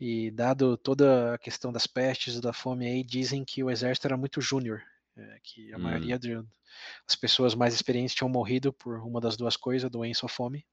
[0.00, 4.06] E dado toda a questão das pestes e da fome aí, dizem que o exército
[4.06, 4.82] era muito júnior,
[5.16, 5.80] é, que a hum.
[5.80, 10.64] maioria das pessoas mais experientes tinham morrido por uma das duas coisas, doença ou fome.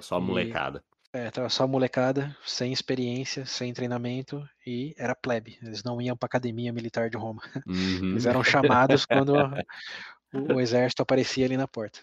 [0.00, 0.84] Só molecada.
[1.16, 5.58] É, tava só molecada, sem experiência, sem treinamento e era plebe.
[5.62, 7.40] Eles não iam para academia militar de Roma.
[7.66, 8.10] Uhum.
[8.10, 12.00] Eles eram chamados quando o, o, exército aparecia ali na porta.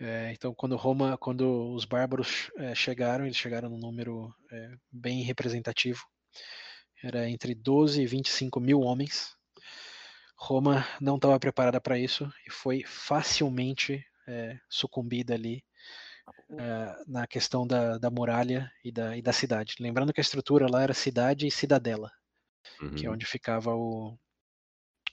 [0.00, 5.22] É, então, quando Roma, quando os bárbaros é, chegaram, eles chegaram num número é, bem
[5.22, 6.04] representativo.
[7.00, 9.36] Era entre 12 e 25 mil homens.
[10.36, 15.62] Roma não estava preparada para isso e foi facilmente é, sucumbida ali
[16.28, 19.76] uh, na questão da, da muralha e da, e da cidade.
[19.80, 22.10] Lembrando que a estrutura lá era cidade e cidadela,
[22.80, 22.94] uhum.
[22.94, 23.14] que é uhum.
[23.14, 24.16] onde ficava o,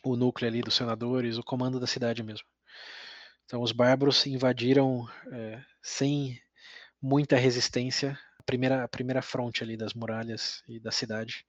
[0.03, 2.47] o núcleo ali dos senadores, o comando da cidade mesmo.
[3.45, 6.39] Então os bárbaros invadiram uh, sem
[7.01, 11.45] muita resistência a primeira, a primeira fronte ali das muralhas e da cidade.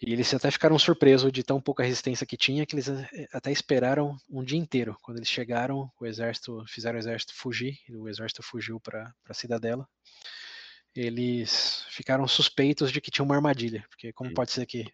[0.00, 3.50] E eles até ficaram surpresos de tão pouca resistência que tinha, que eles eh, até
[3.50, 4.96] esperaram um dia inteiro.
[5.00, 9.88] Quando eles chegaram, o exército fizeram o exército fugir, o exército fugiu para a cidadela.
[10.94, 14.86] Eles ficaram suspeitos de que tinha uma armadilha, porque como pode ser que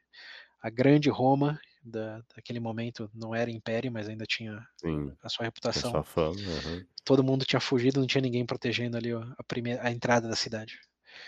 [0.60, 5.44] a grande Roma da, daquele momento não era império, mas ainda tinha Sim, a sua
[5.44, 5.90] reputação.
[5.90, 6.84] Sua fama, uhum.
[7.04, 10.78] Todo mundo tinha fugido, não tinha ninguém protegendo ali a, primeira, a entrada da cidade.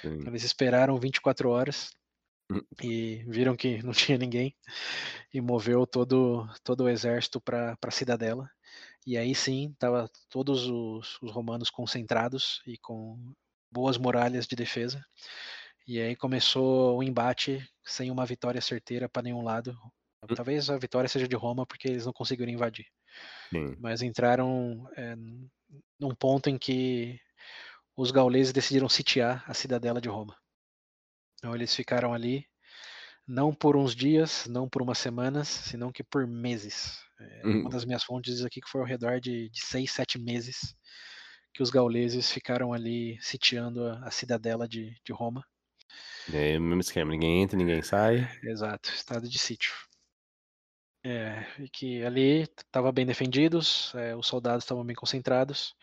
[0.04, 1.90] Então, eles esperaram 24 horas.
[2.82, 4.54] E viram que não tinha ninguém
[5.32, 8.50] e moveu todo todo o exército para a cidadela.
[9.06, 13.34] E aí sim estava todos os, os, romanos concentrados e com
[13.70, 15.04] boas muralhas de defesa.
[15.86, 19.76] E aí começou o embate sem uma vitória certeira para nenhum lado.
[20.22, 20.34] Hum.
[20.34, 22.86] talvez a vitória seja de Roma porque eles não conseguiram invadir.
[23.50, 23.76] Sim.
[23.78, 25.14] mas entraram é,
[26.00, 27.20] num ponto em que
[27.96, 30.36] os gauleses decidiram sitiar a cidadela de Roma
[31.44, 32.46] então eles ficaram ali
[33.28, 36.98] não por uns dias, não por umas semanas, senão que por meses.
[37.20, 37.60] É, uhum.
[37.60, 40.74] Uma das minhas fontes diz aqui que foi ao redor de, de seis, sete meses
[41.52, 45.44] que os gauleses ficaram ali sitiando a, a cidadela de, de Roma.
[46.32, 48.26] É o mesmo esquema, ninguém entra, ninguém sai.
[48.42, 49.74] Exato, estado de sítio.
[51.04, 55.76] É, e que ali estavam bem defendidos, é, os soldados estavam bem concentrados,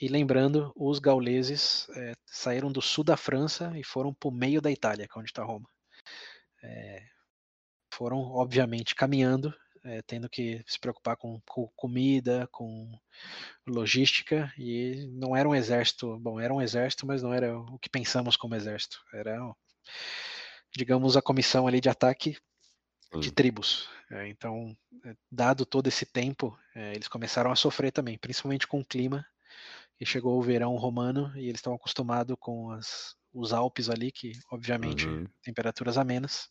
[0.00, 4.60] e lembrando, os gauleses é, saíram do sul da França e foram para o meio
[4.60, 5.68] da Itália, que é onde está Roma.
[6.62, 7.02] É,
[7.92, 9.54] foram, obviamente, caminhando,
[9.84, 12.90] é, tendo que se preocupar com, com, comida, com
[13.66, 17.88] logística, e não era um exército, bom, era um exército, mas não era o que
[17.88, 18.98] pensamos como exército.
[19.12, 19.38] Era,
[20.74, 22.36] digamos, a comissão ali de ataque
[23.20, 23.88] de tribos.
[24.26, 24.76] então,
[25.30, 29.24] dado todo esse tempo, eles começaram a sofrer também, principalmente com o clima
[30.04, 34.32] e chegou o verão romano e eles estão acostumados com as, os Alpes ali, que
[34.52, 35.26] obviamente uhum.
[35.42, 36.50] temperaturas amenas.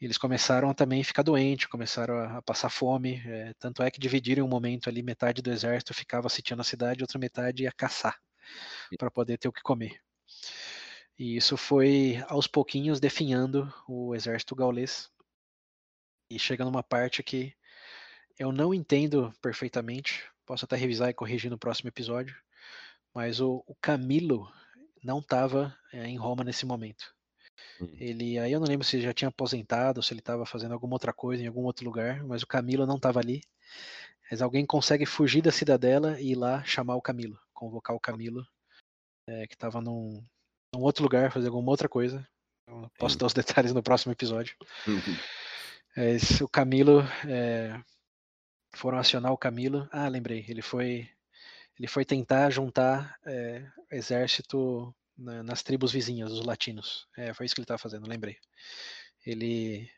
[0.00, 3.22] E eles começaram a também ficar doentes, começaram a, a passar fome.
[3.24, 7.04] É, tanto é que dividiram um momento ali, metade do exército ficava sitiando a cidade,
[7.04, 8.18] outra metade ia caçar
[8.98, 9.96] para poder ter o que comer.
[11.16, 15.08] E isso foi aos pouquinhos definhando o exército gaulês.
[16.28, 17.54] E chega numa parte que
[18.36, 22.36] eu não entendo perfeitamente, posso até revisar e corrigir no próximo episódio,
[23.14, 24.50] mas o, o Camilo
[25.02, 27.14] não estava é, em Roma nesse momento.
[27.80, 27.88] Hum.
[27.98, 30.94] Ele, aí eu não lembro se ele já tinha aposentado, se ele estava fazendo alguma
[30.94, 33.42] outra coisa em algum outro lugar, mas o Camilo não estava ali.
[34.30, 38.44] Mas alguém consegue fugir da cidadela e ir lá chamar o Camilo, convocar o Camilo,
[39.28, 40.24] é, que estava num,
[40.74, 42.26] num, outro lugar, fazer alguma outra coisa.
[42.66, 44.56] Eu posso dar os detalhes no próximo episódio.
[44.88, 45.16] Uhum.
[45.96, 47.80] É, o Camilo, é,
[48.74, 49.88] foram acionar o Camilo.
[49.92, 51.08] Ah, lembrei, ele foi
[51.78, 57.06] ele foi tentar juntar é, exército na, nas tribos vizinhas, os latinos.
[57.16, 58.36] É, foi isso que ele estava fazendo, lembrei.
[59.26, 59.88] Ele.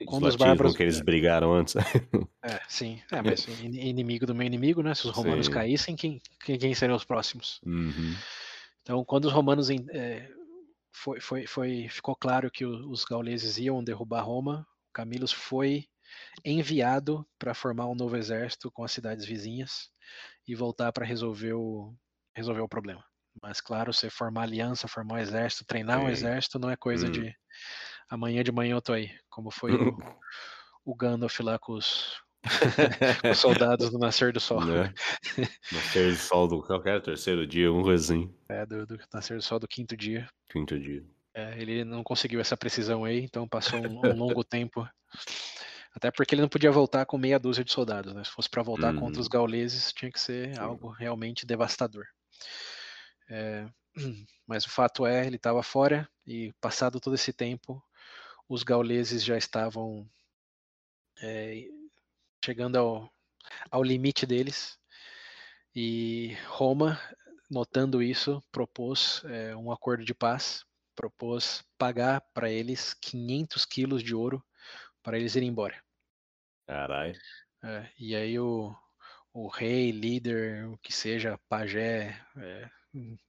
[0.00, 0.76] Os quando os bárbaros.
[0.76, 1.74] que eles brigaram antes.
[2.46, 3.00] É, sim.
[3.10, 4.94] É, mas inimigo do meu inimigo, né?
[4.94, 5.52] Se os romanos sim.
[5.52, 7.58] caíssem, quem, quem, quem seriam os próximos?
[7.64, 8.14] Uhum.
[8.82, 9.70] Então, quando os romanos.
[9.70, 10.30] É,
[10.92, 15.88] foi, foi, foi, ficou claro que os gauleses iam derrubar Roma, Camilus foi
[16.44, 19.90] enviado para formar um novo exército com as cidades vizinhas
[20.46, 21.94] e voltar para resolver o,
[22.34, 23.04] resolver o problema.
[23.42, 27.10] Mas, claro, você formar aliança, formar um exército, treinar um exército não é coisa hum.
[27.10, 27.34] de
[28.08, 29.96] amanhã de manhã eu tô aí, como foi o,
[30.84, 32.22] o Gandalf lá com os,
[33.30, 34.64] Os soldados do nascer do sol.
[34.64, 34.92] Né?
[35.72, 38.14] Nascer do sol do qualquer terceiro dia, um coisa
[38.48, 40.28] É, do, do nascer do sol do quinto dia.
[40.50, 41.02] Quinto dia.
[41.34, 44.86] É, ele não conseguiu essa precisão aí, então passou um, um longo tempo.
[45.94, 48.24] Até porque ele não podia voltar com meia dúzia de soldados, né?
[48.24, 49.00] Se fosse para voltar Uhum.
[49.00, 52.04] contra os gauleses, tinha que ser algo realmente devastador.
[53.28, 53.66] É,
[54.46, 57.82] mas o fato é, ele estava fora e passado todo esse tempo,
[58.48, 60.08] os gauleses já estavam
[61.22, 61.68] é,
[62.44, 63.10] chegando ao,
[63.70, 64.78] ao limite deles
[65.74, 67.00] e Roma,
[67.50, 70.64] notando isso, propôs é, um acordo de paz,
[70.94, 74.44] propôs pagar para eles 500 quilos de ouro
[75.02, 75.83] para eles irem embora.
[76.66, 77.14] Caralho.
[77.62, 78.74] É, e aí o,
[79.32, 82.68] o rei, líder, o que seja, pajé é,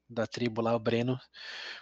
[0.09, 1.17] da tribo lá, o Breno,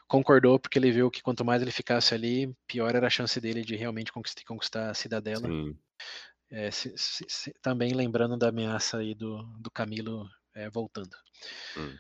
[0.08, 3.64] concordou porque ele viu que quanto mais ele ficasse ali, pior era a chance dele
[3.64, 5.50] de realmente conquistar, conquistar a cidadela.
[6.50, 11.16] É, se- se- se- também lembrando da ameaça aí do, do Camilo é, voltando.
[11.78, 11.98] Hum.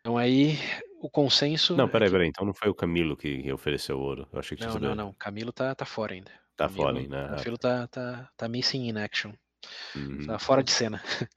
[0.00, 0.56] Então aí
[1.00, 1.76] o consenso.
[1.76, 2.28] Não, é peraí, peraí.
[2.28, 4.28] Então não foi o Camilo que ofereceu o ouro.
[4.32, 5.12] Eu achei que Não, não, não.
[5.14, 6.41] Camilo tá, tá fora ainda.
[6.56, 7.26] Tá Camilo- fora ainda.
[7.26, 9.32] Ah, Camilo tá, tá, tá missing in action.
[9.96, 10.26] uhum.
[10.26, 11.02] Tá fora de cena.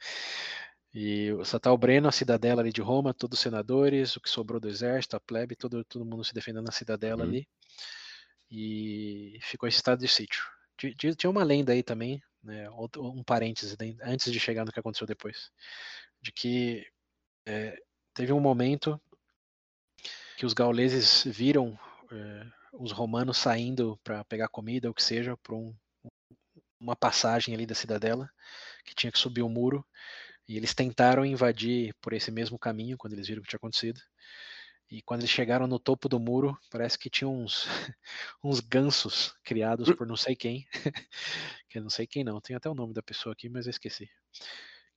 [0.97, 4.29] E só tá o Breno, a cidadela ali de Roma, todos os senadores, o que
[4.29, 7.29] sobrou do exército, a plebe, todo, todo mundo se defendendo na cidadela Uhum.
[7.31, 7.47] ali.
[8.49, 10.41] E ficou esse estado de sítio.
[10.77, 14.71] Ti- ti- Tinha uma lenda aí também, né, um parêntese né, antes de chegar no
[14.71, 15.51] que aconteceu depois,
[16.21, 16.87] de que
[17.45, 17.75] é,
[18.13, 18.97] teve um momento
[20.37, 21.77] que os gauleses viram
[22.09, 22.47] é,
[22.79, 25.75] os romanos saindo para pegar comida, ou que seja, por um,
[26.79, 28.29] uma passagem ali da cidadela,
[28.85, 29.85] que tinha que subir o muro,
[30.47, 33.99] e eles tentaram invadir por esse mesmo caminho quando eles viram o que tinha acontecido.
[34.91, 37.65] E quando eles chegaram no topo do muro, parece que tinha uns,
[38.43, 40.67] uns gansos criados por não sei quem.
[41.67, 44.07] que não sei quem não, tem até o nome da pessoa aqui, mas eu esqueci.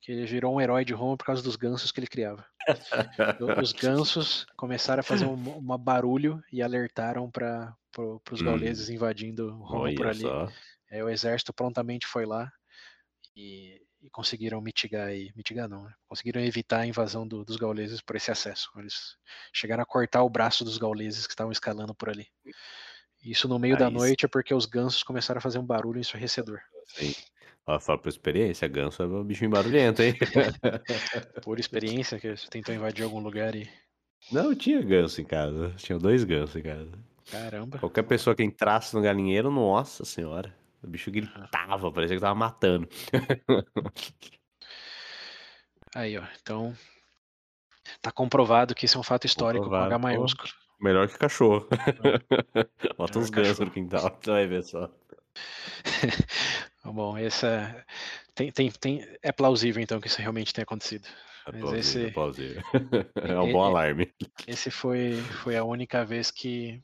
[0.09, 2.43] Que ele virou um herói de Roma por causa dos gansos que ele criava.
[3.39, 8.45] O- Os gansos começaram a fazer um, uma barulho e alertaram para pro, os Hum.
[8.45, 10.21] gauleses invadindo Roma por Olha ali.
[10.23, 10.51] só.
[10.89, 12.51] É, o exército prontamente foi lá
[13.35, 15.93] e, e conseguiram mitigar e mitigar não, né?
[16.07, 18.71] conseguiram evitar a invasão do- dos gauleses por esse acesso.
[18.77, 19.15] Eles
[19.53, 22.27] chegaram a cortar o braço dos gauleses que estavam escalando por ali.
[23.23, 23.93] Isso no meio da sim.
[23.93, 26.59] noite é porque os gansos começaram a fazer um barulho ensurdecedor.
[26.87, 27.13] Sim.
[27.67, 30.15] Ó, fala por experiência, ganso é um bichinho barulhento, hein?
[31.43, 33.69] Por experiência, que você tentou invadir algum lugar e.
[34.31, 35.73] Não, tinha ganso em casa.
[35.77, 36.91] Tinha dois gansos em casa.
[37.29, 37.77] Caramba.
[37.77, 40.53] Qualquer pessoa que entrasse no galinheiro, nossa senhora.
[40.81, 42.87] O bicho gritava, parecia que tava matando.
[45.95, 46.23] Aí, ó.
[46.41, 46.75] Então.
[48.01, 50.49] Tá comprovado que isso é um fato histórico com H Comprovado, maiúsculo.
[50.79, 51.67] Melhor que cachorro.
[52.97, 54.89] Bota uns gansos no quintal, você vai ver só.
[56.83, 57.85] Bom, essa.
[58.33, 61.07] Tem, tem, tem, é plausível então que isso realmente tenha acontecido.
[61.47, 62.61] É Mas plausível, esse- é plausível.
[63.15, 64.11] É um bom alarme.
[64.47, 66.81] Esse foi, foi a única vez que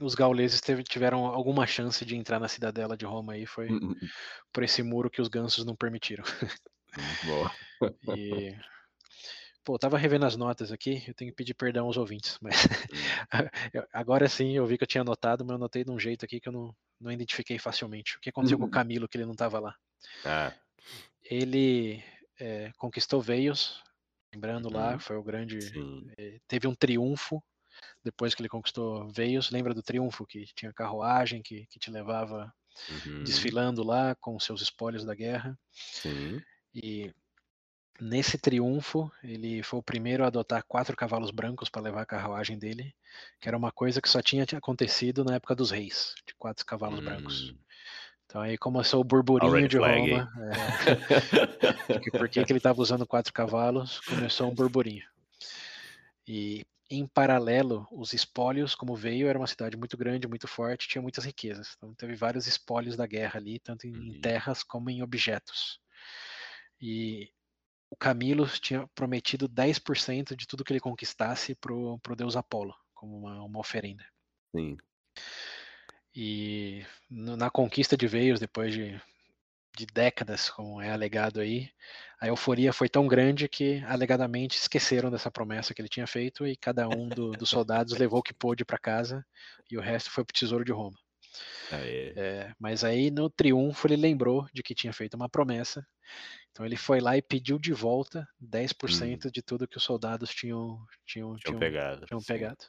[0.00, 3.94] os gauleses teve- tiveram alguma chance de entrar na cidadela de Roma aí, foi Hum,
[4.52, 6.24] por esse muro que os gansos não permitiram.
[7.24, 7.50] Boa.
[8.16, 8.54] E,
[9.64, 12.56] pô, tava revendo as notas aqui, eu tenho que pedir perdão aos ouvintes, mas
[13.74, 16.24] eu- agora sim eu vi que eu tinha anotado, mas eu anotei de um jeito
[16.24, 18.16] aqui que eu não, não identifiquei facilmente.
[18.16, 18.70] O que aconteceu com o Uhum.
[18.70, 19.74] Camilo, que ele não tava lá?
[20.24, 20.52] Ah,
[21.22, 22.02] Ele
[22.38, 23.82] é, conquistou Veios,
[24.34, 24.98] lembrando lá, Uhum.
[24.98, 25.72] foi o grande
[26.18, 27.42] eh, teve um triunfo
[28.04, 29.50] depois que ele conquistou Veios.
[29.50, 32.52] Lembra do triunfo que tinha carruagem que, que te levava
[32.88, 33.24] Uhum.
[33.24, 35.58] desfilando lá com seus espólios da guerra?
[35.90, 36.44] Sim.
[36.74, 37.12] E
[38.02, 42.58] nesse triunfo ele foi o primeiro a adotar quatro cavalos brancos para levar a carruagem
[42.58, 42.94] dele,
[43.40, 47.00] que era uma coisa que só tinha acontecido na época dos reis, de quatro cavalos
[47.00, 47.50] brancos.
[47.50, 47.56] Hum.
[48.26, 50.10] Então aí começou o burburinho de flag?
[50.10, 50.32] Roma.
[50.40, 55.06] é, que por que, que ele estava usando quatro cavalos, começou um burburinho.
[56.26, 61.00] E em paralelo, os espólios, como veio, era uma cidade muito grande, muito forte, tinha
[61.02, 61.74] muitas riquezas.
[61.76, 64.20] Então teve vários espólios da guerra ali, tanto em Uhum.
[64.20, 65.80] terras como em objetos.
[66.80, 67.30] E
[67.92, 73.18] o Camilo tinha prometido 10% de tudo que ele conquistasse pro, pro deus Apolo, como
[73.18, 74.02] uma, uma oferenda.
[74.56, 74.78] Sim.
[76.14, 78.98] E no- na conquista de Veios, depois de,
[79.76, 81.70] de décadas, como é alegado aí,
[82.18, 86.56] a euforia foi tão grande que alegadamente esqueceram dessa promessa que ele tinha feito e
[86.56, 89.22] cada um do- dos soldados levou o que pôde para casa
[89.70, 90.98] e o resto foi para o tesouro de Roma.
[92.16, 95.86] É, mas aí no triunfo ele lembrou de que tinha feito uma promessa
[96.52, 99.30] Então ele foi lá e pediu de volta 10% hum.
[99.32, 102.06] de tudo que os soldados tinham, tinham, tinham, tinham pegado.
[102.06, 102.64] Tinham pegado.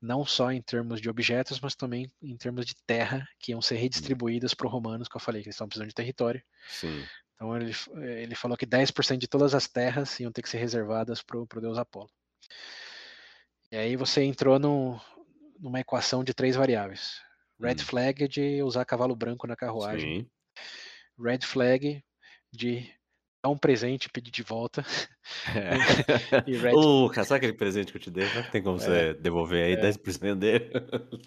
[0.00, 3.74] Não só em termos de objetos, mas também em termos de terra, que iam ser
[3.74, 3.80] hum.
[3.80, 6.42] redistribuídas para os romanos, que eu falei que eles estão precisando de território.
[6.66, 7.04] Sim.
[7.34, 7.72] Então ele,
[8.22, 11.60] ele falou que 10% de todas as terras iam ter que ser reservadas para o
[11.60, 12.10] deus Apolo.
[13.70, 14.98] E aí você entrou no,
[15.58, 17.20] numa equação de três variáveis.
[17.60, 17.84] Red hum.
[17.84, 20.20] flag de usar cavalo branco na carruagem.
[20.22, 20.30] Sim.
[21.22, 22.02] Red flag
[22.50, 22.90] de
[23.42, 24.84] dar um presente e pedir de volta.
[25.54, 25.70] É.
[26.60, 26.74] Red...
[26.74, 28.26] Uh, sabe aquele presente que eu te dei?
[28.50, 28.80] Tem como é.
[28.80, 29.80] você devolver aí é.
[29.80, 30.70] 10% dele?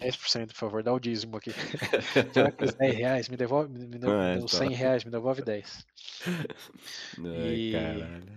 [0.01, 1.51] 10%, por favor, dá o dízimo aqui.
[2.33, 4.47] Já que 10 reais, me devolve, me devolve é, então.
[4.47, 5.85] 100 reais, me devolve 10.
[6.25, 7.71] Ai, e...
[7.71, 8.33] caralho.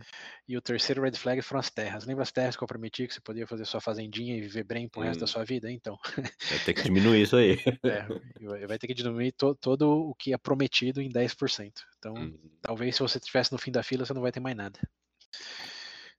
[0.48, 2.04] E o terceiro red flag foram as terras.
[2.06, 4.88] Lembra as terras que eu prometi que você podia fazer sua fazendinha e viver bem
[4.88, 5.04] pro hum.
[5.04, 5.28] resto da hum.
[5.28, 5.70] sua vida?
[5.70, 5.98] Então.
[6.14, 7.56] Vai ter que diminuir isso aí.
[7.86, 11.72] É, vai ter que diminuir to, todo o que é prometido em 10%.
[11.98, 12.38] Então, hum.
[12.62, 14.78] talvez se você estivesse no fim da fila, você não vai ter mais nada.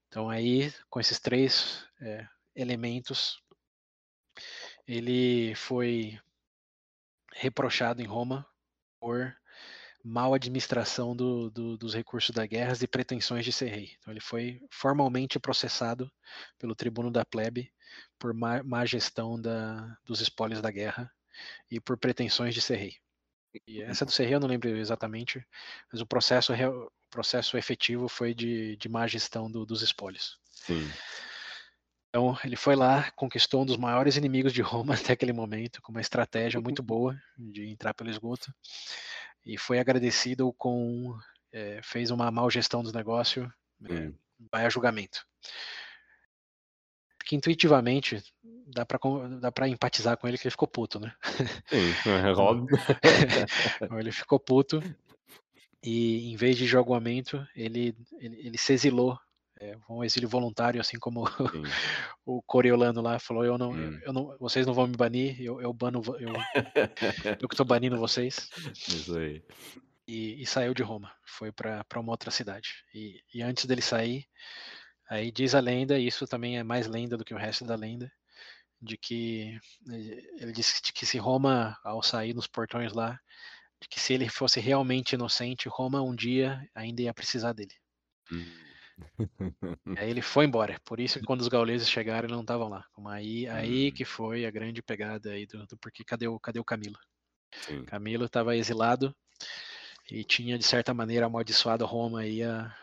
[0.08, 3.42] Então aí, com esses três é, elementos,
[4.88, 6.20] ele foi
[7.34, 8.48] reprochado em Roma
[9.00, 9.36] por
[10.04, 13.92] mal administração do, do, dos recursos da guerra e pretensões de ser rei.
[14.00, 16.10] Então ele foi formalmente processado
[16.58, 17.72] pelo tribuno da plebe
[18.18, 21.12] por má, má gestão da, dos espólios da guerra
[21.70, 22.96] e por pretensões de ser rei.
[23.68, 25.46] E essa do ser rei eu não lembro exatamente,
[25.92, 26.54] mas o processo,
[27.08, 30.38] o processo efetivo foi de, de má gestão do, dos espólios.
[30.52, 30.88] Sim.
[32.10, 35.92] Então ele foi lá, conquistou um dos maiores inimigos de Roma até aquele momento, com
[35.92, 38.54] uma estratégia muito boa de entrar pelo esgoto
[39.46, 41.18] e foi agradecido com
[41.54, 43.48] é, fez uma mal gestão dos negócios,
[43.90, 44.12] é,
[44.52, 45.26] vai a julgamento.
[47.26, 48.22] Que intuitivamente
[48.68, 49.00] dá para
[49.40, 51.14] dá para empatizar com ele que ele ficou puto, né?
[51.68, 52.78] Sim, é óbvio.
[53.98, 54.82] ele ficou puto
[55.90, 59.18] e em vez de julgamento ele, ele, ele se exilou
[59.58, 61.24] é, um exílio voluntário, assim como
[62.26, 63.98] o coreolano lá falou, eu não, hum.
[64.04, 66.34] eu não, vocês não vão me banir, eu, eu bano, eu,
[67.40, 68.50] eu que estou banindo vocês.
[68.74, 69.42] Isso aí.
[70.06, 72.84] E, e saiu de Roma, foi para uma outra cidade.
[72.94, 74.28] E, e antes dele sair,
[75.10, 77.76] aí diz a lenda, e isso também é mais lenda do que o resto da
[77.76, 78.12] lenda,
[78.82, 79.58] de que
[80.38, 83.18] ele disse que se Roma, ao sair nos portões lá,
[83.82, 87.74] de que se ele fosse realmente inocente, Roma um dia ainda ia precisar dele.
[89.98, 90.80] Aí ele foi embora.
[90.84, 92.84] Por isso que quando os gauleses chegaram, eles não estavam lá.
[93.08, 93.92] Aí, aí hum.
[93.92, 96.98] que foi a grande pegada aí do, do porque cadê o, cadê o Camilo?
[97.54, 97.86] Sim.
[97.86, 99.16] Camilo estava exilado
[100.12, 102.76] e tinha de certa maneira amaldiçoado Roma aí a,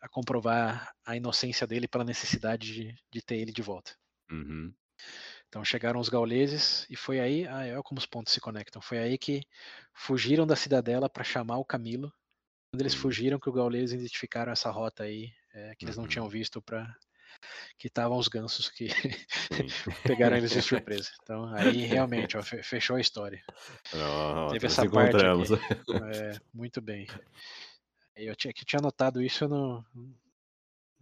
[0.00, 3.94] a comprovar a inocência dele pela necessidade de, de ter ele de volta.
[4.30, 4.72] Uhum.
[5.52, 8.80] Então chegaram os gauleses e foi aí, ah, é como os pontos se conectam.
[8.80, 9.42] Foi aí que
[9.92, 12.10] fugiram da cidadela para chamar o Camilo
[12.70, 16.24] quando eles fugiram, que os gauleses identificaram essa rota aí, é, que eles não tinham
[16.24, 16.30] uhum.
[16.30, 16.96] visto para
[17.76, 18.88] que estavam os gansos que
[20.08, 21.10] pegaram eles de surpresa.
[21.22, 23.44] Então aí realmente ó, fechou a história.
[23.92, 25.52] Oh, Teve essa parte aqui.
[26.16, 27.06] É, muito bem.
[28.16, 29.84] Eu tinha que tinha notado isso, não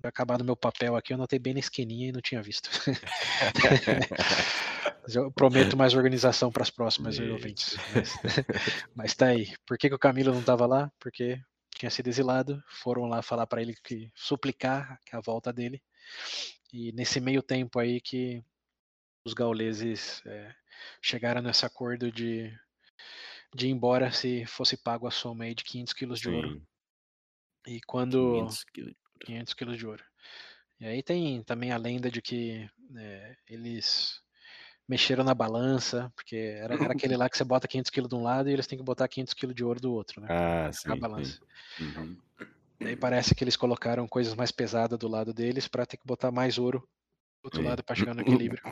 [0.02, 2.70] acabado meu papel aqui, eu notei bem na esquininha e não tinha visto.
[5.14, 7.76] eu prometo mais organização para as próximas ouvintes.
[7.94, 8.14] Mas,
[8.94, 9.52] mas tá aí.
[9.66, 10.90] Por que, que o Camilo não estava lá?
[10.98, 11.40] Porque
[11.76, 15.82] tinha sido exilado, foram lá falar para ele que suplicar a volta dele.
[16.72, 18.42] E nesse meio tempo aí que
[19.24, 20.54] os gauleses é,
[21.02, 22.52] chegaram nesse acordo de,
[23.54, 26.34] de ir embora se fosse pago a soma aí de 500 quilos de Sim.
[26.34, 26.62] ouro.
[27.66, 28.48] E quando
[29.20, 29.54] 500 quilos.
[29.54, 30.04] 500 quilos de ouro.
[30.80, 34.20] E aí tem também a lenda de que é, eles
[34.88, 38.22] mexeram na balança, porque era, era aquele lá que você bota 500 quilos de um
[38.22, 40.28] lado e eles têm que botar 500 quilos de ouro do outro, né?
[40.30, 40.90] Ah, sim.
[40.90, 41.38] A balança.
[41.78, 41.84] Sim.
[41.84, 42.16] Uhum.
[42.82, 46.32] Daí parece que eles colocaram coisas mais pesadas do lado deles para ter que botar
[46.32, 46.80] mais ouro
[47.42, 47.68] do outro sim.
[47.68, 48.62] lado para chegar no equilíbrio.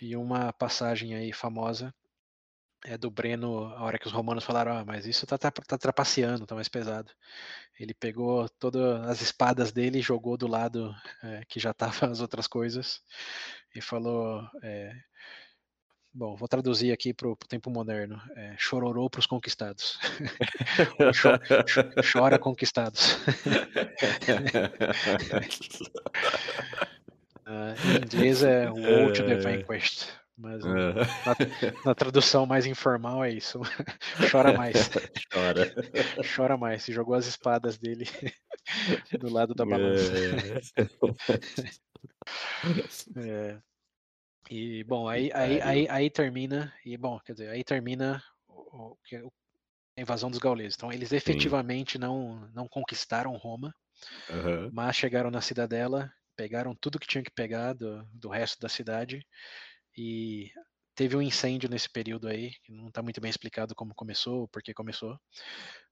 [0.00, 1.92] E uma passagem aí famosa
[2.84, 5.78] é do Breno, a hora que os romanos falaram, ah, mas isso tá, tá, tá
[5.78, 7.10] trapaceando, tá mais pesado.
[7.78, 12.20] Ele pegou todas as espadas dele e jogou do lado é, que já tava as
[12.20, 13.02] outras coisas
[13.74, 14.92] e falou, é,
[16.12, 19.98] bom, vou traduzir aqui para o tempo moderno, é, chororou para os conquistados.
[22.12, 23.14] chora conquistados.
[27.46, 30.19] uh, em inglês é Walt the Vanquished.
[30.40, 30.94] Mas na,
[31.84, 33.60] na, tradução mais informal é isso.
[34.32, 34.74] Chora mais.
[35.30, 35.74] Chora.
[36.34, 36.82] Chora mais.
[36.82, 38.06] Se jogou as espadas dele
[39.20, 40.14] do lado da balança.
[43.16, 43.60] É.
[44.50, 46.72] E bom, aí, aí, aí, aí termina.
[46.86, 49.32] E bom, quer dizer, aí termina o, o,
[49.98, 50.74] a invasão dos gauleses.
[50.74, 53.74] Então eles efetivamente não, não conquistaram Roma,
[54.30, 54.70] Aham.
[54.72, 59.22] mas chegaram na cidadela, pegaram tudo que tinha que pegar do, do resto da cidade
[60.00, 60.50] e
[60.94, 64.62] teve um incêndio nesse período aí, que não está muito bem explicado como começou, por
[64.62, 65.18] que começou,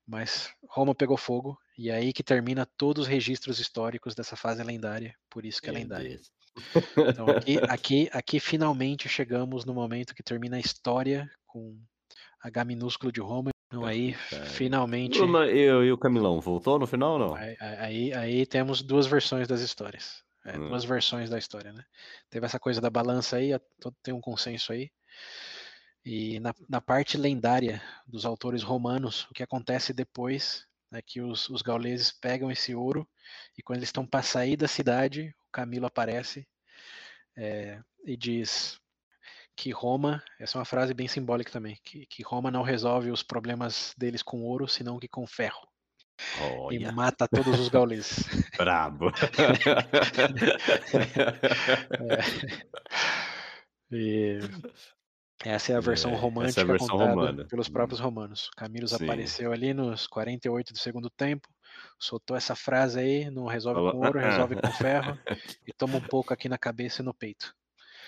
[0.07, 4.63] mas Roma pegou fogo e é aí que termina todos os registros históricos dessa fase
[4.63, 6.09] lendária, por isso que é Meu lendária.
[6.09, 6.31] Deus.
[7.11, 11.79] Então aqui, aqui, aqui finalmente chegamos no momento que termina a história com
[12.41, 13.51] H minúsculo de Roma.
[13.67, 14.47] Então aí Cara.
[14.47, 17.35] finalmente Bruna, E, e o Camilão, voltou no final ou não?
[17.35, 20.25] aí, aí, aí temos duas versões das histórias.
[20.49, 20.69] É, Hum.
[20.69, 21.85] Duas versões da história, né?
[22.31, 23.51] Teve essa coisa da balança aí,
[24.03, 24.91] tem um consenso aí.
[26.05, 31.51] E na, na parte lendária dos autores romanos, o que acontece depois é que os,
[31.51, 33.07] os gauleses pegam esse ouro
[33.59, 36.49] e quando eles estão para sair da cidade, o Camilo aparece
[37.37, 38.81] é, e diz
[39.55, 43.23] que Roma, essa é uma frase bem simbólica também, que, que Roma não resolve os
[43.23, 45.68] problemas deles com ouro, senão que com ferro.
[46.71, 48.19] E Olha, mata todos os gauleses.
[48.57, 49.11] brabo.
[53.91, 54.39] E
[55.45, 57.49] essa é a versão É, é a romântica versão contada romana.
[57.49, 57.71] pelos Hum.
[57.71, 58.51] próprios romanos.
[58.57, 58.95] Camilus Sim.
[58.95, 61.49] apareceu ali nos 48 do segundo tempo,
[62.01, 65.19] soltou essa frase aí, não resolve com ouro, "Ah, resolve ah." com ferro,
[65.67, 67.55] e toma um pouco aqui na cabeça e no peito.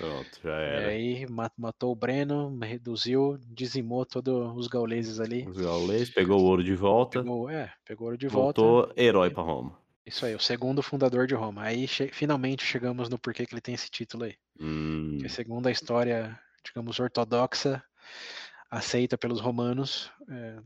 [0.01, 0.89] Pronto, já E era.
[0.89, 5.47] aí ma- matou o Breno, reduziu, dizimou todos os gauleses ali.
[5.47, 8.63] Os gauleses pegou o ouro de volta, Pegou, é, pegou ouro de volta.
[8.63, 9.79] voltou herói pra Roma.
[10.07, 11.63] Isso aí, o segundo fundador de Roma.
[11.65, 14.37] Aí che- finalmente chegamos no porquê que ele tem esse título aí.
[14.59, 17.83] Hum, que segundo a história, digamos, ortodoxa,
[18.71, 20.59] aceita pelos romanos, é,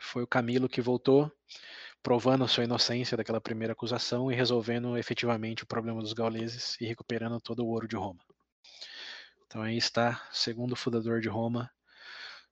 [0.00, 1.30] foi o Camilo que voltou,
[2.02, 6.86] provando a sua inocência daquela primeira acusação e resolvendo efetivamente o problema dos gauleses e
[6.86, 8.20] recuperando todo o ouro de Roma.
[9.48, 11.70] Então aí está, segundo fundador de Roma,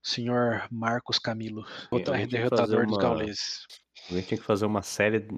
[0.02, 3.66] senhor Marcos Camilo, que derrotador dos gauleses.
[4.10, 5.28] a gente tinha que fazer uma série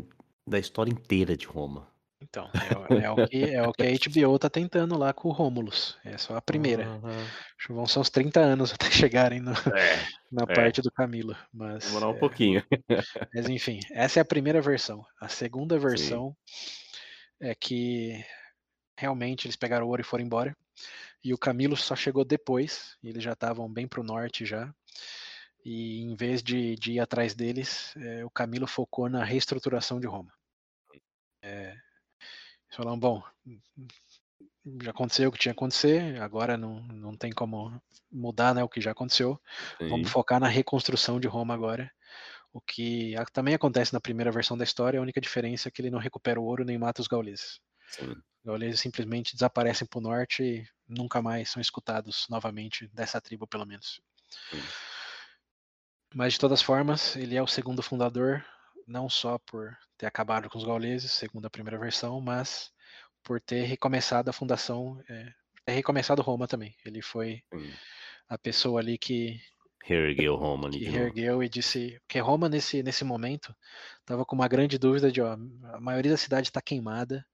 [0.47, 1.91] da história inteira de Roma.
[2.21, 5.29] Então, é, o- é o que, é o que a HBO tá tentando lá com
[5.29, 5.97] o Rômulus.
[6.05, 6.85] É só a primeira.
[7.65, 10.55] Que vão ser uns 30 anos até chegarem no- É, na É.
[10.55, 11.37] parte do Camilo.
[11.53, 12.65] Mas, demorar um é, pouquinho.
[13.35, 15.05] mas enfim, essa é a primeira versão.
[15.21, 16.37] A segunda versão
[17.41, 18.25] é que
[18.99, 20.57] realmente eles pegaram o ouro e foram embora.
[21.23, 24.75] E o Camilo só chegou depois, eles já estavam bem pro norte já.
[25.65, 30.07] E em vez de, de ir atrás deles, é, o Camilo focou na reestruturação de
[30.07, 30.33] Roma.
[31.43, 33.23] É, eles falaram, bom,
[34.83, 37.81] já aconteceu o que tinha que acontecer, agora não, não tem como
[38.11, 39.41] mudar né, o que já aconteceu.
[39.79, 41.91] Sim, Vamos focar na reconstrução de Roma agora.
[42.53, 45.91] O que também acontece na primeira versão da história, a única diferença é que ele
[45.91, 47.61] não recupera o ouro nem mata os gauleses.
[47.91, 48.15] sim.
[48.45, 53.67] Gauleses simplesmente desaparecem para o norte e nunca mais são escutados novamente, dessa tribo pelo
[53.67, 54.01] menos.
[54.51, 54.63] Sim.
[56.15, 58.45] Mas de todas formas, ele é o segundo fundador,
[58.87, 62.73] não só por ter acabado com os gauleses, segundo a primeira versão, mas
[63.23, 65.33] por ter recomeçado a fundação, é,
[65.67, 66.75] ter recomeçado Roma também.
[66.85, 67.73] Ele foi sim.
[68.29, 69.39] a pessoa ali que,
[69.85, 73.55] Reergueu Roma que reergueu e disse que Roma nesse, nesse momento
[74.01, 77.25] estava com uma grande dúvida de ó, a maioria da cidade está queimada,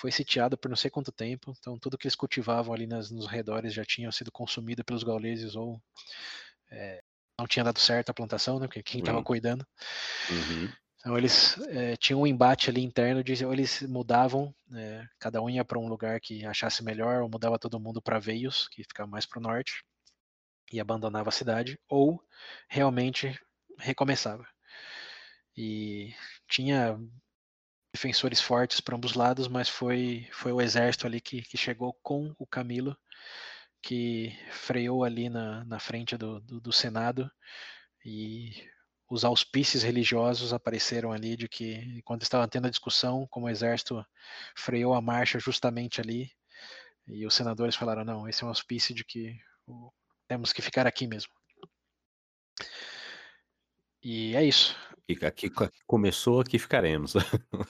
[0.00, 3.26] foi sitiada por não sei quanto tempo, então tudo que eles cultivavam ali nas, nos
[3.26, 5.80] redores já tinha sido consumido pelos gauleses ou
[6.70, 7.00] é,
[7.38, 8.66] não tinha dado certo a plantação, né?
[8.66, 9.24] Porque quem estava Hum.
[9.24, 9.66] cuidando.
[10.30, 10.68] Uhum.
[11.00, 15.48] Então eles eh, tinham um embate ali interno de ou eles mudavam, eh, cada um
[15.48, 19.08] ia para um lugar que achasse melhor, ou mudava todo mundo para Veios, que ficava
[19.08, 19.84] mais para o norte,
[20.72, 22.20] e abandonava a cidade, ou
[22.68, 23.38] realmente
[23.78, 24.46] recomeçava.
[25.56, 26.14] E
[26.48, 26.98] tinha
[27.98, 32.32] defensores fortes para ambos lados, mas foi, foi o exército ali que, que chegou com
[32.38, 32.96] o Camilo,
[33.82, 37.28] que freou ali na, na frente do, do, do Senado
[38.04, 38.52] e
[39.10, 44.04] os auspícios religiosos apareceram ali de que quando estava tendo a discussão, como o exército
[44.56, 46.30] freou a marcha justamente ali,
[47.08, 49.36] e os senadores falaram não, esse é um auspício de que
[50.28, 51.32] temos que ficar aqui mesmo.
[54.02, 54.76] E é isso.
[55.26, 57.14] Aqui co- começou, aqui ficaremos.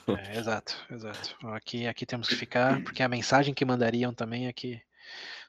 [0.09, 1.37] É, exato, exato.
[1.49, 4.81] Aqui, aqui temos que ficar, porque a mensagem que mandariam também é que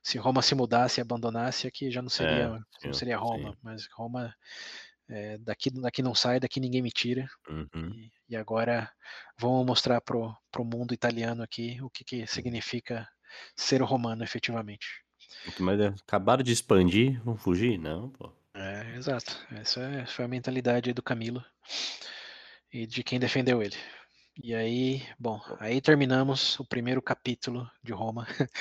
[0.03, 3.57] se Roma se mudasse e abandonasse, aqui já não seria, É, não seria Roma, sim.
[3.63, 4.33] mas Roma
[5.09, 7.27] é, daqui, daqui não sai, daqui ninguém me tira.
[7.49, 7.89] Uhum.
[7.91, 8.91] E, e agora
[9.37, 13.07] vamos mostrar pro, pro mundo italiano aqui o que, que significa
[13.55, 14.87] ser romano efetivamente.
[15.59, 17.77] Mas acabaram de expandir, vão fugir?
[17.77, 18.31] Não, pô.
[18.53, 19.37] É, exato.
[19.51, 21.43] Essa foi a mentalidade do Camilo
[22.71, 23.75] e de quem defendeu ele.
[24.41, 28.25] E aí, bom, aí terminamos o primeiro capítulo de Roma,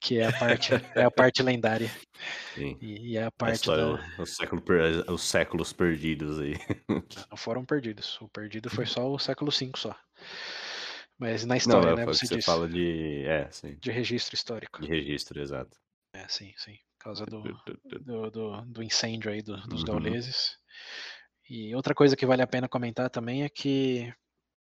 [0.00, 1.90] que é a parte, é a parte lendária.
[2.54, 2.78] Sim.
[2.80, 4.22] E, é a A parte história, da.
[4.22, 4.62] os, século
[5.08, 6.54] os séculos perdidos aí.
[7.30, 8.18] Não foram perdidos.
[8.22, 9.94] O perdido foi só o século V só.
[11.18, 12.04] Mas na Não, história, é né?
[12.06, 13.24] Você você fala de.
[13.26, 13.76] É, sim.
[13.78, 14.80] De registro histórico.
[14.80, 15.76] De registro, exato.
[16.14, 16.78] É, sim, sim.
[17.06, 17.40] Por causa do,
[18.04, 19.86] do, do, do incêndio aí do- dos Uhum.
[19.86, 20.56] gauleses.
[21.48, 24.12] E outra coisa que vale a pena comentar também é que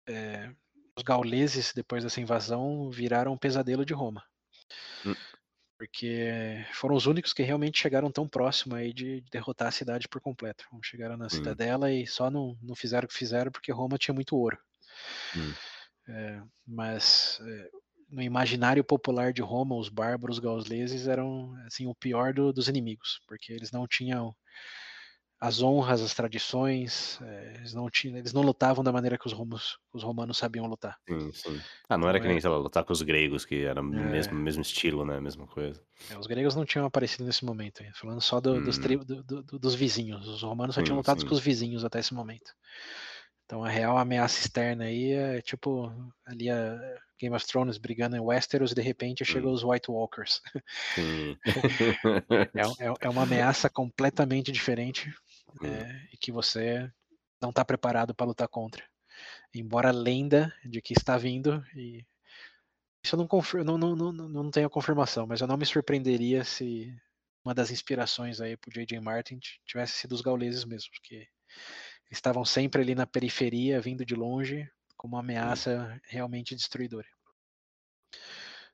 [0.07, 0.53] é,
[0.95, 4.23] os gauleses, depois dessa invasão, viraram um pesadelo de Roma.
[5.03, 5.15] Hum.
[5.79, 10.21] Porque foram os únicos que realmente chegaram tão próximo aí de derrotar a cidade por
[10.21, 10.65] completo.
[10.83, 11.37] Chegaram na Sim.
[11.37, 14.57] cidadela e só não, não fizeram o que fizeram porque Roma tinha muito ouro.
[16.07, 17.69] É, mas é,
[18.09, 23.21] no imaginário popular de Roma, os bárbaros gauleses eram assim o pior do- dos inimigos,
[23.27, 24.35] porque eles não tinham
[25.39, 29.33] as honras, as tradições, é, eles não tinham, eles não lutavam da maneira que os,
[29.33, 30.97] romos, os romanos sabiam lutar.
[31.07, 31.63] Sim, sim.
[31.87, 33.83] Ah, não era Não que nem, sei lá, lutar com os gregos, que era o
[33.91, 33.95] É.
[33.95, 35.19] mesmo, mesmo estilo, né?
[35.19, 35.85] Mesma coisa.
[36.07, 38.77] É, os gregos não tinham aparecido nesse momento, falando só do- dos, Hum.
[38.77, 40.27] tri- do- do- do- dos vizinhos.
[40.27, 41.25] Os romanos só Sim, tinham lutado sim.
[41.25, 42.51] com os vizinhos até esse momento.
[43.45, 45.91] Então a real ameaça externa aí é tipo
[46.25, 46.77] ali a
[47.19, 49.53] Game of Thrones brigando em Westeros e de repente chegam Hum.
[49.53, 50.41] os White Walkers.
[50.95, 51.37] Sim.
[52.55, 55.13] É, é- é uma ameaça completamente diferente
[55.61, 55.67] Hum.
[55.67, 56.91] é, e que você
[57.41, 58.83] não está preparado para lutar contra.
[59.53, 62.05] Embora a lenda de que está vindo, e
[63.03, 65.65] isso eu não, confir- não, não, não, não tenho a confirmação, mas eu não me
[65.65, 66.93] surpreenderia se
[67.43, 68.99] uma das inspirações aí para J.J.
[68.99, 71.27] Martin tivesse sido os gauleses mesmo, porque
[72.11, 77.07] estavam sempre ali na periferia, vindo de longe, como uma ameaça realmente destruidora.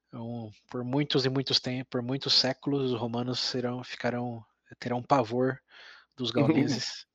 [0.08, 4.46] Então, por muitos e muitos tempos, por muitos séculos, os romanos serão, ficarão,
[4.80, 5.60] terão pavor
[6.18, 6.32] dos
[6.70, 7.06] gauleses.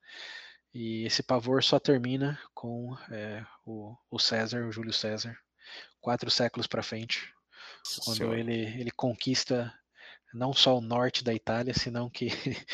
[0.72, 5.36] e esse pavor só termina com é, o, o César, o Júlio César,
[6.00, 7.32] quatro séculos para frente,
[8.04, 9.72] quando ele, ele conquista
[10.32, 12.28] não só o norte da Itália, senão que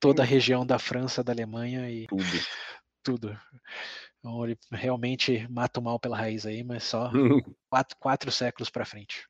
[0.00, 2.24] toda a região da França, da Alemanha e Tudo.
[3.08, 3.40] Tudo.
[4.18, 7.10] Então, ele realmente mata o mal pela raiz aí, mas só
[7.70, 9.26] quatro, quatro séculos para frente.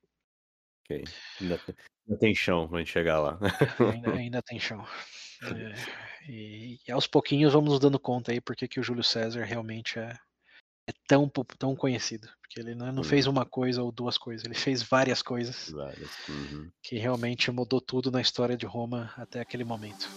[0.84, 1.05] ok.
[1.40, 1.74] Ainda tem,
[2.09, 3.38] ainda tem chão pra gente chegar lá.
[3.94, 4.84] Ainda, ainda tem chão.
[5.42, 9.44] É, e, e aos pouquinhos vamos nos dando conta aí porque que o Júlio César
[9.44, 10.16] realmente é,
[10.88, 12.28] é tão, tão conhecido.
[12.40, 16.10] Porque ele não, não fez uma coisa ou duas coisas, ele fez várias coisas Várias.
[16.28, 16.68] Uhum.
[16.82, 20.09] que realmente mudou tudo na história de Roma até aquele momento.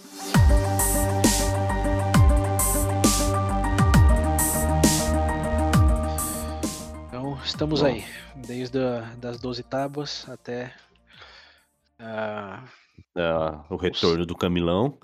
[7.52, 7.86] Estamos Bom.
[7.86, 8.04] aí,
[8.36, 10.74] desde a, das 12 tábuas até
[11.98, 12.64] a
[13.14, 14.98] Ah, o retorno do Camilão,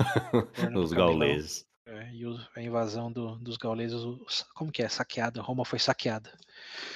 [0.55, 1.66] Retorno os gauleses.
[1.87, 4.89] É, e o- a invasão do- dos gauleses, os- como que é?
[4.89, 5.41] Saqueada.
[5.41, 6.33] Roma foi saqueada.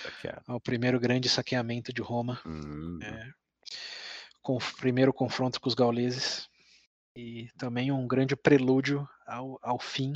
[0.02, 0.42] Saqueado.
[0.48, 3.30] É o primeiro grande saqueamento de Roma, Hum, É.
[4.42, 6.48] com o primeiro confronto com os gauleses
[7.16, 10.12] e também um grande prelúdio ao, ao fim,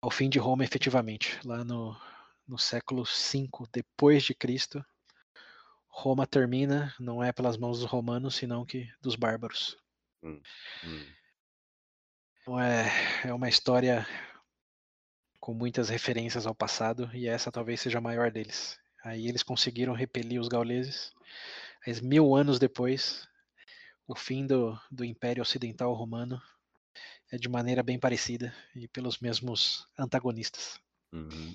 [0.00, 1.96] ao fim de Roma efetivamente, lá no,
[2.46, 4.84] no século V depois de Cristo.
[5.88, 9.76] Roma termina, não é pelas mãos dos romanos, senão que dos bárbaros.
[10.84, 11.06] hum.
[12.40, 12.86] Então é,
[13.24, 14.06] é uma história
[15.40, 18.78] com muitas referências ao passado e essa talvez seja a maior deles.
[19.04, 21.12] Aí eles conseguiram repelir os gauleses.
[21.86, 23.28] Mas mil anos depois,
[24.06, 26.40] o fim do, do Império Ocidental Romano
[27.30, 30.80] é de maneira bem parecida e pelos mesmos antagonistas.
[31.12, 31.54] Uhum.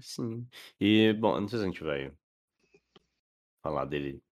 [0.00, 0.46] Sim.
[0.80, 2.12] E, bom, não sei se a gente vai
[3.62, 4.22] falar dele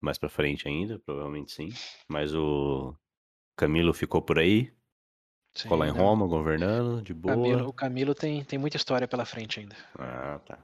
[0.00, 1.70] mais pra frente ainda, provavelmente sim.
[2.08, 2.94] Mas o
[3.56, 4.72] Camilo ficou por aí,
[5.56, 7.68] ficou lá em Sim, Roma, governando, de o Camilo, boa.
[7.68, 9.76] o Camilo tem, tem muita história pela frente ainda.
[9.98, 10.58] Ah, tá.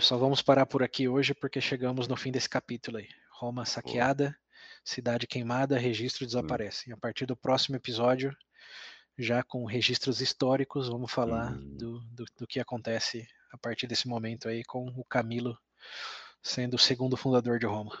[0.00, 3.08] Só vamos parar por aqui hoje porque chegamos no fim desse capítulo aí.
[3.32, 4.36] Roma saqueada,
[4.84, 6.90] cidade queimada, registro desaparece.
[6.90, 8.36] E a partir do próximo episódio,
[9.18, 11.76] já com registros históricos, vamos falar Hum.
[11.76, 15.56] do, do, do que acontece a partir desse momento aí com o Camilo
[16.42, 17.96] sendo o segundo fundador de Roma.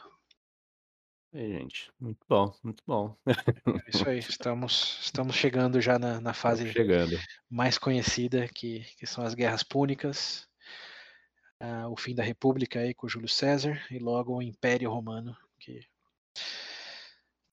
[1.32, 3.16] E, gente, muito bom, muito bom.
[3.26, 7.18] É isso aí, estamos, estamos chegando já na, na fase chegando.
[7.48, 10.46] mais conhecida, que, que são as guerras púnicas,
[11.58, 15.80] ah, o fim da República aí com Júlio César e logo o Império Romano, que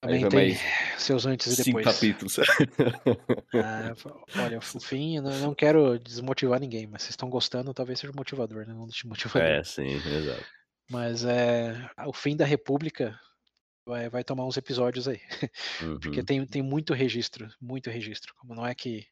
[0.02, 0.62] também tem mais
[0.98, 1.96] seus antes e cinco depois.
[1.96, 2.40] capítulos.
[2.40, 3.94] Ah,
[4.44, 8.66] olha, o fim, eu não quero desmotivar ninguém, mas vocês estão gostando, talvez seja motivador,
[8.66, 8.74] né?
[8.74, 9.42] Não desmotivador.
[9.42, 10.46] É, sim, exato.
[10.90, 13.20] Mas é, o fim da República
[13.86, 15.20] vai, vai tomar uns episódios aí,
[16.02, 16.26] porque Uhum.
[16.26, 18.34] tem, tem muito registro, muito registro.
[18.40, 19.06] Como não é que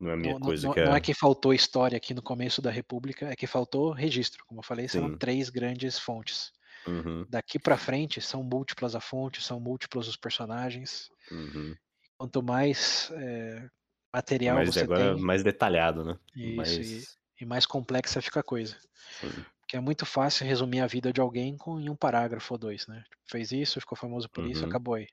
[0.00, 0.84] Não é Não, coisa não- que é.
[0.84, 4.44] não é que faltou história aqui no começo da República, é que faltou registro.
[4.46, 6.52] Como eu falei, são três grandes fontes.
[6.86, 11.08] Uhum, Daqui pra frente são múltiplas as fontes, são múltiplos os personagens.
[11.30, 11.74] uhum.
[12.16, 13.68] Quanto mais é,
[14.12, 16.18] material Mas você agora tem, mais detalhado, né?
[16.36, 17.18] Isso, mais...
[17.40, 18.76] e mais complexa fica a coisa.
[19.20, 19.44] Sim.
[19.60, 22.86] Porque é muito fácil resumir a vida de alguém com, em um parágrafo ou dois,
[22.86, 23.02] né?
[23.10, 24.68] Tipo, Fez isso, ficou famoso por isso, Uhum.
[24.68, 25.08] acabou aí.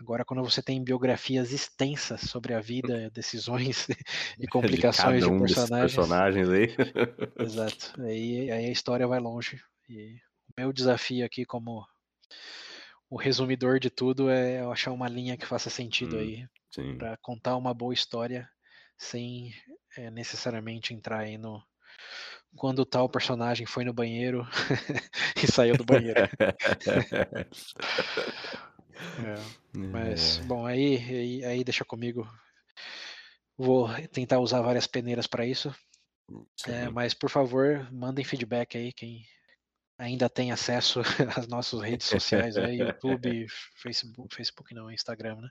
[0.00, 3.86] Agora, quando você tem biografias extensas sobre a vida, decisões
[4.38, 6.68] e De complicações de, um desses personagens, personagens aí.
[7.38, 9.62] exato, aí, aí a história vai longe.
[9.88, 10.20] E
[10.56, 11.86] meu desafio aqui, como
[13.08, 16.20] o resumidor de tudo, é eu achar uma linha que faça sentido Hum.
[16.20, 16.48] aí
[16.98, 18.48] para contar uma boa história
[18.98, 19.52] sem
[19.96, 21.62] eh, necessariamente entrar aí no
[22.56, 24.44] quando tal personagem foi no banheiro
[25.42, 26.20] e saiu do banheiro.
[29.18, 29.36] É,
[29.92, 32.26] mas, bom, aí, aí, aí deixa comigo.
[33.58, 35.74] Vou tentar usar várias peneiras para isso.
[36.66, 36.92] É, Sim.
[36.92, 39.22] mas, por favor, mandem feedback aí, quem
[39.98, 41.00] ainda tem acesso
[41.36, 43.46] às nossas redes sociais, aí, YouTube,
[43.76, 45.48] Facebook, Facebook não, Instagram, né?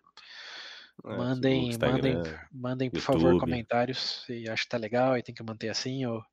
[1.04, 2.48] É, Mandem, Facebook, mandem, Instagram.
[2.52, 3.40] mandem, por favor, YouTube.
[3.40, 6.24] comentários se acha que tá legal e tem que manter assim, ou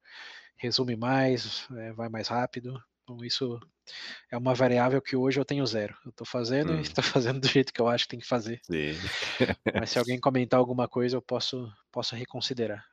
[0.56, 2.80] resume mais, é, vai mais rápido.
[3.02, 3.59] Então, isso
[4.30, 5.97] é uma variável que hoje eu tenho zero.
[6.06, 6.78] Eu tô fazendo Hum.
[6.78, 8.60] e estou fazendo do jeito que eu acho que tem que fazer.
[8.62, 8.93] Sim.
[9.80, 12.84] Mas se alguém comentar alguma coisa, eu posso, posso reconsiderar.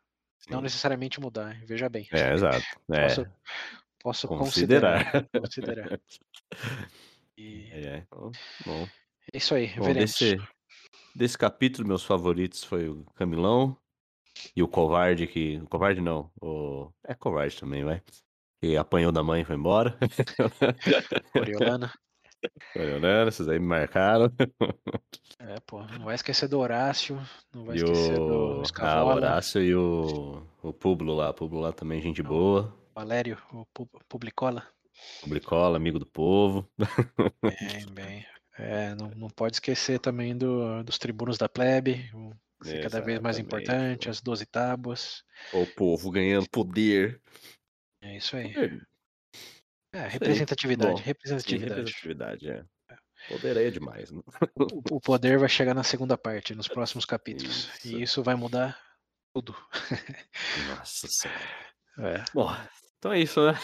[0.49, 0.63] Não Sim.
[0.63, 2.07] necessariamente mudar, veja bem.
[2.11, 2.65] É, exato.
[2.91, 3.27] É, Posso,
[4.01, 5.29] posso considerar.
[5.31, 5.41] considerar.
[5.41, 5.99] considerar.
[7.37, 8.07] E É, é.
[8.65, 8.85] Bom,
[9.33, 10.11] é isso aí, Bom, veremos.
[10.11, 10.37] desse,
[11.15, 13.77] desse capítulo, meus favoritos foi o Camilão
[14.53, 15.57] e o Covarde, que.
[15.63, 16.29] O Covarde não.
[16.41, 16.89] O...
[17.05, 18.01] É covarde também, vai.
[18.61, 19.97] Que apanhou da mãe e foi embora.
[21.31, 21.89] Coriolano.
[22.75, 24.31] Leonardo, esses aí me marcaram.
[25.41, 27.17] É, pô, não vai esquecer do Horácio,
[27.55, 28.27] não vai E esquecer o.
[28.27, 30.45] do Ah, o Escavola, Horácio e o.
[30.61, 31.29] O Publo lá.
[31.29, 32.29] O Publo lá também, gente Não.
[32.29, 32.77] boa.
[33.03, 34.67] Valério, o Pu- Publicola.
[35.21, 36.69] Publicola, amigo do povo.
[37.41, 38.25] Bem, bem.
[38.57, 42.11] É, não, não pode esquecer também do, dos tribunos da plebe,
[42.61, 45.23] que é cada vez mais importante, as 12 tábuas.
[45.53, 47.21] O povo ganhando poder.
[48.01, 48.53] É isso aí.
[48.53, 51.69] É, É, representatividade, Bom, representatividade.
[51.79, 52.65] representatividade, é.
[53.29, 54.11] Poder aí é demais.
[54.11, 54.21] Né?
[54.91, 57.69] O, o poder vai chegar na segunda parte, nos próximos capítulos.
[57.75, 57.87] Isso.
[57.87, 58.77] E isso vai mudar
[59.33, 59.55] tudo.
[60.67, 61.39] Nossa senhora.
[62.01, 62.49] É, Bom,
[62.99, 63.57] então é isso, né?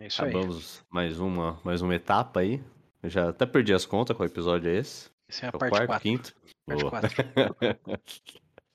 [0.00, 0.30] é isso aí.
[0.30, 2.62] Acabamos mais uma, mais uma etapa aí.
[3.02, 5.10] Eu já até perdi as contas qual episódio é esse.
[5.28, 6.02] Essa é a É o parte quarto, 4.
[6.02, 6.34] quinto.
[6.66, 6.90] Parte Boa.
[6.90, 8.00] 4.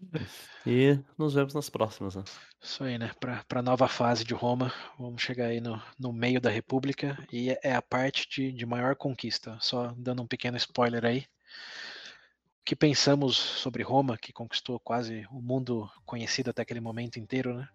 [0.68, 2.24] e nos vemos nas próximas, né?
[2.62, 3.12] Isso aí, né?
[3.20, 7.50] Para a nova fase de Roma, vamos chegar aí no, no meio da República e
[7.52, 9.58] é- é a parte de, de maior conquista.
[9.60, 11.20] Só dando um pequeno spoiler aí.
[11.20, 17.54] O que pensamos sobre Roma, que conquistou quase o mundo conhecido até aquele momento inteiro,
[17.54, 17.68] né?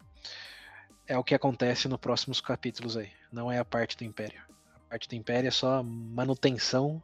[1.08, 3.10] É o que acontece nos próximos capítulos aí.
[3.32, 4.40] Não é a parte do Império.
[4.86, 7.02] A parte do Império é só a manutenção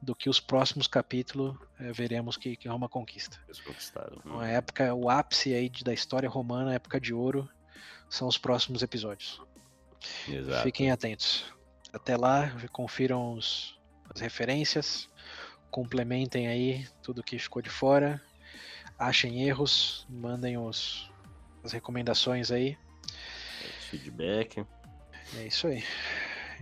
[0.00, 3.38] do que os próximos capítulos eh, veremos que, que Roma conquista.
[3.46, 4.16] Eles conquistaram.
[4.18, 7.48] Então, a época, o ápice aí de- da história romana, época de ouro,
[8.08, 9.40] são os próximos episódios.
[10.28, 10.62] Exato.
[10.62, 11.44] Fiquem atentos.
[11.92, 13.78] Até lá, confiram os-
[14.14, 15.08] as referências,
[15.70, 18.22] complementem aí tudo que ficou de fora,
[18.98, 21.10] achem erros, mandem os,
[21.64, 22.78] as recomendações aí.
[23.90, 24.64] Feedback.
[25.36, 25.82] É isso aí.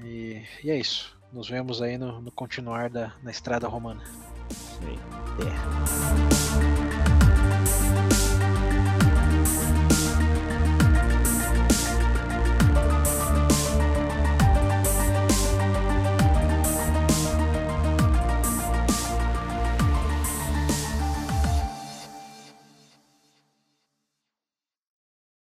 [0.02, 1.16] E, e é isso.
[1.32, 4.04] Nos vemos aí no, no continuar da na estrada romana.
[4.50, 4.98] Sim.
[5.34, 6.73] Até.